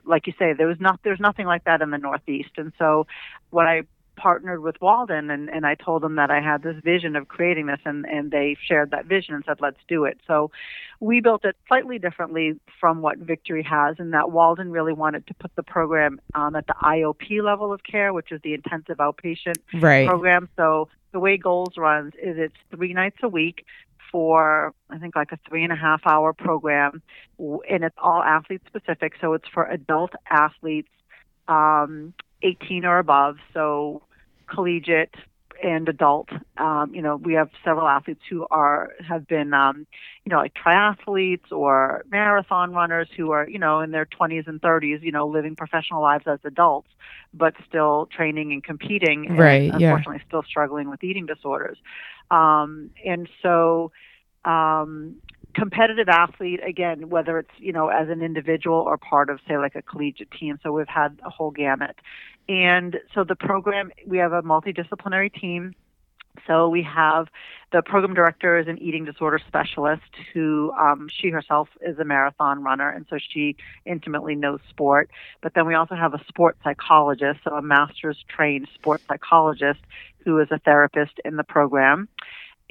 like 0.05 0.27
you 0.27 0.33
say 0.39 0.53
there 0.53 0.67
was 0.67 0.79
not 0.79 0.99
there's 1.03 1.19
nothing 1.19 1.45
like 1.45 1.63
that 1.65 1.81
in 1.81 1.89
the 1.89 1.97
northeast 1.97 2.51
and 2.57 2.71
so 2.77 3.05
when 3.49 3.65
i 3.65 3.81
partnered 4.21 4.61
with 4.61 4.75
Walden 4.81 5.31
and, 5.31 5.49
and 5.49 5.65
I 5.65 5.75
told 5.75 6.03
them 6.03 6.15
that 6.15 6.29
I 6.29 6.41
had 6.41 6.61
this 6.61 6.75
vision 6.83 7.15
of 7.15 7.27
creating 7.27 7.65
this 7.65 7.79
and, 7.85 8.05
and 8.05 8.29
they 8.29 8.55
shared 8.67 8.91
that 8.91 9.05
vision 9.05 9.33
and 9.33 9.43
said, 9.45 9.57
let's 9.61 9.79
do 9.87 10.05
it. 10.05 10.19
So 10.27 10.51
we 10.99 11.21
built 11.21 11.43
it 11.43 11.55
slightly 11.67 11.97
differently 11.97 12.59
from 12.79 13.01
what 13.01 13.17
Victory 13.17 13.63
has 13.63 13.95
in 13.99 14.11
that 14.11 14.31
Walden 14.31 14.71
really 14.71 14.93
wanted 14.93 15.25
to 15.27 15.33
put 15.33 15.55
the 15.55 15.63
program 15.63 16.21
um, 16.35 16.55
at 16.55 16.67
the 16.67 16.75
IOP 16.83 17.43
level 17.43 17.73
of 17.73 17.83
care, 17.83 18.13
which 18.13 18.31
is 18.31 18.39
the 18.43 18.53
intensive 18.53 18.97
outpatient 18.97 19.57
right. 19.73 20.07
program. 20.07 20.47
So 20.55 20.89
the 21.11 21.19
way 21.19 21.37
Goals 21.37 21.73
runs 21.77 22.13
is 22.21 22.37
it's 22.37 22.55
three 22.69 22.93
nights 22.93 23.17
a 23.23 23.29
week 23.29 23.65
for 24.11 24.73
I 24.89 24.97
think 24.97 25.15
like 25.15 25.31
a 25.31 25.39
three 25.47 25.63
and 25.63 25.71
a 25.71 25.75
half 25.75 26.01
hour 26.05 26.33
program, 26.33 27.01
and 27.39 27.83
it's 27.83 27.95
all 27.97 28.21
athlete 28.21 28.61
specific. 28.67 29.13
So 29.21 29.33
it's 29.33 29.47
for 29.53 29.65
adult 29.65 30.11
athletes, 30.29 30.91
um, 31.47 32.13
18 32.43 32.85
or 32.85 32.99
above. 32.99 33.37
So 33.53 34.03
collegiate 34.47 35.15
and 35.63 35.87
adult. 35.87 36.29
Um, 36.57 36.93
you 36.93 37.01
know, 37.01 37.15
we 37.15 37.33
have 37.33 37.49
several 37.63 37.87
athletes 37.87 38.21
who 38.29 38.45
are 38.51 38.91
have 39.07 39.27
been, 39.27 39.53
um, 39.53 39.87
you 40.25 40.31
know, 40.31 40.37
like 40.37 40.53
triathletes 40.53 41.51
or 41.51 42.03
marathon 42.09 42.73
runners 42.73 43.07
who 43.15 43.31
are, 43.31 43.47
you 43.47 43.59
know, 43.59 43.81
in 43.81 43.91
their 43.91 44.05
20s 44.05 44.47
and 44.47 44.61
30s, 44.61 45.01
you 45.01 45.11
know, 45.11 45.27
living 45.27 45.55
professional 45.55 46.01
lives 46.01 46.25
as 46.27 46.39
adults, 46.43 46.89
but 47.33 47.53
still 47.67 48.07
training 48.15 48.51
and 48.51 48.63
competing. 48.63 49.35
Right. 49.35 49.71
And 49.71 49.81
unfortunately, 49.81 50.17
yeah. 50.17 50.27
still 50.27 50.43
struggling 50.43 50.89
with 50.89 51.03
eating 51.03 51.25
disorders. 51.25 51.77
Um, 52.29 52.91
and 53.05 53.29
so, 53.41 53.91
um, 54.45 55.15
competitive 55.53 56.09
athlete 56.09 56.59
again 56.65 57.09
whether 57.09 57.39
it's 57.39 57.51
you 57.57 57.71
know 57.71 57.89
as 57.89 58.09
an 58.09 58.21
individual 58.21 58.77
or 58.77 58.97
part 58.97 59.29
of 59.29 59.39
say 59.47 59.57
like 59.57 59.75
a 59.75 59.81
collegiate 59.81 60.31
team. 60.31 60.59
So 60.63 60.71
we've 60.71 60.87
had 60.87 61.19
a 61.25 61.29
whole 61.29 61.51
gamut. 61.51 61.95
And 62.49 62.97
so 63.13 63.23
the 63.23 63.35
program 63.35 63.91
we 64.05 64.17
have 64.17 64.33
a 64.33 64.41
multidisciplinary 64.41 65.33
team. 65.33 65.73
So 66.47 66.69
we 66.69 66.81
have 66.83 67.27
the 67.73 67.81
program 67.81 68.13
director 68.13 68.57
is 68.57 68.67
an 68.67 68.77
eating 68.77 69.03
disorder 69.03 69.39
specialist 69.47 70.01
who 70.33 70.71
um, 70.79 71.09
she 71.11 71.29
herself 71.29 71.67
is 71.81 71.99
a 71.99 72.05
marathon 72.05 72.63
runner, 72.63 72.89
and 72.89 73.05
so 73.09 73.17
she 73.17 73.57
intimately 73.85 74.35
knows 74.35 74.59
sport. 74.69 75.09
But 75.41 75.53
then 75.55 75.67
we 75.67 75.73
also 75.73 75.95
have 75.95 76.13
a 76.13 76.23
sports 76.27 76.59
psychologist, 76.63 77.41
so 77.43 77.53
a 77.55 77.61
master's 77.61 78.23
trained 78.29 78.69
sports 78.73 79.03
psychologist 79.07 79.81
who 80.23 80.39
is 80.39 80.47
a 80.51 80.59
therapist 80.59 81.19
in 81.25 81.35
the 81.35 81.43
program 81.43 82.07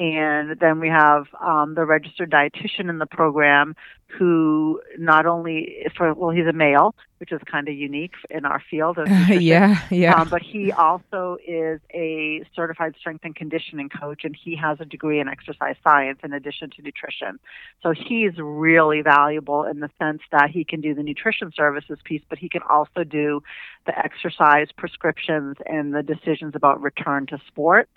and 0.00 0.58
then 0.58 0.80
we 0.80 0.88
have 0.88 1.26
um, 1.42 1.74
the 1.74 1.84
registered 1.84 2.30
dietitian 2.30 2.88
in 2.88 2.98
the 2.98 3.06
program 3.06 3.76
who 4.18 4.80
not 4.98 5.26
only 5.26 5.86
for 5.96 6.12
well 6.14 6.30
he's 6.30 6.46
a 6.46 6.52
male 6.52 6.94
which 7.18 7.30
is 7.32 7.40
kind 7.44 7.68
of 7.68 7.74
unique 7.74 8.14
in 8.30 8.44
our 8.44 8.60
field 8.70 8.98
of 8.98 9.06
yeah 9.28 9.78
yeah. 9.90 10.14
um, 10.14 10.28
but 10.28 10.42
he 10.42 10.72
also 10.72 11.36
is 11.46 11.80
a 11.94 12.42
certified 12.56 12.94
strength 12.98 13.24
and 13.24 13.36
conditioning 13.36 13.88
coach 13.88 14.22
and 14.24 14.34
he 14.34 14.56
has 14.56 14.80
a 14.80 14.84
degree 14.86 15.20
in 15.20 15.28
exercise 15.28 15.76
science 15.84 16.18
in 16.24 16.32
addition 16.32 16.70
to 16.70 16.82
nutrition. 16.82 17.38
So 17.82 17.92
he's 17.92 18.32
really 18.38 19.02
valuable 19.02 19.64
in 19.64 19.80
the 19.80 19.90
sense 19.98 20.22
that 20.32 20.50
he 20.50 20.64
can 20.64 20.80
do 20.80 20.94
the 20.94 21.02
nutrition 21.02 21.52
services 21.54 21.98
piece 22.04 22.22
but 22.28 22.38
he 22.38 22.48
can 22.48 22.62
also 22.68 23.04
do 23.04 23.42
the 23.86 23.96
exercise 23.96 24.68
prescriptions 24.76 25.56
and 25.66 25.94
the 25.94 26.02
decisions 26.02 26.54
about 26.56 26.80
return 26.80 27.26
to 27.26 27.38
sport 27.46 27.88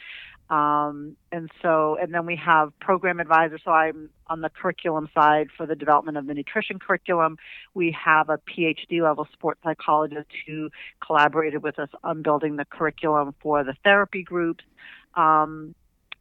um, 0.54 1.18
and 1.32 1.50
so, 1.64 1.98
and 2.00 2.14
then 2.14 2.28
we 2.28 2.36
have 2.36 2.78
program 2.80 3.20
advisors. 3.20 3.62
So 3.66 3.72
I'm 3.72 4.12
on 4.28 4.42
the 4.42 4.50
curriculum 4.50 5.10
side 5.12 5.48
for 5.58 5.66
the 5.66 5.76
development 5.76 6.16
of 6.16 6.28
the 6.28 6.36
nutrition 6.36 6.78
curriculum. 6.78 7.38
We 7.74 7.96
have 8.06 8.30
a 8.30 8.38
PhD 8.38 9.02
level 9.02 9.28
sports 9.34 9.62
psychologist 9.64 10.30
who 10.46 10.70
collaborated 11.04 11.64
with 11.64 11.80
us 11.80 11.90
on 12.04 12.22
building 12.22 12.58
the 12.58 12.66
curriculum 12.66 13.34
for 13.42 13.64
the 13.64 13.74
therapy 13.84 14.22
groups. 14.22 14.64
Um, 15.16 15.74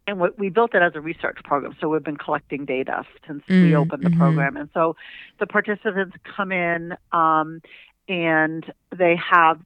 and 0.06 0.18
we 0.38 0.48
built 0.48 0.74
it 0.74 0.80
as 0.80 0.92
a 0.94 1.00
research 1.00 1.38
program, 1.44 1.76
so 1.78 1.88
we've 1.88 2.02
been 2.02 2.16
collecting 2.16 2.64
data 2.64 3.04
since 3.26 3.42
mm, 3.48 3.62
we 3.62 3.76
opened 3.76 4.02
the 4.02 4.08
mm-hmm. 4.08 4.18
program. 4.18 4.56
And 4.56 4.70
so 4.72 4.96
the 5.40 5.46
participants 5.46 6.16
come 6.36 6.52
in 6.52 6.94
um, 7.12 7.60
and 8.08 8.64
they 8.96 9.14
have 9.30 9.60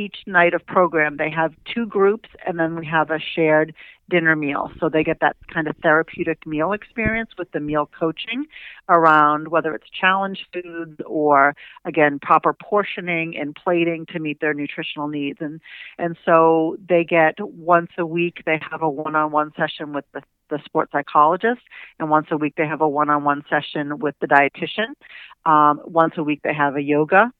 each 0.00 0.16
night 0.26 0.54
of 0.54 0.64
program, 0.66 1.18
they 1.18 1.30
have 1.30 1.52
two 1.72 1.86
groups, 1.86 2.28
and 2.46 2.58
then 2.58 2.74
we 2.74 2.86
have 2.86 3.10
a 3.10 3.18
shared 3.18 3.74
dinner 4.08 4.34
meal. 4.34 4.70
So 4.80 4.88
they 4.88 5.04
get 5.04 5.20
that 5.20 5.36
kind 5.52 5.68
of 5.68 5.76
therapeutic 5.82 6.46
meal 6.46 6.72
experience 6.72 7.30
with 7.38 7.50
the 7.52 7.60
meal 7.60 7.88
coaching 7.98 8.46
around 8.88 9.48
whether 9.48 9.74
it's 9.74 9.88
challenge 9.88 10.46
foods 10.52 11.00
or 11.06 11.54
again 11.84 12.18
proper 12.20 12.52
portioning 12.52 13.36
and 13.36 13.54
plating 13.54 14.06
to 14.06 14.18
meet 14.18 14.40
their 14.40 14.54
nutritional 14.54 15.08
needs. 15.08 15.38
And 15.40 15.60
and 15.98 16.16
so 16.24 16.76
they 16.88 17.04
get 17.04 17.34
once 17.40 17.90
a 17.98 18.06
week 18.06 18.42
they 18.46 18.58
have 18.70 18.82
a 18.82 18.90
one-on-one 18.90 19.52
session 19.56 19.92
with 19.92 20.06
the 20.12 20.22
the 20.48 20.58
sports 20.64 20.90
psychologist, 20.90 21.60
and 22.00 22.10
once 22.10 22.26
a 22.32 22.36
week 22.36 22.54
they 22.56 22.66
have 22.66 22.80
a 22.80 22.88
one-on-one 22.88 23.44
session 23.48 24.00
with 24.00 24.16
the 24.20 24.26
dietitian. 24.26 24.94
Um, 25.46 25.80
once 25.84 26.14
a 26.16 26.24
week 26.24 26.40
they 26.42 26.52
have 26.52 26.74
a 26.74 26.82
yoga 26.82 27.32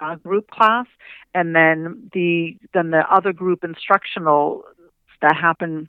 uh, 0.00 0.16
group 0.16 0.50
class, 0.50 0.86
and 1.34 1.54
then 1.54 2.10
the 2.12 2.56
then 2.74 2.90
the 2.90 3.02
other 3.10 3.32
group 3.32 3.64
instructional 3.64 4.64
that 5.20 5.36
happen 5.36 5.88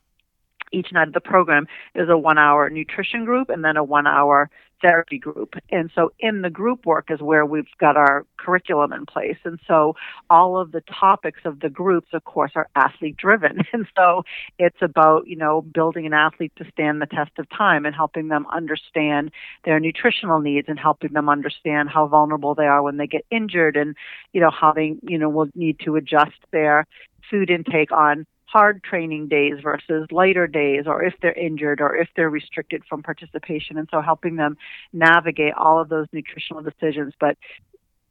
each 0.72 0.92
night 0.92 1.08
of 1.08 1.14
the 1.14 1.22
program 1.22 1.68
is 1.96 2.10
a 2.10 2.18
one 2.18 2.38
hour 2.38 2.70
nutrition 2.70 3.26
group 3.26 3.50
and 3.50 3.64
then 3.64 3.78
a 3.78 3.84
one 3.84 4.08
hour 4.08 4.50
therapy 4.82 5.18
group. 5.18 5.56
And 5.72 5.90
so 5.94 6.12
in 6.20 6.42
the 6.42 6.50
group 6.50 6.86
work 6.86 7.10
is 7.10 7.22
where 7.22 7.46
we've 7.46 7.68
got 7.80 7.98
our 7.98 8.26
curriculum 8.38 8.94
in 8.94 9.06
place. 9.06 9.38
And 9.44 9.60
so 9.68 9.96
all 10.30 10.58
of 10.60 10.72
the 10.72 10.82
topics 10.82 11.42
of 11.46 11.60
the 11.60 11.70
groups, 11.70 12.10
of 12.14 12.24
course, 12.24 12.52
are 12.56 12.70
athlete 12.76 13.18
driven. 13.18 13.62
And 13.72 13.88
so 13.96 14.24
it's 14.58 14.82
about, 14.82 15.28
you 15.28 15.36
know, 15.36 15.62
building 15.62 16.06
an 16.06 16.14
athlete 16.14 16.52
to 16.58 16.66
stand 16.72 17.02
the 17.02 17.06
test 17.06 17.32
of 17.38 17.48
time 17.50 17.86
and 17.86 17.96
helping 17.96 18.28
them 18.28 18.46
understand 18.52 19.32
their 19.64 19.80
nutritional 19.80 20.40
needs 20.40 20.68
and 20.68 20.80
helping 20.80 21.14
them 21.14 21.30
understand 21.30 21.90
how 21.90 22.08
vulnerable 22.08 22.56
they 22.56 22.66
are 22.66 22.82
when 22.82 22.98
they 22.98 23.08
get 23.08 23.26
injured 23.30 23.78
and, 23.78 23.96
you 24.34 24.42
know, 24.42 24.50
how 24.50 24.74
they, 24.74 24.96
you 25.04 25.18
know, 25.18 25.30
will 25.30 25.50
need 25.56 25.80
to 25.86 25.96
adjust 25.96 26.38
their 26.52 26.88
food 27.30 27.50
intake 27.50 27.92
on 27.92 28.26
hard 28.52 28.84
training 28.84 29.28
days 29.28 29.56
versus 29.62 30.08
lighter 30.12 30.48
days, 30.48 30.86
or 30.88 31.04
if 31.04 31.14
they're 31.22 31.34
injured 31.34 31.82
or 31.82 31.96
if 31.96 32.08
they're 32.16 32.30
restricted 32.30 32.84
from 32.90 33.04
participation. 33.04 33.78
And 33.78 33.88
so 33.92 34.02
helping 34.02 34.38
them 34.38 34.58
navigate 34.92 35.54
all 35.54 35.80
of 35.80 35.90
those 35.90 36.08
nutritional 36.12 36.64
decisions. 36.64 37.14
But 37.20 37.38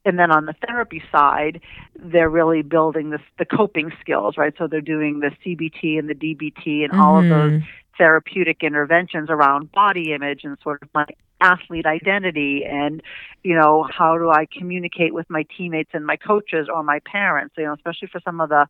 and 0.05 0.17
then 0.17 0.31
on 0.31 0.45
the 0.45 0.55
therapy 0.65 1.03
side, 1.11 1.61
they're 1.95 2.29
really 2.29 2.61
building 2.61 3.09
this, 3.09 3.21
the 3.37 3.45
coping 3.45 3.91
skills, 3.99 4.37
right? 4.37 4.53
So 4.57 4.67
they're 4.67 4.81
doing 4.81 5.19
the 5.19 5.31
CBT 5.45 5.99
and 5.99 6.09
the 6.09 6.15
DBT 6.15 6.83
and 6.83 6.91
mm-hmm. 6.91 7.01
all 7.01 7.19
of 7.19 7.25
those 7.27 7.51
mm-hmm. 7.51 7.65
therapeutic 7.97 8.63
interventions 8.63 9.29
around 9.29 9.71
body 9.73 10.13
image 10.13 10.45
and 10.45 10.57
sort 10.63 10.81
of 10.81 10.89
my 10.93 11.05
athlete 11.41 11.85
identity 11.85 12.65
and 12.69 13.01
you 13.43 13.55
know 13.55 13.87
how 13.97 14.17
do 14.17 14.29
i 14.29 14.45
communicate 14.57 15.13
with 15.13 15.25
my 15.29 15.45
teammates 15.57 15.91
and 15.93 16.05
my 16.05 16.17
coaches 16.17 16.67
or 16.67 16.83
my 16.83 16.99
parents 17.05 17.55
you 17.57 17.63
know 17.63 17.73
especially 17.73 18.09
for 18.11 18.19
some 18.25 18.41
of 18.41 18.49
the 18.49 18.67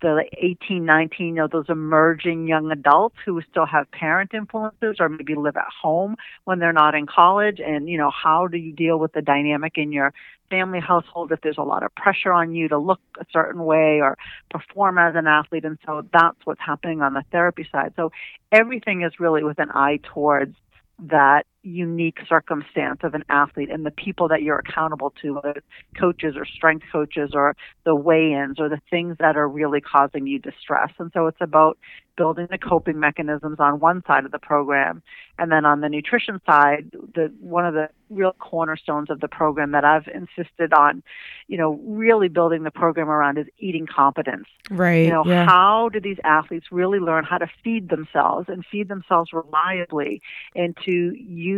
the 0.00 0.24
18, 0.38 0.84
19, 0.84 1.26
you 1.26 1.34
know, 1.34 1.48
those 1.50 1.68
emerging 1.68 2.48
young 2.48 2.70
adults 2.70 3.16
who 3.24 3.40
still 3.50 3.66
have 3.66 3.90
parent 3.90 4.32
influences 4.34 4.96
or 5.00 5.08
maybe 5.08 5.34
live 5.34 5.56
at 5.56 5.68
home 5.82 6.16
when 6.44 6.58
they're 6.58 6.72
not 6.72 6.94
in 6.94 7.06
college. 7.06 7.60
And, 7.60 7.88
you 7.88 7.98
know, 7.98 8.10
how 8.10 8.46
do 8.46 8.58
you 8.58 8.72
deal 8.72 8.98
with 8.98 9.12
the 9.12 9.22
dynamic 9.22 9.74
in 9.76 9.92
your 9.92 10.12
family 10.50 10.80
household 10.80 11.30
if 11.32 11.40
there's 11.42 11.58
a 11.58 11.62
lot 11.62 11.82
of 11.82 11.94
pressure 11.94 12.32
on 12.32 12.54
you 12.54 12.68
to 12.68 12.78
look 12.78 13.00
a 13.20 13.26
certain 13.32 13.64
way 13.64 14.00
or 14.00 14.16
perform 14.50 14.98
as 14.98 15.14
an 15.14 15.26
athlete? 15.26 15.64
And 15.64 15.78
so 15.84 16.06
that's 16.12 16.38
what's 16.44 16.60
happening 16.60 17.02
on 17.02 17.14
the 17.14 17.24
therapy 17.30 17.68
side. 17.70 17.92
So 17.96 18.12
everything 18.52 19.02
is 19.02 19.20
really 19.20 19.44
with 19.44 19.58
an 19.58 19.70
eye 19.70 20.00
towards 20.02 20.56
that 21.00 21.46
unique 21.62 22.18
circumstance 22.28 23.00
of 23.02 23.14
an 23.14 23.24
athlete 23.28 23.70
and 23.70 23.84
the 23.84 23.90
people 23.90 24.28
that 24.28 24.42
you're 24.42 24.58
accountable 24.58 25.12
to, 25.22 25.34
whether 25.34 25.50
it's 25.50 25.66
coaches 25.98 26.34
or 26.36 26.44
strength 26.44 26.84
coaches 26.90 27.30
or 27.34 27.56
the 27.84 27.94
weigh 27.94 28.32
ins 28.32 28.60
or 28.60 28.68
the 28.68 28.80
things 28.90 29.16
that 29.18 29.36
are 29.36 29.48
really 29.48 29.80
causing 29.80 30.26
you 30.26 30.38
distress. 30.38 30.90
And 30.98 31.10
so 31.12 31.26
it's 31.26 31.40
about 31.40 31.78
building 32.18 32.48
the 32.50 32.58
coping 32.58 32.98
mechanisms 32.98 33.56
on 33.60 33.78
one 33.78 34.02
side 34.06 34.24
of 34.24 34.32
the 34.32 34.38
program. 34.40 35.02
And 35.38 35.52
then 35.52 35.64
on 35.64 35.80
the 35.80 35.88
nutrition 35.88 36.40
side, 36.44 36.90
the 37.14 37.32
one 37.40 37.64
of 37.64 37.74
the 37.74 37.88
real 38.10 38.32
cornerstones 38.32 39.08
of 39.08 39.20
the 39.20 39.28
program 39.28 39.70
that 39.70 39.84
I've 39.84 40.08
insisted 40.08 40.72
on, 40.72 41.02
you 41.46 41.56
know, 41.56 41.78
really 41.84 42.28
building 42.28 42.64
the 42.64 42.72
program 42.72 43.08
around 43.08 43.38
is 43.38 43.46
eating 43.58 43.86
competence. 43.86 44.46
Right. 44.68 45.04
You 45.04 45.10
know, 45.10 45.24
yeah. 45.24 45.46
how 45.46 45.90
do 45.92 46.00
these 46.00 46.18
athletes 46.24 46.66
really 46.72 46.98
learn 46.98 47.24
how 47.24 47.38
to 47.38 47.46
feed 47.62 47.88
themselves 47.88 48.48
and 48.48 48.64
feed 48.66 48.88
themselves 48.88 49.30
reliably 49.32 50.20
and 50.56 50.76
to 50.84 51.14
use, 51.14 51.48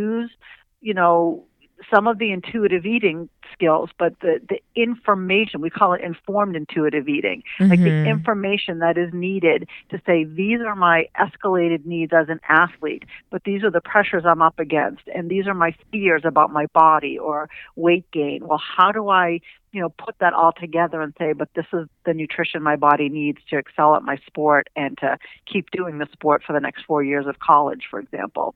you 0.81 0.95
know, 0.95 1.45
some 1.93 2.07
of 2.07 2.19
the 2.19 2.31
intuitive 2.31 2.85
eating 2.85 3.29
skills, 3.53 3.91
but 3.99 4.19
the, 4.21 4.41
the 4.49 4.61
information, 4.75 5.61
we 5.61 5.71
call 5.71 5.93
it 5.93 6.01
informed 6.03 6.57
intuitive 6.57 7.09
eating, 7.09 7.43
mm-hmm. 7.59 7.71
like 7.71 7.81
the 7.81 7.89
mm-hmm. 7.89 8.09
information 8.09 8.81
that 8.81 8.99
is 8.99 9.13
needed 9.13 9.69
to 9.91 10.01
say, 10.07 10.25
these 10.25 10.61
are 10.61 10.77
my 10.77 11.09
escalated 11.19 11.87
needs 11.87 12.13
as 12.13 12.29
an 12.29 12.41
athlete, 12.49 13.05
but 13.31 13.43
these 13.45 13.65
are 13.65 13.71
the 13.71 13.81
pressures 13.81 14.25
I'm 14.27 14.43
up 14.43 14.59
against, 14.59 15.03
and 15.15 15.31
these 15.31 15.47
are 15.47 15.55
my 15.55 15.75
fears 15.91 16.23
about 16.25 16.53
my 16.53 16.67
body 16.75 17.19
or 17.19 17.49
weight 17.77 18.11
gain. 18.11 18.47
Well, 18.47 18.61
how 18.77 18.93
do 18.93 19.09
I, 19.09 19.41
you 19.73 19.81
know, 19.81 19.89
put 19.89 20.17
that 20.19 20.33
all 20.33 20.53
together 20.53 21.01
and 21.01 21.15
say, 21.19 21.33
but 21.33 21.49
this 21.55 21.67
is 21.73 21.87
the 22.05 22.13
nutrition 22.13 22.63
my 22.63 22.77
body 22.77 23.09
needs 23.09 23.39
to 23.51 23.57
excel 23.57 23.95
at 23.95 24.03
my 24.03 24.17
sport 24.27 24.69
and 24.75 24.99
to 24.99 25.17
keep 25.51 25.71
doing 25.71 25.99
the 25.99 26.09
sport 26.13 26.43
for 26.45 26.53
the 26.53 26.61
next 26.61 26.85
four 26.87 27.03
years 27.03 27.27
of 27.27 27.39
college, 27.39 27.85
for 27.89 28.01
example. 28.01 28.55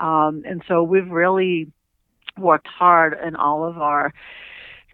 Um, 0.00 0.42
and 0.46 0.62
so 0.66 0.82
we've 0.82 1.08
really 1.08 1.70
worked 2.36 2.66
hard 2.66 3.16
in 3.24 3.36
all 3.36 3.64
of 3.64 3.78
our 3.78 4.12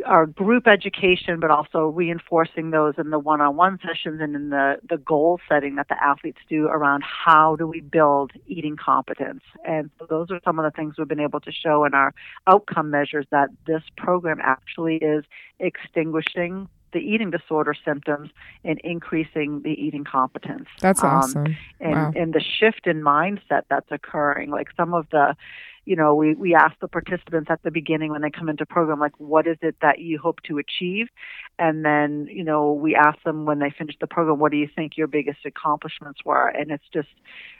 our 0.07 0.27
group 0.27 0.67
education, 0.67 1.41
but 1.41 1.51
also 1.51 1.87
reinforcing 1.87 2.71
those 2.71 2.95
in 2.99 3.11
the 3.11 3.19
one-on-one 3.19 3.79
sessions 3.87 4.21
and 4.21 4.35
in 4.35 4.51
the, 4.51 4.77
the 4.89 4.99
goal 4.99 5.41
setting 5.49 5.77
that 5.77 5.89
the 5.89 6.03
athletes 6.03 6.39
do 6.49 6.67
around 6.67 7.03
how 7.05 7.57
do 7.57 7.67
we 7.67 7.81
build 7.81 8.33
eating 8.47 8.77
competence. 8.77 9.43
And 9.65 9.91
so 9.99 10.07
those 10.09 10.31
are 10.31 10.41
some 10.45 10.59
of 10.59 10.65
the 10.65 10.71
things 10.71 10.95
we've 10.99 11.09
been 11.09 11.21
able 11.21 11.41
to 11.41 11.53
show 11.53 11.85
in 11.85 11.95
our 11.95 12.15
outcome 12.47 12.91
measures 12.91 13.27
that 13.31 13.49
this 13.67 13.83
program 13.97 14.39
actually 14.43 14.97
is 14.97 15.25
extinguishing 15.59 16.69
the 16.93 16.99
eating 16.99 17.30
disorder 17.30 17.74
symptoms 17.84 18.30
and 18.64 18.80
increasing 18.84 19.62
the 19.62 19.70
eating 19.70 20.05
competence. 20.05 20.68
That's 20.80 21.03
um, 21.03 21.11
awesome. 21.11 21.57
And, 21.80 21.95
wow. 21.95 22.12
and 22.14 22.32
the 22.32 22.40
shift 22.40 22.86
in 22.86 23.03
mindset 23.03 23.62
that's 23.68 23.90
occurring, 23.90 24.51
like 24.51 24.68
some 24.76 24.95
of 24.95 25.07
the 25.11 25.36
you 25.84 25.97
know, 25.97 26.14
we, 26.14 26.34
we 26.34 26.55
ask 26.55 26.78
the 26.80 26.88
participants 26.88 27.51
at 27.51 27.62
the 27.62 27.70
beginning 27.70 28.12
when 28.12 28.22
they 28.22 28.30
come 28.30 28.49
into 28.49 28.64
program, 28.64 29.01
like, 29.01 29.18
what 29.18 29.47
is 29.47 29.57
it 29.62 29.76
that 29.82 29.99
you 29.99 30.18
hope 30.18 30.40
to 30.45 30.59
achieve? 30.59 31.09
And 31.59 31.84
then, 31.84 32.28
you 32.30 32.45
know, 32.45 32.72
we 32.72 32.95
ask 32.95 33.20
them 33.24 33.47
when 33.47 33.59
they 33.59 33.70
finish 33.76 33.97
the 34.01 34.07
program, 34.07 34.38
what 34.38 34.53
do 34.53 34.59
you 34.59 34.68
think 34.74 34.97
your 34.97 35.09
biggest 35.09 35.40
accomplishments 35.45 36.20
were? 36.24 36.49
And 36.49 36.70
it's 36.70 36.84
just 36.93 37.09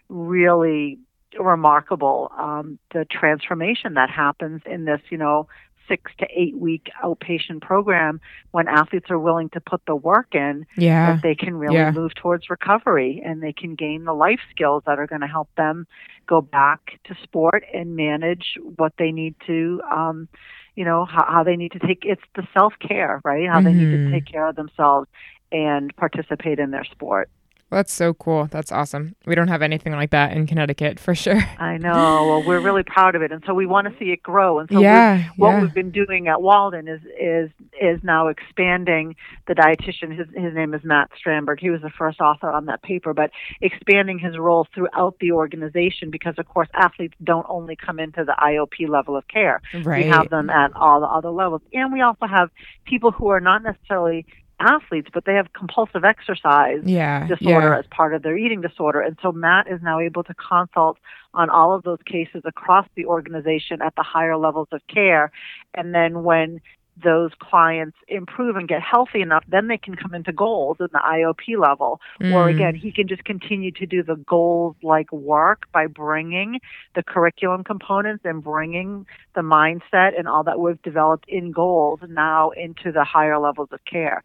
really 0.09 0.99
remarkable 1.39 2.31
um, 2.39 2.79
the 2.93 3.07
transformation 3.11 3.95
that 3.95 4.11
happens 4.11 4.63
in 4.67 4.85
this, 4.85 5.01
you 5.11 5.19
know, 5.19 5.49
six 5.89 6.13
to 6.19 6.27
eight 6.35 6.57
week 6.57 6.91
outpatient 7.03 7.61
program 7.61 8.21
when 8.51 8.69
athletes 8.69 9.11
are 9.11 9.19
willing 9.19 9.49
to 9.51 9.61
put 9.61 9.81
the 9.87 9.97
work 9.97 10.35
in 10.35 10.67
yeah 10.77 11.15
that 11.15 11.23
they 11.23 11.35
can 11.35 11.55
really 11.57 11.77
yeah. 11.77 11.91
move 11.91 12.15
towards 12.15 12.51
recovery 12.51 13.23
and 13.25 13.43
they 13.43 13.53
can 13.53 13.75
gain 13.75 14.05
the 14.05 14.13
life 14.13 14.41
skills 14.51 14.83
that 14.87 14.99
are 14.99 15.07
going 15.07 15.21
to 15.21 15.27
help 15.27 15.49
them 15.57 15.87
go 16.27 16.41
back 16.41 16.99
to 17.05 17.15
sport 17.23 17.65
and 17.73 17.97
manage 17.97 18.59
what 18.77 18.93
they 18.99 19.13
need 19.13 19.35
to 19.47 19.81
um 19.91 20.29
you 20.75 20.85
know 20.85 21.05
how, 21.05 21.25
how 21.29 21.45
they 21.45 21.57
need 21.57 21.73
to 21.73 21.79
take 21.79 22.05
it's 22.05 22.23
the 22.35 22.47
self 22.55 22.75
care 22.81 23.21
right 23.25 23.49
how 23.49 23.57
mm-hmm. 23.57 23.65
they 23.67 23.73
need 23.73 23.91
to 23.91 23.97
mm-hmm. 23.97 24.13
take 24.13 24.27
care 24.27 24.47
of 24.47 24.57
themselves 24.57 25.09
and 25.51 25.95
participate 25.97 26.59
in 26.59 26.71
their 26.71 26.85
sport 26.85 27.29
well, 27.73 27.79
that's 27.79 27.93
so 27.95 28.13
cool. 28.13 28.49
That's 28.51 28.71
awesome. 28.71 29.17
We 29.25 29.35
don't 29.35 29.49
have 29.49 29.63
anything 29.63 29.95
like 29.95 30.11
that 30.11 30.37
in 30.37 30.47
Connecticut 30.47 31.01
for 31.01 31.15
sure. 31.15 31.41
I 31.59 31.79
know. 31.79 31.91
Well, 31.91 32.43
we're 32.47 32.61
really 32.61 32.83
proud 32.83 33.15
of 33.15 33.23
it, 33.23 33.33
and 33.33 33.43
so 33.47 33.55
we 33.55 33.65
want 33.65 33.91
to 33.91 33.99
see 33.99 34.11
it 34.11 34.23
grow. 34.23 34.59
And 34.59 34.69
so 34.71 34.79
yeah, 34.79 35.31
what 35.39 35.53
yeah. 35.53 35.63
we've 35.63 35.73
been 35.73 35.91
doing 35.91 36.29
at 36.29 36.43
Walden 36.43 36.87
is 36.87 37.01
is 37.19 37.51
is 37.81 37.99
now 38.03 38.29
expanding 38.29 39.17
the 39.49 39.55
dietitian. 39.55 40.15
His 40.15 40.29
his 40.37 40.53
name 40.53 40.75
is 40.75 40.85
Matt 40.85 41.13
Strandberg. 41.19 41.61
He 41.61 41.71
was 41.71 41.81
the 41.81 41.89
first 41.89 42.21
author 42.21 42.51
on 42.51 42.67
that 42.67 42.83
paper, 42.83 43.15
but 43.15 43.31
expanding 43.63 44.19
his 44.19 44.37
role 44.37 44.67
throughout 44.75 45.17
the 45.21 45.33
organization 45.33 46.11
because, 46.11 46.35
of 46.37 46.47
course, 46.47 46.69
athletes 46.75 47.15
don't 47.25 47.47
only 47.49 47.75
come 47.75 47.99
into 47.99 48.23
the 48.23 48.35
IOP 48.39 48.87
level 48.87 49.17
of 49.17 49.27
care. 49.29 49.63
Right. 49.83 50.05
We 50.05 50.11
have 50.11 50.29
them 50.29 50.51
at 50.51 50.77
all 50.77 51.01
the 51.01 51.07
other 51.07 51.31
levels, 51.31 51.63
and 51.73 51.91
we 51.91 52.03
also 52.03 52.27
have 52.27 52.51
people 52.85 53.13
who 53.13 53.29
are 53.29 53.41
not 53.41 53.63
necessarily 53.63 54.27
athletes, 54.63 55.09
but 55.13 55.25
they 55.25 55.35
have 55.35 55.53
compulsive 55.53 56.05
exercise 56.05 56.81
yeah, 56.85 57.27
disorder 57.27 57.69
yeah. 57.69 57.79
as 57.79 57.87
part 57.91 58.15
of 58.15 58.23
their 58.23 58.37
eating 58.37 58.61
disorder. 58.61 59.01
And 59.01 59.17
so 59.21 59.33
Matt 59.33 59.69
is 59.69 59.81
now 59.83 59.99
able 59.99 60.25
to 60.25 60.35
consult 60.35 60.99
on 61.35 61.51
all 61.51 61.75
of 61.75 61.83
those 61.83 61.99
cases 62.05 62.43
across 62.45 62.87
the 62.95 63.07
organization 63.07 63.83
at 63.83 63.95
the 63.97 64.03
higher 64.03 64.37
levels 64.37 64.69
of 64.73 64.81
care. 64.87 65.33
And 65.75 65.95
then 65.95 66.23
when 66.23 66.61
those 67.03 67.31
clients 67.39 67.97
improve 68.09 68.57
and 68.57 68.69
get 68.69 68.83
healthy 68.83 69.23
enough, 69.23 69.45
then 69.49 69.69
they 69.69 69.79
can 69.79 69.95
come 69.95 70.15
into 70.15 70.33
goals 70.33 70.77
in 70.81 70.89
the 70.93 71.01
IOP 71.01 71.59
level. 71.59 72.01
Mm. 72.21 72.33
Or 72.33 72.49
again, 72.49 72.75
he 72.75 72.93
can 72.93 73.09
just 73.09 73.25
continue 73.25 73.71
to 73.73 73.87
do 73.87 74.03
the 74.03 74.17
goals 74.17 74.77
like 74.83 75.11
work 75.13 75.67
by 75.73 75.87
bringing 75.87 76.61
the 76.95 77.03
curriculum 77.03 77.65
components 77.65 78.25
and 78.25 78.43
bringing 78.43 79.07
the 79.35 79.41
mindset 79.41 80.19
and 80.19 80.29
all 80.29 80.45
that 80.45 80.61
we've 80.61 80.81
developed 80.83 81.25
in 81.29 81.51
goals 81.51 82.01
now 82.09 82.51
into 82.51 82.93
the 82.93 83.05
higher 83.05 83.39
levels 83.39 83.69
of 83.73 83.81
care. 83.85 84.23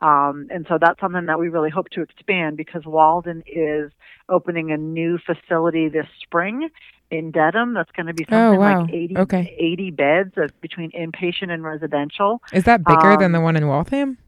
Um, 0.00 0.48
and 0.50 0.66
so 0.68 0.78
that's 0.80 1.00
something 1.00 1.26
that 1.26 1.38
we 1.38 1.48
really 1.48 1.70
hope 1.70 1.90
to 1.90 2.02
expand 2.02 2.56
because 2.56 2.86
Walden 2.86 3.42
is 3.46 3.92
opening 4.28 4.70
a 4.70 4.76
new 4.76 5.18
facility 5.18 5.88
this 5.88 6.06
spring 6.22 6.68
in 7.10 7.30
Dedham. 7.30 7.74
That's 7.74 7.90
going 7.92 8.06
to 8.06 8.14
be 8.14 8.24
something 8.24 8.38
oh, 8.38 8.60
wow. 8.60 8.82
like 8.82 8.94
80, 8.94 9.16
okay. 9.18 9.56
80 9.58 9.90
beds 9.90 10.32
of, 10.36 10.60
between 10.60 10.90
inpatient 10.92 11.50
and 11.50 11.62
residential. 11.62 12.42
Is 12.52 12.64
that 12.64 12.84
bigger 12.84 13.12
um, 13.12 13.20
than 13.20 13.32
the 13.32 13.40
one 13.40 13.56
in 13.56 13.66
Waltham? 13.66 14.18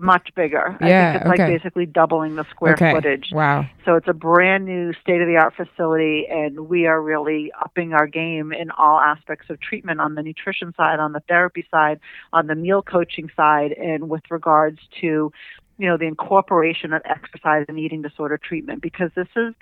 much 0.00 0.30
bigger. 0.34 0.76
Yeah, 0.80 0.86
I 0.86 1.12
think 1.12 1.24
it's 1.24 1.30
okay. 1.30 1.42
like 1.42 1.62
basically 1.62 1.86
doubling 1.86 2.36
the 2.36 2.44
square 2.50 2.74
okay. 2.74 2.92
footage. 2.92 3.30
Wow. 3.32 3.66
So 3.84 3.94
it's 3.94 4.08
a 4.08 4.12
brand 4.12 4.64
new 4.64 4.92
state 5.00 5.20
of 5.20 5.28
the 5.28 5.36
art 5.36 5.54
facility 5.54 6.26
and 6.28 6.68
we 6.68 6.86
are 6.86 7.00
really 7.00 7.52
upping 7.58 7.92
our 7.92 8.06
game 8.06 8.52
in 8.52 8.70
all 8.72 8.98
aspects 8.98 9.48
of 9.50 9.60
treatment 9.60 10.00
on 10.00 10.14
the 10.14 10.22
nutrition 10.22 10.74
side, 10.76 10.98
on 10.98 11.12
the 11.12 11.20
therapy 11.28 11.66
side, 11.70 12.00
on 12.32 12.48
the 12.48 12.54
meal 12.54 12.82
coaching 12.82 13.30
side 13.36 13.72
and 13.72 14.08
with 14.08 14.22
regards 14.30 14.78
to 15.00 15.32
you 15.78 15.88
know 15.88 15.96
the 15.96 16.06
incorporation 16.06 16.92
of 16.92 17.02
exercise 17.04 17.64
and 17.68 17.78
eating 17.78 18.02
disorder 18.02 18.36
treatment 18.36 18.82
because 18.82 19.10
this 19.14 19.28
is 19.36 19.54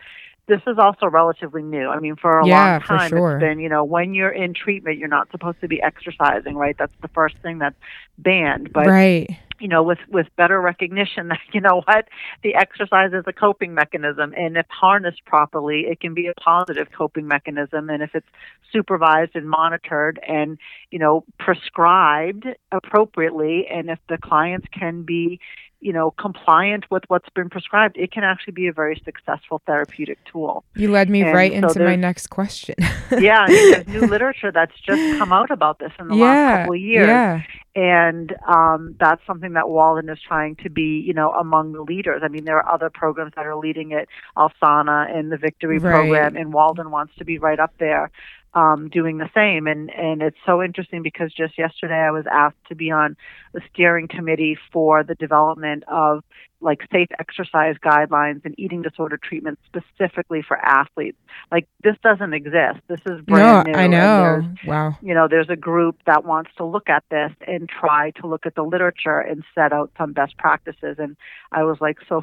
this 0.49 0.61
is 0.67 0.79
also 0.79 1.07
relatively 1.07 1.63
new. 1.63 1.89
I 1.89 1.99
mean, 1.99 2.17
for 2.17 2.39
a 2.39 2.47
yeah, 2.47 2.73
long 2.73 2.81
time, 2.83 3.11
sure. 3.11 3.37
it's 3.37 3.41
been, 3.41 3.59
you 3.59 3.69
know, 3.69 3.85
when 3.85 4.15
you're 4.15 4.31
in 4.31 4.55
treatment, 4.55 4.99
you're 4.99 5.09
not 5.09 5.31
supposed 5.31 5.61
to 5.61 5.69
be 5.69 5.83
exercising, 5.83 6.55
right? 6.55 6.77
That's 6.79 6.93
the 7.03 7.09
first 7.09 7.37
thing 7.43 7.59
that's 7.59 7.77
banned. 8.19 8.73
But, 8.73 8.87
right. 8.87 9.29
you 9.59 9.67
know, 9.67 9.83
with, 9.83 9.99
with 10.09 10.29
better 10.37 10.61
recognition 10.61 11.29
that, 11.29 11.41
you 11.53 11.61
know 11.61 11.83
what, 11.85 12.09
the 12.45 12.55
exercise 12.55 13.11
is 13.13 13.25
a 13.27 13.33
coping 13.33 13.75
mechanism. 13.75 14.35
And 14.37 14.57
if 14.57 14.67
harnessed 14.69 15.25
properly, 15.25 15.87
it 15.89 15.99
can 15.99 16.15
be 16.15 16.29
a 16.29 16.35
positive 16.35 16.89
coping 16.97 17.27
mechanism. 17.27 17.91
And 17.91 18.03
if 18.03 18.15
it's 18.15 18.29
supervised 18.73 19.33
and 19.35 19.51
monitored 19.51 20.21
and, 20.27 20.59
you 20.93 21.01
know, 21.01 21.25
prescribed 21.41 22.47
appropriately, 22.71 23.67
and 23.67 23.91
if 23.91 23.99
the 24.09 24.19
clients 24.19 24.69
can 24.73 25.03
be, 25.03 25.41
you 25.81 25.93
know, 25.93 26.11
compliant 26.13 26.85
with 26.91 27.05
what's 27.09 27.29
been 27.31 27.51
prescribed, 27.51 27.97
it 27.97 28.11
can 28.11 28.25
actually 28.25 28.53
be 28.53 28.67
a 28.67 28.73
very 28.73 29.01
successful 29.05 29.61
therapeutic 29.67 30.19
tool. 30.25 30.65
You 30.75 30.91
led 30.91 31.11
me 31.11 31.23
and 31.23 31.35
right 31.35 31.53
so 31.53 31.59
into 31.59 31.85
my 31.85 31.97
next 31.97 32.29
question. 32.29 32.75
yeah, 33.19 33.41
I 33.41 33.49
mean, 33.49 33.71
there's 33.73 33.87
new 33.87 34.01
literature 34.09 34.51
that's 34.51 34.79
just 34.81 35.19
come 35.19 35.33
out 35.33 35.51
about 35.51 35.79
this 35.79 35.93
in 35.99 36.09
the 36.09 36.17
yeah, 36.17 36.25
last 36.25 36.59
couple 36.59 36.75
of 36.75 36.81
years. 36.81 37.09
Yeah. 37.09 37.43
And 37.75 38.35
um, 38.49 38.97
that's 38.99 39.21
something 39.27 39.53
that 39.53 39.69
Walden 39.69 40.09
is 40.09 40.19
trying 40.27 40.57
to 40.57 40.71
be, 40.71 41.03
you 41.07 41.13
know, 41.13 41.33
among 41.33 41.73
the 41.73 41.83
leaders. 41.83 42.23
I 42.25 42.29
mean, 42.29 42.47
there 42.47 42.57
are 42.57 42.73
other 42.73 42.89
programs 42.89 43.33
that 43.37 43.45
are 43.45 43.57
leading 43.57 43.93
it, 43.93 44.09
Alsana 44.35 45.15
and 45.15 45.31
the 45.31 45.37
Victory 45.37 45.79
right. 45.79 45.93
program, 45.93 46.37
and 46.37 46.55
Walden 46.55 46.91
wants 46.91 47.15
to 47.19 47.25
be 47.27 47.39
right 47.39 47.61
up 47.61 47.75
there 47.79 48.11
um, 48.57 48.89
doing 48.89 49.19
the 49.19 49.29
same. 49.35 49.67
And 49.67 49.91
and 49.91 50.23
it's 50.23 50.39
so 50.47 50.63
interesting 50.63 51.03
because 51.03 51.33
just 51.33 51.59
yesterday 51.59 51.95
I 51.95 52.11
was 52.11 52.25
asked 52.31 52.57
to 52.69 52.75
be 52.75 52.91
on 52.91 53.17
the 53.53 53.61
steering 53.73 54.09
committee 54.09 54.57
for 54.73 55.05
the 55.05 55.15
development 55.15 55.85
of 55.87 56.25
like 56.63 56.81
safe 56.91 57.09
exercise 57.19 57.77
guidelines 57.85 58.43
and 58.47 58.55
eating 58.59 58.81
disorder 58.81 59.19
treatment 59.23 59.59
specifically 59.67 60.41
for 60.41 60.57
athletes. 60.57 61.19
Like 61.53 61.69
this 61.85 61.97
doesn't 62.03 62.33
exist. 62.33 62.81
This 62.89 63.01
is 63.07 63.21
brand 63.21 63.67
no, 63.67 63.73
new. 63.73 63.79
I 63.79 63.87
know. 63.87 64.55
Wow. 64.67 64.97
You 65.03 65.13
know, 65.13 65.29
there's 65.29 65.51
a 65.51 65.57
group 65.57 65.99
that 66.07 66.25
wants 66.25 66.51
to 66.57 66.65
look 66.65 66.89
at 66.89 67.05
this 67.11 67.33
and 67.47 67.69
try 67.69 68.11
to 68.23 68.27
look 68.27 68.47
at 68.47 68.55
the 68.55 68.63
literature 68.63 69.21
and 69.21 69.45
set 69.55 69.75
out 69.75 69.93
some 69.99 70.15
best 70.15 70.39
practices. 70.39 70.97
And 70.99 71.19
I 71.53 71.65
was 71.65 71.77
like 71.83 71.99
so 72.09 72.23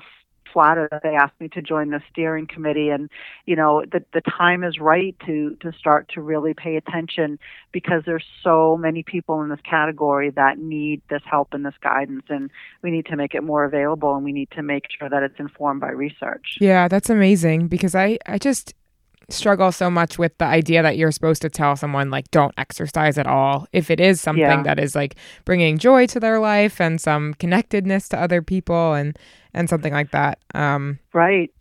flattered 0.53 0.89
that 0.91 1.03
they 1.03 1.15
asked 1.15 1.39
me 1.39 1.49
to 1.49 1.61
join 1.61 1.89
the 1.89 2.01
steering 2.11 2.47
committee 2.47 2.89
and 2.89 3.09
you 3.45 3.55
know 3.55 3.83
the 3.91 4.03
the 4.13 4.21
time 4.21 4.63
is 4.63 4.79
right 4.79 5.15
to 5.25 5.57
to 5.59 5.73
start 5.73 6.09
to 6.13 6.21
really 6.21 6.53
pay 6.53 6.75
attention 6.77 7.39
because 7.71 8.03
there's 8.05 8.23
so 8.43 8.77
many 8.77 9.03
people 9.03 9.41
in 9.41 9.49
this 9.49 9.59
category 9.67 10.29
that 10.29 10.59
need 10.59 11.01
this 11.09 11.23
help 11.25 11.49
and 11.53 11.65
this 11.65 11.73
guidance 11.81 12.23
and 12.29 12.51
we 12.83 12.91
need 12.91 13.05
to 13.07 13.15
make 13.15 13.33
it 13.33 13.41
more 13.43 13.65
available 13.65 14.15
and 14.15 14.23
we 14.23 14.31
need 14.31 14.49
to 14.51 14.61
make 14.61 14.85
sure 14.97 15.09
that 15.09 15.23
it's 15.23 15.39
informed 15.39 15.81
by 15.81 15.89
research. 15.89 16.57
Yeah, 16.61 16.87
that's 16.87 17.09
amazing 17.09 17.67
because 17.67 17.95
I 17.95 18.19
I 18.25 18.37
just 18.37 18.73
struggle 19.29 19.71
so 19.71 19.89
much 19.89 20.17
with 20.17 20.37
the 20.37 20.45
idea 20.45 20.81
that 20.81 20.97
you're 20.97 21.11
supposed 21.11 21.41
to 21.41 21.49
tell 21.49 21.75
someone 21.75 22.09
like 22.09 22.29
don't 22.31 22.53
exercise 22.57 23.17
at 23.17 23.27
all 23.27 23.67
if 23.73 23.89
it 23.89 23.99
is 23.99 24.21
something 24.21 24.41
yeah. 24.41 24.63
that 24.63 24.79
is 24.79 24.95
like 24.95 25.15
bringing 25.45 25.77
joy 25.77 26.05
to 26.07 26.19
their 26.19 26.39
life 26.39 26.79
and 26.81 26.99
some 26.99 27.33
connectedness 27.35 28.09
to 28.09 28.19
other 28.19 28.41
people 28.41 28.93
and 28.93 29.17
and 29.53 29.69
something 29.69 29.93
like 29.93 30.11
that. 30.11 30.39
Um 30.53 30.99
right. 31.13 31.51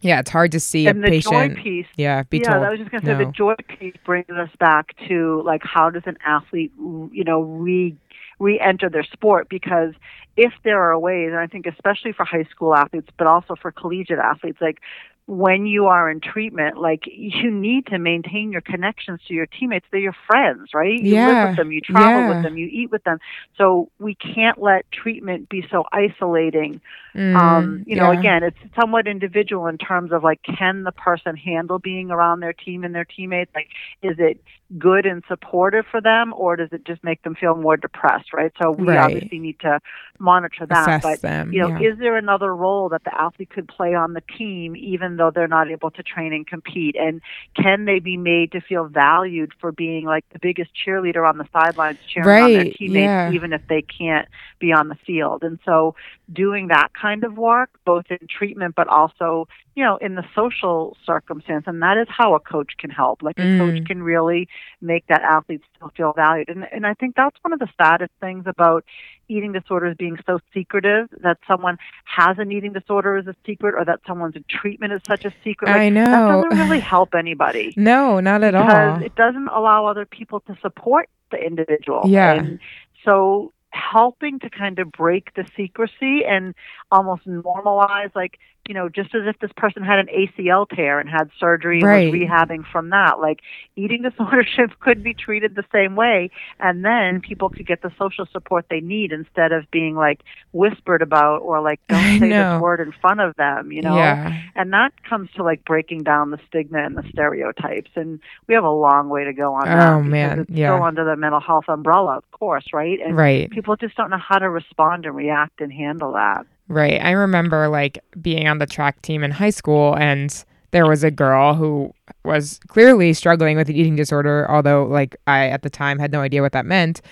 yeah 0.00 0.20
it's 0.20 0.30
hard 0.30 0.52
to 0.52 0.60
see 0.60 0.86
and 0.86 0.98
a 0.98 1.02
the 1.02 1.08
patient. 1.08 1.56
joy 1.56 1.62
piece 1.62 1.86
yeah 1.96 2.22
be 2.24 2.38
yeah 2.38 2.52
told. 2.52 2.64
I 2.64 2.70
was 2.70 2.78
just 2.78 2.90
going 2.90 3.02
to 3.02 3.06
say 3.06 3.24
the 3.24 3.30
joy 3.30 3.54
piece 3.68 3.96
brings 4.04 4.30
us 4.30 4.50
back 4.58 4.96
to 5.08 5.42
like 5.44 5.62
how 5.64 5.90
does 5.90 6.04
an 6.06 6.18
athlete 6.24 6.72
you 6.78 7.24
know 7.24 7.42
re 7.42 7.96
re-enter 8.38 8.88
their 8.88 9.04
sport? 9.04 9.48
Because 9.48 9.94
if 10.36 10.52
there 10.64 10.80
are 10.82 10.98
ways 10.98 11.28
and 11.28 11.38
i 11.38 11.46
think 11.46 11.66
especially 11.66 12.12
for 12.12 12.24
high 12.24 12.44
school 12.44 12.74
athletes 12.74 13.08
but 13.18 13.26
also 13.26 13.54
for 13.60 13.70
collegiate 13.70 14.18
athletes 14.18 14.58
like 14.60 14.78
when 15.26 15.66
you 15.66 15.86
are 15.86 16.10
in 16.10 16.20
treatment, 16.20 16.78
like 16.78 17.04
you 17.06 17.50
need 17.50 17.86
to 17.86 17.98
maintain 17.98 18.50
your 18.50 18.60
connections 18.60 19.20
to 19.28 19.34
your 19.34 19.46
teammates. 19.46 19.86
They're 19.90 20.00
your 20.00 20.16
friends, 20.26 20.70
right? 20.74 20.98
You 21.00 21.14
yeah. 21.14 21.26
live 21.26 21.48
with 21.48 21.56
them, 21.58 21.72
you 21.72 21.80
travel 21.80 22.22
yeah. 22.22 22.34
with 22.34 22.42
them, 22.42 22.58
you 22.58 22.66
eat 22.66 22.90
with 22.90 23.04
them. 23.04 23.18
So 23.56 23.90
we 23.98 24.14
can't 24.14 24.60
let 24.60 24.90
treatment 24.90 25.48
be 25.48 25.64
so 25.70 25.84
isolating. 25.92 26.80
Mm, 27.14 27.36
um, 27.36 27.84
you 27.86 27.96
yeah. 27.96 28.02
know, 28.02 28.18
again, 28.18 28.42
it's 28.42 28.56
somewhat 28.78 29.06
individual 29.06 29.66
in 29.66 29.78
terms 29.78 30.12
of 30.12 30.24
like, 30.24 30.40
can 30.42 30.82
the 30.82 30.92
person 30.92 31.36
handle 31.36 31.78
being 31.78 32.10
around 32.10 32.40
their 32.40 32.52
team 32.52 32.84
and 32.84 32.94
their 32.94 33.04
teammates? 33.04 33.52
Like, 33.54 33.68
is 34.02 34.16
it 34.18 34.42
good 34.78 35.04
and 35.04 35.22
supportive 35.28 35.84
for 35.90 36.00
them, 36.00 36.32
or 36.34 36.56
does 36.56 36.70
it 36.72 36.84
just 36.86 37.04
make 37.04 37.22
them 37.22 37.34
feel 37.34 37.54
more 37.54 37.76
depressed? 37.76 38.32
Right. 38.32 38.50
So 38.60 38.70
we 38.70 38.88
right. 38.88 38.98
obviously 38.98 39.38
need 39.38 39.60
to 39.60 39.80
monitor 40.18 40.64
that. 40.66 40.88
Assess 40.88 41.02
but 41.02 41.20
them, 41.20 41.52
you 41.52 41.60
know, 41.60 41.78
yeah. 41.78 41.90
is 41.92 41.98
there 41.98 42.16
another 42.16 42.56
role 42.56 42.88
that 42.88 43.04
the 43.04 43.14
athlete 43.14 43.50
could 43.50 43.68
play 43.68 43.94
on 43.94 44.14
the 44.14 44.22
team, 44.38 44.74
even 44.74 45.11
though 45.16 45.30
they're 45.30 45.48
not 45.48 45.70
able 45.70 45.90
to 45.92 46.02
train 46.02 46.32
and 46.32 46.46
compete? 46.46 46.96
And 46.96 47.20
can 47.54 47.84
they 47.84 47.98
be 47.98 48.16
made 48.16 48.52
to 48.52 48.60
feel 48.60 48.86
valued 48.86 49.52
for 49.60 49.72
being 49.72 50.04
like 50.04 50.24
the 50.32 50.38
biggest 50.38 50.70
cheerleader 50.74 51.28
on 51.28 51.38
the 51.38 51.48
sidelines, 51.52 51.98
cheering 52.08 52.28
right. 52.28 52.42
on 52.42 52.52
their 52.52 52.72
teammates, 52.72 52.96
yeah. 52.96 53.32
even 53.32 53.52
if 53.52 53.62
they 53.68 53.82
can't 53.82 54.28
be 54.58 54.72
on 54.72 54.88
the 54.88 54.96
field? 55.06 55.42
And 55.42 55.58
so, 55.64 55.94
doing 56.32 56.68
that 56.68 56.88
kind 56.94 57.24
of 57.24 57.36
work, 57.36 57.70
both 57.84 58.04
in 58.10 58.18
treatment 58.28 58.74
but 58.74 58.88
also, 58.88 59.46
you 59.74 59.84
know, 59.84 59.96
in 59.98 60.14
the 60.14 60.24
social 60.34 60.96
circumstance, 61.04 61.64
and 61.66 61.82
that 61.82 61.96
is 61.98 62.06
how 62.08 62.34
a 62.34 62.40
coach 62.40 62.72
can 62.78 62.90
help. 62.90 63.22
Like 63.22 63.38
a 63.38 63.42
Mm. 63.42 63.58
coach 63.58 63.84
can 63.86 64.02
really 64.02 64.48
make 64.80 65.06
that 65.08 65.22
athlete 65.22 65.62
still 65.76 65.90
feel 65.96 66.12
valued. 66.14 66.48
And 66.48 66.66
and 66.72 66.86
I 66.86 66.94
think 66.94 67.16
that's 67.16 67.36
one 67.42 67.52
of 67.52 67.58
the 67.58 67.68
saddest 67.80 68.12
things 68.20 68.44
about 68.46 68.84
eating 69.28 69.52
disorders 69.52 69.96
being 69.96 70.18
so 70.26 70.38
secretive 70.52 71.08
that 71.22 71.38
someone 71.48 71.78
has 72.04 72.38
an 72.38 72.52
eating 72.52 72.72
disorder 72.72 73.16
is 73.16 73.26
a 73.26 73.34
secret 73.46 73.74
or 73.76 73.84
that 73.84 74.00
someone's 74.06 74.34
treatment 74.48 74.92
is 74.92 75.00
such 75.08 75.24
a 75.24 75.32
secret. 75.44 75.68
Like, 75.70 75.80
I 75.80 75.88
know. 75.88 76.04
That 76.04 76.50
doesn't 76.50 76.58
really 76.68 76.80
help 76.94 77.14
anybody. 77.14 77.72
no, 77.76 78.20
not 78.20 78.42
at 78.42 78.52
because 78.52 78.98
all. 78.98 79.02
it 79.02 79.14
doesn't 79.16 79.48
allow 79.48 79.86
other 79.86 80.04
people 80.04 80.40
to 80.40 80.56
support 80.60 81.08
the 81.30 81.38
individual. 81.38 82.02
Yeah. 82.04 82.34
And 82.34 82.58
so 83.04 83.52
helping 83.72 84.38
to 84.40 84.50
kind 84.50 84.78
of 84.78 84.90
break 84.92 85.34
the 85.34 85.44
secrecy 85.56 86.24
and 86.26 86.54
almost 86.90 87.26
normalize 87.26 88.14
like 88.14 88.38
you 88.68 88.74
know 88.74 88.88
just 88.88 89.14
as 89.14 89.22
if 89.26 89.38
this 89.40 89.50
person 89.56 89.82
had 89.82 89.98
an 89.98 90.06
ACL 90.08 90.68
tear 90.68 90.98
and 91.00 91.08
had 91.08 91.30
surgery 91.38 91.80
and 91.80 91.88
Right. 91.88 92.10
was 92.12 92.20
rehabbing 92.20 92.64
from 92.70 92.90
that 92.90 93.18
like 93.20 93.40
eating 93.76 94.02
disordership 94.08 94.70
could 94.80 95.02
be 95.02 95.14
treated 95.14 95.54
the 95.54 95.64
same 95.72 95.96
way 95.96 96.30
and 96.60 96.84
then 96.84 97.20
people 97.20 97.50
could 97.50 97.66
get 97.66 97.82
the 97.82 97.90
social 97.98 98.26
support 98.26 98.66
they 98.70 98.80
need 98.80 99.12
instead 99.12 99.52
of 99.52 99.70
being 99.70 99.96
like 99.96 100.20
whispered 100.52 101.02
about 101.02 101.38
or 101.42 101.60
like 101.60 101.80
don't 101.88 102.10
say 102.18 102.32
this 102.32 102.48
word 102.56 102.80
in 102.80 102.92
front 103.00 103.20
of 103.20 103.34
them 103.36 103.72
you 103.72 103.82
know 103.82 103.96
Yeah. 103.96 104.32
and 104.54 104.72
that 104.72 104.92
comes 105.08 105.30
to 105.32 105.42
like 105.42 105.64
breaking 105.64 106.04
down 106.04 106.30
the 106.30 106.38
stigma 106.46 106.78
and 106.84 106.96
the 106.96 107.04
stereotypes 107.10 107.90
and 107.96 108.20
we 108.46 108.54
have 108.54 108.64
a 108.64 108.70
long 108.70 109.08
way 109.08 109.24
to 109.24 109.32
go 109.32 109.54
on 109.54 109.72
that 109.72 109.96
Oh, 109.96 110.02
because 110.04 110.10
man, 110.10 110.38
it's 110.38 110.50
yeah. 110.50 110.68
still 110.76 110.82
under 110.84 111.04
the 111.04 111.16
mental 111.16 111.40
health 111.40 111.64
umbrella 111.68 112.16
of 112.18 112.30
course 112.30 112.66
right 112.72 113.00
and 113.00 113.16
Right. 113.16 113.50
people 113.50 113.76
just 113.76 113.96
don't 113.96 114.10
know 114.10 114.18
how 114.18 114.38
to 114.38 114.48
respond 114.48 115.04
and 115.04 115.16
react 115.16 115.60
and 115.60 115.72
handle 115.72 116.12
that 116.12 116.46
Right. 116.68 117.00
I 117.02 117.10
remember 117.10 117.68
like 117.68 117.98
being 118.20 118.48
on 118.48 118.58
the 118.58 118.66
track 118.66 119.02
team 119.02 119.24
in 119.24 119.30
high 119.30 119.50
school 119.50 119.94
and 119.96 120.44
there 120.70 120.86
was 120.86 121.04
a 121.04 121.10
girl 121.10 121.54
who 121.54 121.92
was 122.24 122.58
clearly 122.68 123.12
struggling 123.12 123.56
with 123.56 123.68
an 123.68 123.76
eating 123.76 123.96
disorder, 123.96 124.50
although 124.50 124.84
like 124.84 125.16
I 125.26 125.48
at 125.48 125.62
the 125.62 125.70
time 125.70 125.98
had 125.98 126.12
no 126.12 126.20
idea 126.20 126.40
what 126.40 126.52
that 126.52 126.64
meant. 126.66 127.02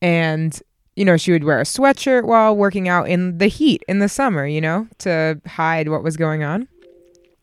And 0.00 0.58
you 0.96 1.04
know, 1.04 1.16
she 1.16 1.32
would 1.32 1.44
wear 1.44 1.60
a 1.60 1.64
sweatshirt 1.64 2.24
while 2.24 2.56
working 2.56 2.88
out 2.88 3.08
in 3.08 3.38
the 3.38 3.48
heat 3.48 3.82
in 3.88 3.98
the 3.98 4.08
summer, 4.08 4.46
you 4.46 4.60
know, 4.60 4.86
to 4.98 5.40
hide 5.46 5.88
what 5.88 6.04
was 6.04 6.16
going 6.16 6.44
on. 6.44 6.68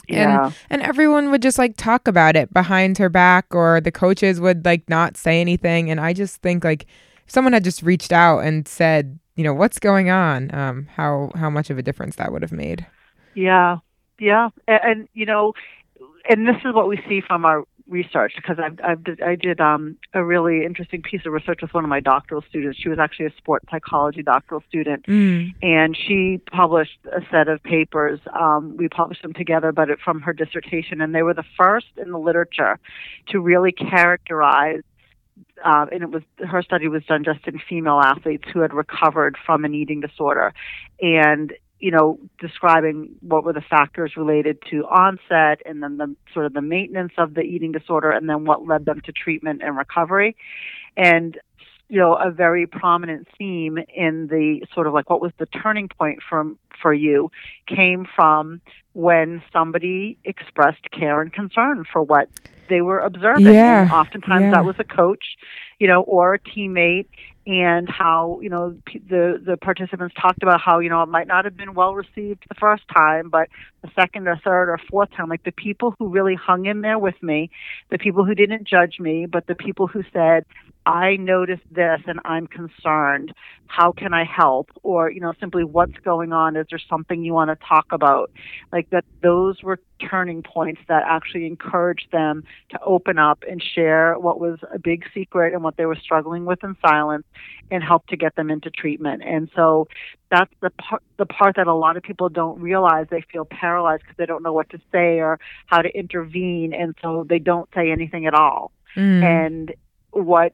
yeah 0.08 0.46
And 0.46 0.56
and 0.70 0.82
everyone 0.82 1.32
would 1.32 1.42
just 1.42 1.58
like 1.58 1.76
talk 1.78 2.08
about 2.08 2.36
it 2.36 2.54
behind 2.54 2.98
her 2.98 3.10
back 3.10 3.54
or 3.54 3.82
the 3.82 3.92
coaches 3.92 4.40
would 4.40 4.66
like 4.66 4.90
not 4.90 5.18
say 5.18 5.42
anything 5.42 5.92
and 5.92 6.00
I 6.00 6.14
just 6.14 6.42
think 6.42 6.64
like 6.64 6.86
someone 7.28 7.54
had 7.54 7.64
just 7.64 7.82
reached 7.84 8.12
out 8.12 8.40
and 8.40 8.68
said, 8.68 9.20
you 9.42 9.48
know, 9.48 9.56
what's 9.56 9.80
going 9.80 10.12
on, 10.12 10.54
um, 10.54 10.88
how 10.96 11.32
how 11.34 11.50
much 11.50 11.72
of 11.72 11.80
a 11.80 11.82
difference 11.82 12.16
that 12.18 12.32
would 12.32 12.44
have 12.44 12.52
made. 12.52 12.86
Yeah, 13.34 13.78
yeah, 14.20 14.50
and, 14.68 14.80
and 14.84 15.10
you 15.16 15.26
know, 15.26 15.54
and 16.30 16.48
this 16.48 16.58
is 16.64 16.76
what 16.76 16.88
we 16.88 17.02
see 17.10 17.22
from 17.26 17.44
our 17.44 17.64
research 17.88 18.34
because 18.36 18.58
I've, 18.64 18.80
I've 18.84 19.04
I 19.26 19.36
did 19.36 19.60
um, 19.60 19.98
a 20.14 20.24
really 20.24 20.64
interesting 20.64 21.02
piece 21.02 21.22
of 21.26 21.34
research 21.34 21.58
with 21.64 21.74
one 21.74 21.84
of 21.84 21.90
my 21.90 22.02
doctoral 22.02 22.44
students. 22.48 22.78
She 22.80 22.88
was 22.88 23.00
actually 23.00 23.26
a 23.26 23.34
sports 23.36 23.66
psychology 23.72 24.22
doctoral 24.22 24.62
student, 24.70 25.08
mm. 25.08 25.56
and 25.64 25.98
she 25.98 26.40
published 26.52 27.00
a 27.12 27.22
set 27.32 27.48
of 27.48 27.64
papers. 27.64 28.20
Um, 28.40 28.78
we 28.78 28.90
published 28.90 29.24
them 29.24 29.34
together, 29.34 29.72
but 29.72 29.90
it, 29.90 29.98
from 30.06 30.22
her 30.22 30.34
dissertation, 30.34 31.02
and 31.02 31.16
they 31.16 31.24
were 31.24 31.34
the 31.34 31.46
first 31.58 31.88
in 31.98 32.12
the 32.12 32.20
literature 32.20 32.78
to 33.30 33.40
really 33.40 33.72
characterize. 33.72 34.82
Uh, 35.64 35.86
and 35.92 36.04
it 36.04 36.10
was 36.10 36.24
her 36.46 36.62
study 36.62 36.88
was 36.88 37.04
done 37.06 37.24
just 37.24 37.48
in 37.48 37.60
female 37.70 38.00
athletes 38.00 38.46
who 38.54 38.62
had 38.62 38.74
recovered 38.74 39.38
from 39.46 39.66
an 39.66 39.74
eating 39.74 40.02
disorder, 40.02 40.54
and 41.02 41.54
you 41.82 41.90
know, 41.90 42.20
describing 42.40 43.16
what 43.22 43.44
were 43.44 43.54
the 43.54 43.62
factors 43.62 44.14
related 44.16 44.60
to 44.70 44.86
onset 44.86 45.62
and 45.66 45.82
then 45.82 45.98
the 45.98 46.16
sort 46.32 46.46
of 46.46 46.54
the 46.54 46.62
maintenance 46.62 47.14
of 47.18 47.34
the 47.34 47.42
eating 47.42 47.72
disorder 47.72 48.12
and 48.12 48.30
then 48.30 48.46
what 48.46 48.68
led 48.68 48.86
them 48.86 49.02
to 49.02 49.12
treatment 49.12 49.62
and 49.64 49.76
recovery. 49.76 50.36
And 50.96 51.38
you 51.90 52.00
know, 52.00 52.14
a 52.14 52.32
very 52.32 52.68
prominent 52.68 53.28
theme 53.38 53.78
in 53.94 54.28
the 54.28 54.66
sort 54.74 54.88
of 54.88 54.94
like 54.94 55.10
what 55.10 55.20
was 55.20 55.34
the 55.40 55.46
turning 55.48 55.90
point 55.90 56.20
from 56.28 56.58
for 56.82 56.94
you 56.94 57.30
came 57.68 58.08
from 58.16 58.62
when 58.94 59.44
somebody 59.52 60.18
expressed 60.24 60.90
care 60.92 61.20
and 61.20 61.34
concern 61.34 61.84
for 61.92 62.02
what 62.02 62.30
they 62.72 62.82
were 62.82 63.00
observing. 63.00 63.54
Yeah. 63.54 63.84
And 63.84 63.92
oftentimes 63.92 64.44
yeah. 64.44 64.52
that 64.52 64.66
was 64.66 64.76
a 64.80 64.84
coach, 64.84 65.38
you 65.80 65.88
know, 65.88 66.02
or 66.02 66.34
a 66.36 66.40
teammate 66.40 67.08
and 67.48 67.90
how 67.90 68.40
you 68.42 68.50
know 68.50 68.78
the 69.10 69.42
the 69.44 69.58
participants 69.58 70.14
talked 70.20 70.44
about 70.44 70.62
how 70.62 70.78
you 70.78 70.90
know 70.90 71.02
it 71.02 71.10
might 71.10 71.26
not 71.26 71.44
have 71.44 71.58
been 71.58 71.74
well 71.74 71.96
received 71.96 72.46
the 72.48 72.56
first 72.60 72.84
time 72.96 73.30
but 73.30 73.50
the 73.82 73.90
second 73.96 74.28
or 74.28 74.40
third 74.44 74.70
or 74.70 74.80
fourth 74.90 75.10
time 75.18 75.28
like 75.28 75.44
the 75.44 75.52
people 75.52 75.96
who 75.98 76.08
really 76.08 76.36
hung 76.36 76.68
in 76.68 76.82
there 76.82 77.00
with 77.00 77.16
me 77.24 77.50
the 77.90 77.98
people 77.98 78.24
who 78.24 78.36
didn't 78.36 78.68
judge 78.68 79.00
me 79.00 79.26
but 79.26 79.48
the 79.48 79.56
people 79.56 79.88
who 79.88 80.04
said 80.14 80.46
I 80.86 81.16
noticed 81.18 81.64
this 81.72 82.02
and 82.08 82.20
I'm 82.26 82.48
concerned. 82.48 83.34
How 83.68 83.92
can 83.92 84.14
I 84.14 84.24
help? 84.24 84.72
Or, 84.84 85.12
you 85.12 85.22
know, 85.22 85.34
simply 85.40 85.64
what's 85.64 85.98
going 86.04 86.34
on? 86.34 86.56
Is 86.56 86.66
there 86.70 86.82
something 86.90 87.24
you 87.24 87.34
want 87.34 87.50
to 87.50 87.68
talk 87.68 87.86
about? 87.92 88.32
Like 88.72 88.90
that, 88.90 89.06
those 89.22 89.62
were 89.62 89.80
turning 90.00 90.42
points 90.42 90.82
that 90.88 91.04
actually 91.06 91.46
encouraged 91.46 92.12
them 92.12 92.44
to 92.70 92.80
open 92.84 93.20
up 93.20 93.44
and 93.48 93.62
share 93.62 94.18
what 94.18 94.40
was 94.40 94.60
a 94.74 94.80
big 94.80 95.06
secret 95.14 95.54
and 95.54 95.64
what 95.64 95.78
they 95.78 95.86
were 95.86 95.96
struggling 95.96 96.46
with 96.46 96.64
in 96.64 96.76
silence 96.86 97.26
and 97.70 97.84
help 97.84 98.08
to 98.08 98.18
get 98.18 98.36
them 98.36 98.50
into 98.50 98.72
treatment. 98.72 99.22
And 99.24 99.50
so 99.56 99.88
that's 100.32 100.52
the 100.62 100.72
part, 100.72 101.04
the 101.18 101.28
part 101.28 101.58
that 101.58 101.68
a 101.68 101.76
lot 101.76 101.96
of 101.96 102.04
people 102.04 102.30
don't 102.30 102.60
realize. 102.60 103.06
They 103.12 103.24
feel 103.32 103.46
paralyzed 103.46 104.02
because 104.02 104.18
they 104.18 104.26
don't 104.26 104.42
know 104.42 104.54
what 104.54 104.70
to 104.72 104.80
say 104.92 105.20
or 105.20 105.40
how 105.68 105.84
to 105.84 105.90
intervene. 105.96 106.74
And 106.74 106.96
so 107.04 107.24
they 107.30 107.40
don't 107.40 107.70
say 107.76 107.92
anything 107.92 108.26
at 108.26 108.34
all. 108.34 108.72
Mm. 108.98 109.24
And 109.24 109.74
what 110.12 110.54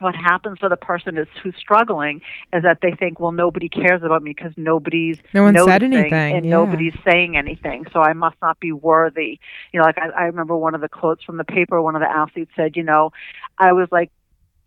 what 0.00 0.14
happens 0.14 0.58
for 0.58 0.68
the 0.68 0.76
person 0.76 1.18
is 1.18 1.28
who's 1.42 1.54
struggling 1.58 2.22
is 2.54 2.62
that 2.62 2.78
they 2.80 2.92
think, 2.92 3.20
well, 3.20 3.32
nobody 3.32 3.68
cares 3.68 4.02
about 4.02 4.22
me 4.22 4.32
because 4.34 4.52
nobody's 4.56 5.18
no 5.34 5.42
one 5.42 5.54
said 5.54 5.82
anything, 5.82 6.12
and 6.12 6.44
yeah. 6.44 6.50
nobody's 6.50 6.94
saying 7.04 7.36
anything, 7.36 7.84
so 7.92 8.00
I 8.00 8.14
must 8.14 8.36
not 8.40 8.58
be 8.60 8.72
worthy. 8.72 9.38
You 9.72 9.80
know, 9.80 9.84
like 9.84 9.98
I, 9.98 10.08
I 10.08 10.22
remember 10.24 10.56
one 10.56 10.74
of 10.74 10.80
the 10.80 10.88
quotes 10.88 11.22
from 11.22 11.36
the 11.36 11.44
paper. 11.44 11.80
One 11.82 11.94
of 11.94 12.00
the 12.00 12.10
athletes 12.10 12.50
said, 12.56 12.76
you 12.76 12.82
know, 12.82 13.12
I 13.58 13.72
was 13.72 13.88
like 13.92 14.10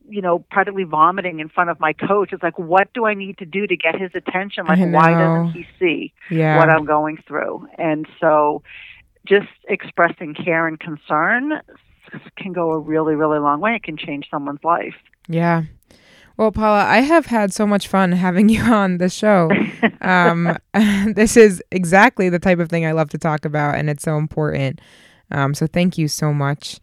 you 0.09 0.22
know, 0.22 0.39
practically 0.51 0.84
vomiting 0.84 1.39
in 1.39 1.47
front 1.47 1.70
of 1.70 1.80
my 1.80 1.93
coach. 1.93 2.34
It's 2.34 2.43
like, 2.43 2.59
what 2.59 2.91
do 2.93 3.05
I 3.05 3.14
need 3.14 3.38
to 3.38 3.45
do 3.45 3.66
to 3.66 3.78
get 3.78 3.99
his 3.99 4.11
attention? 4.14 4.66
Like, 4.66 4.80
why 4.80 5.11
doesn't 5.11 5.53
he 5.53 5.66
see 5.80 6.14
Yeah. 6.30 6.57
what 6.57 6.70
I'm 6.70 6.84
going 6.84 7.24
through? 7.26 7.68
And 7.78 8.05
so, 8.20 8.64
just 9.26 9.47
expressing 9.70 10.34
care 10.34 10.68
and 10.68 10.78
concern 10.78 11.61
can 12.38 12.53
go 12.53 12.72
a 12.72 12.80
really, 12.80 13.16
really 13.16 13.39
long 13.39 13.59
way. 13.59 13.76
It 13.76 13.84
can 13.84 13.97
change 13.97 14.28
someone's 14.30 14.64
life. 14.64 14.95
Yeah. 15.28 15.64
Well, 16.38 16.51
Paula, 16.51 16.86
I 16.86 17.01
have 17.01 17.28
had 17.28 17.53
so 17.53 17.68
much 17.68 17.88
fun 17.88 18.11
having 18.11 18.49
you 18.49 18.61
on 18.61 18.97
the 18.97 19.09
show. 19.09 19.49
Um, 20.01 20.57
this 21.14 21.38
is 21.38 21.64
exactly 21.72 22.28
the 22.28 22.39
type 22.39 22.59
of 22.59 22.70
thing 22.70 22.86
I 22.86 22.91
love 22.91 23.09
to 23.11 23.18
talk 23.18 23.45
about, 23.45 23.76
and 23.76 23.89
it's 23.89 24.03
so 24.03 24.18
important. 24.18 24.82
Um, 25.32 25.53
so 25.53 25.66
thank 25.66 25.97
you 25.97 26.09
so 26.09 26.34
much. 26.34 26.82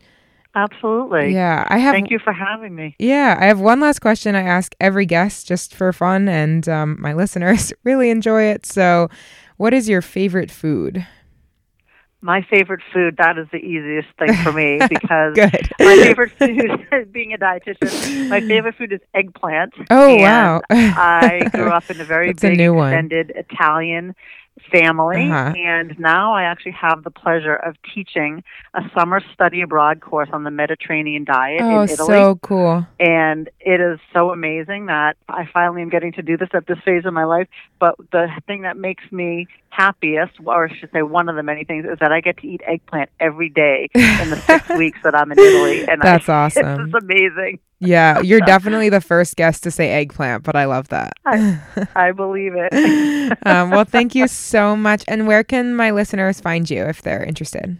Absolutely. 0.54 1.34
Yeah, 1.34 1.66
I 1.68 1.78
have. 1.78 1.92
Thank 1.92 2.10
you 2.10 2.18
for 2.18 2.32
having 2.32 2.74
me. 2.74 2.96
Yeah, 2.98 3.36
I 3.38 3.44
have 3.44 3.60
one 3.60 3.78
last 3.78 4.00
question 4.00 4.34
I 4.34 4.42
ask 4.42 4.74
every 4.80 5.04
guest 5.04 5.46
just 5.46 5.74
for 5.74 5.92
fun, 5.92 6.28
and 6.28 6.68
um, 6.68 6.96
my 6.98 7.12
listeners 7.12 7.72
really 7.84 8.10
enjoy 8.10 8.44
it. 8.44 8.64
So, 8.64 9.08
what 9.58 9.74
is 9.74 9.88
your 9.88 10.02
favorite 10.02 10.50
food? 10.50 11.06
My 12.22 12.42
favorite 12.50 12.82
food, 12.92 13.16
that 13.18 13.38
is 13.38 13.46
the 13.50 13.58
easiest 13.58 14.08
thing 14.18 14.34
for 14.42 14.52
me 14.52 14.78
because 14.88 15.36
my 15.80 15.96
favorite 15.96 16.32
food, 16.38 17.12
being 17.12 17.32
a 17.32 17.38
dietitian, 17.38 18.28
my 18.28 18.40
favorite 18.42 18.74
food 18.76 18.92
is 18.92 19.00
eggplant. 19.14 19.72
Oh, 19.90 20.10
And 20.16 20.20
wow. 20.22 20.60
I 20.70 21.48
grew 21.52 21.70
up 21.72 21.90
in 21.90 22.00
a 22.00 22.04
very 22.04 22.28
That's 22.32 22.44
a 22.44 22.48
big, 22.50 22.58
new 22.58 22.74
one. 22.74 22.92
extended 22.92 23.32
Italian 23.34 24.14
family, 24.70 25.30
Uh-huh. 25.30 25.54
and 25.56 25.98
now 25.98 26.34
I 26.34 26.42
actually 26.42 26.72
have 26.72 27.02
the 27.02 27.10
pleasure 27.10 27.54
of 27.54 27.76
teaching 27.94 28.44
a 28.74 28.82
summer 28.94 29.22
study 29.32 29.62
abroad 29.62 30.00
course 30.02 30.28
on 30.34 30.44
the 30.44 30.50
Mediterranean 30.50 31.24
diet 31.24 31.62
Oh, 31.62 31.82
in 31.84 31.88
Italy. 31.88 32.08
so 32.18 32.34
cool. 32.42 32.86
and 32.98 33.48
it 33.60 33.80
is 33.80 33.98
so 34.12 34.30
amazing 34.32 34.86
that 34.86 35.16
I 35.30 35.46
finally 35.50 35.80
am 35.80 35.88
getting 35.88 36.12
to 36.12 36.22
do 36.22 36.36
this 36.36 36.50
at 36.52 36.66
this 36.66 36.78
phase 36.84 37.06
of 37.06 37.14
my 37.14 37.24
life. 37.24 37.48
But 37.78 37.94
the 38.12 38.28
thing 38.46 38.62
that 38.62 38.76
makes 38.76 39.04
me 39.10 39.46
happiest, 39.70 40.32
or 40.44 40.68
I 40.68 40.76
should 40.76 40.90
say 40.92 41.02
one 41.02 41.28
of 41.28 41.36
the 41.36 41.42
many 41.42 41.64
things, 41.64 41.86
is 41.90 41.98
that 42.00 42.12
I 42.12 42.20
get 42.20 42.36
to 42.38 42.46
eat 42.46 42.60
eggplant 42.66 43.08
every 43.18 43.48
day 43.48 43.88
in 43.94 44.30
the 44.30 44.36
six 44.46 44.68
weeks 44.70 44.98
that 45.04 45.14
I'm 45.14 45.32
in 45.32 45.38
Italy. 45.38 45.88
And 45.88 46.02
That's 46.02 46.28
I, 46.28 46.44
awesome. 46.44 46.80
It's 46.92 46.94
amazing. 47.02 47.58
Yeah, 47.78 48.20
you're 48.22 48.40
definitely 48.40 48.88
the 48.90 49.00
first 49.00 49.36
guest 49.36 49.62
to 49.62 49.70
say 49.70 49.90
eggplant, 49.90 50.42
but 50.44 50.54
I 50.56 50.66
love 50.66 50.88
that. 50.88 51.12
I 51.24 52.12
believe 52.12 52.52
it. 52.56 53.38
um, 53.46 53.70
well, 53.70 53.84
thank 53.84 54.14
you 54.14 54.28
so 54.28 54.76
much. 54.76 55.02
And 55.08 55.26
where 55.26 55.42
can 55.44 55.74
my 55.74 55.90
listeners 55.90 56.40
find 56.40 56.68
you 56.68 56.84
if 56.84 57.00
they're 57.00 57.24
interested? 57.24 57.78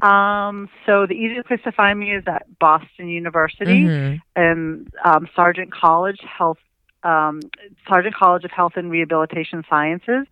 Um, 0.00 0.68
so 0.86 1.06
the 1.06 1.14
easiest 1.14 1.48
place 1.48 1.60
to 1.64 1.72
find 1.72 1.98
me 1.98 2.12
is 2.14 2.22
at 2.28 2.46
Boston 2.60 3.08
University 3.08 3.82
Mhm. 3.82 4.20
and 4.36 4.88
um, 5.04 5.28
Sargent 5.34 5.72
College 5.72 6.20
Health. 6.22 6.58
Um, 7.02 7.40
Sargent 7.88 8.14
College 8.14 8.44
of 8.44 8.50
Health 8.50 8.72
and 8.76 8.90
Rehabilitation 8.90 9.64
Sciences, 9.70 10.26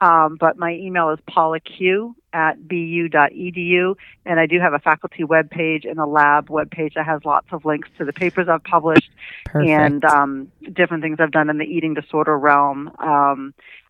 um, 0.00 0.36
but 0.38 0.56
my 0.56 0.72
email 0.72 1.10
is 1.10 1.18
paula 1.26 1.58
q 1.60 2.14
at 2.32 2.66
bu.edu, 2.66 3.94
and 4.24 4.40
I 4.40 4.46
do 4.46 4.58
have 4.60 4.72
a 4.72 4.78
faculty 4.78 5.24
webpage 5.24 5.88
and 5.88 5.98
a 5.98 6.06
lab 6.06 6.48
webpage 6.48 6.94
that 6.94 7.06
has 7.06 7.24
lots 7.24 7.48
of 7.52 7.64
links 7.64 7.88
to 7.98 8.04
the 8.04 8.12
papers 8.12 8.48
I've 8.48 8.64
published 8.64 9.10
Perfect. 9.44 9.70
and 9.70 10.04
um, 10.04 10.52
different 10.72 11.02
things 11.02 11.18
I've 11.20 11.32
done 11.32 11.50
in 11.50 11.58
the 11.58 11.64
eating 11.64 11.94
disorder 11.94 12.38
realm. 12.38 12.90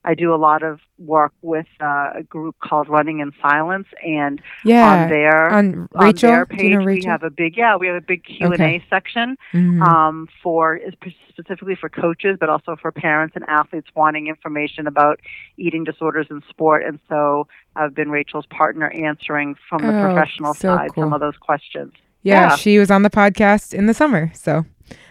I 0.05 0.15
do 0.15 0.35
a 0.35 0.37
lot 0.37 0.63
of 0.65 0.81
work 0.99 1.33
with 1.43 1.67
uh, 1.81 2.11
a 2.17 2.23
group 2.25 2.57
called 2.61 2.89
Running 2.89 3.21
in 3.21 3.33
Silence, 3.41 3.87
and 4.05 4.41
yeah. 4.65 5.05
on 5.05 5.09
their 5.09 5.49
on 5.51 5.89
on 5.95 6.07
Rachel, 6.07 6.31
their 6.31 6.47
page 6.47 6.61
you 6.73 6.79
know 6.79 6.85
we 6.85 7.03
have 7.05 7.23
a 7.23 7.31
big 7.31 7.57
yeah 7.57 7.77
we 7.77 7.87
have 7.87 7.97
a 7.97 8.01
big 8.01 8.25
Q 8.25 8.53
and 8.53 8.61
A 8.61 8.85
section 8.91 9.37
Mhm. 9.53 9.81
um, 9.83 10.29
for 10.43 10.81
specifically 11.29 11.75
for 11.77 11.89
coaches, 11.89 12.37
but 12.41 12.49
also 12.49 12.77
for 12.77 12.91
parents 12.93 13.37
and 13.37 13.45
athletes 13.49 13.89
wanting 13.95 14.27
information 14.27 14.87
about 14.87 15.21
eating 15.57 15.85
disorders 15.85 16.27
in 16.31 16.43
sport. 16.49 16.85
And 16.85 16.99
so 17.09 17.47
I've 17.77 17.95
been 17.95 18.11
Rachel's 18.11 18.47
partner 18.47 18.91
answering 18.91 19.55
from 19.69 19.83
the 19.83 19.89
Oh, 19.97 20.03
professional 20.13 20.53
so 20.55 20.77
side 20.77 20.91
cool. 20.95 21.05
some 21.05 21.13
of 21.13 21.21
those 21.21 21.37
questions. 21.37 21.93
yeah, 22.23 22.51
yeah. 22.51 22.57
she 22.57 22.79
was 22.79 22.91
on 22.91 23.03
the 23.03 23.11
podcast 23.11 23.73
in 23.73 23.87
the 23.87 23.95
summer. 23.95 24.31
So 24.35 24.65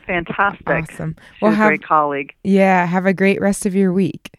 Fantastic. 0.06 0.68
awesome. 0.92 1.16
She's 1.36 1.42
Well, 1.42 1.54
a 1.54 1.68
great 1.68 1.84
colleague. 1.84 2.34
yeah, 2.44 2.86
have 2.86 3.06
a 3.06 3.14
great 3.14 3.40
rest 3.42 3.66
of 3.66 3.74
your 3.76 3.94
week. 3.94 4.32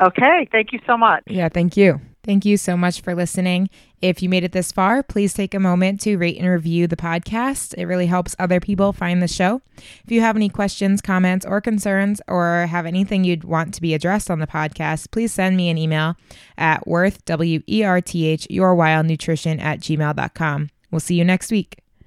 Okay, 0.00 0.48
thank 0.50 0.72
you 0.72 0.80
so 0.86 0.96
much. 0.96 1.22
Yeah, 1.26 1.48
thank 1.48 1.76
you. 1.76 2.00
Thank 2.24 2.44
you 2.44 2.58
so 2.58 2.76
much 2.76 3.00
for 3.00 3.14
listening. 3.14 3.70
If 4.02 4.22
you 4.22 4.28
made 4.28 4.44
it 4.44 4.52
this 4.52 4.70
far, 4.70 5.02
please 5.02 5.32
take 5.32 5.54
a 5.54 5.58
moment 5.60 6.00
to 6.02 6.16
rate 6.16 6.36
and 6.36 6.46
review 6.46 6.86
the 6.86 6.94
podcast. 6.96 7.74
It 7.78 7.86
really 7.86 8.04
helps 8.04 8.36
other 8.38 8.60
people 8.60 8.92
find 8.92 9.22
the 9.22 9.28
show. 9.28 9.62
If 10.04 10.10
you 10.12 10.20
have 10.20 10.36
any 10.36 10.50
questions, 10.50 11.00
comments, 11.00 11.46
or 11.46 11.60
concerns, 11.62 12.20
or 12.28 12.66
have 12.68 12.84
anything 12.84 13.24
you'd 13.24 13.44
want 13.44 13.72
to 13.74 13.80
be 13.80 13.94
addressed 13.94 14.30
on 14.30 14.40
the 14.40 14.46
podcast, 14.46 15.10
please 15.10 15.32
send 15.32 15.56
me 15.56 15.70
an 15.70 15.78
email 15.78 16.16
at 16.58 16.86
worth, 16.86 17.24
W 17.24 17.62
E 17.66 17.82
R 17.82 18.00
T 18.02 18.26
H, 18.26 18.46
your 18.50 18.74
wild 18.74 19.06
nutrition 19.06 19.58
at 19.58 19.80
gmail.com. 19.80 20.68
We'll 20.90 21.00
see 21.00 21.14
you 21.14 21.24
next 21.24 21.50
week. 21.50 21.78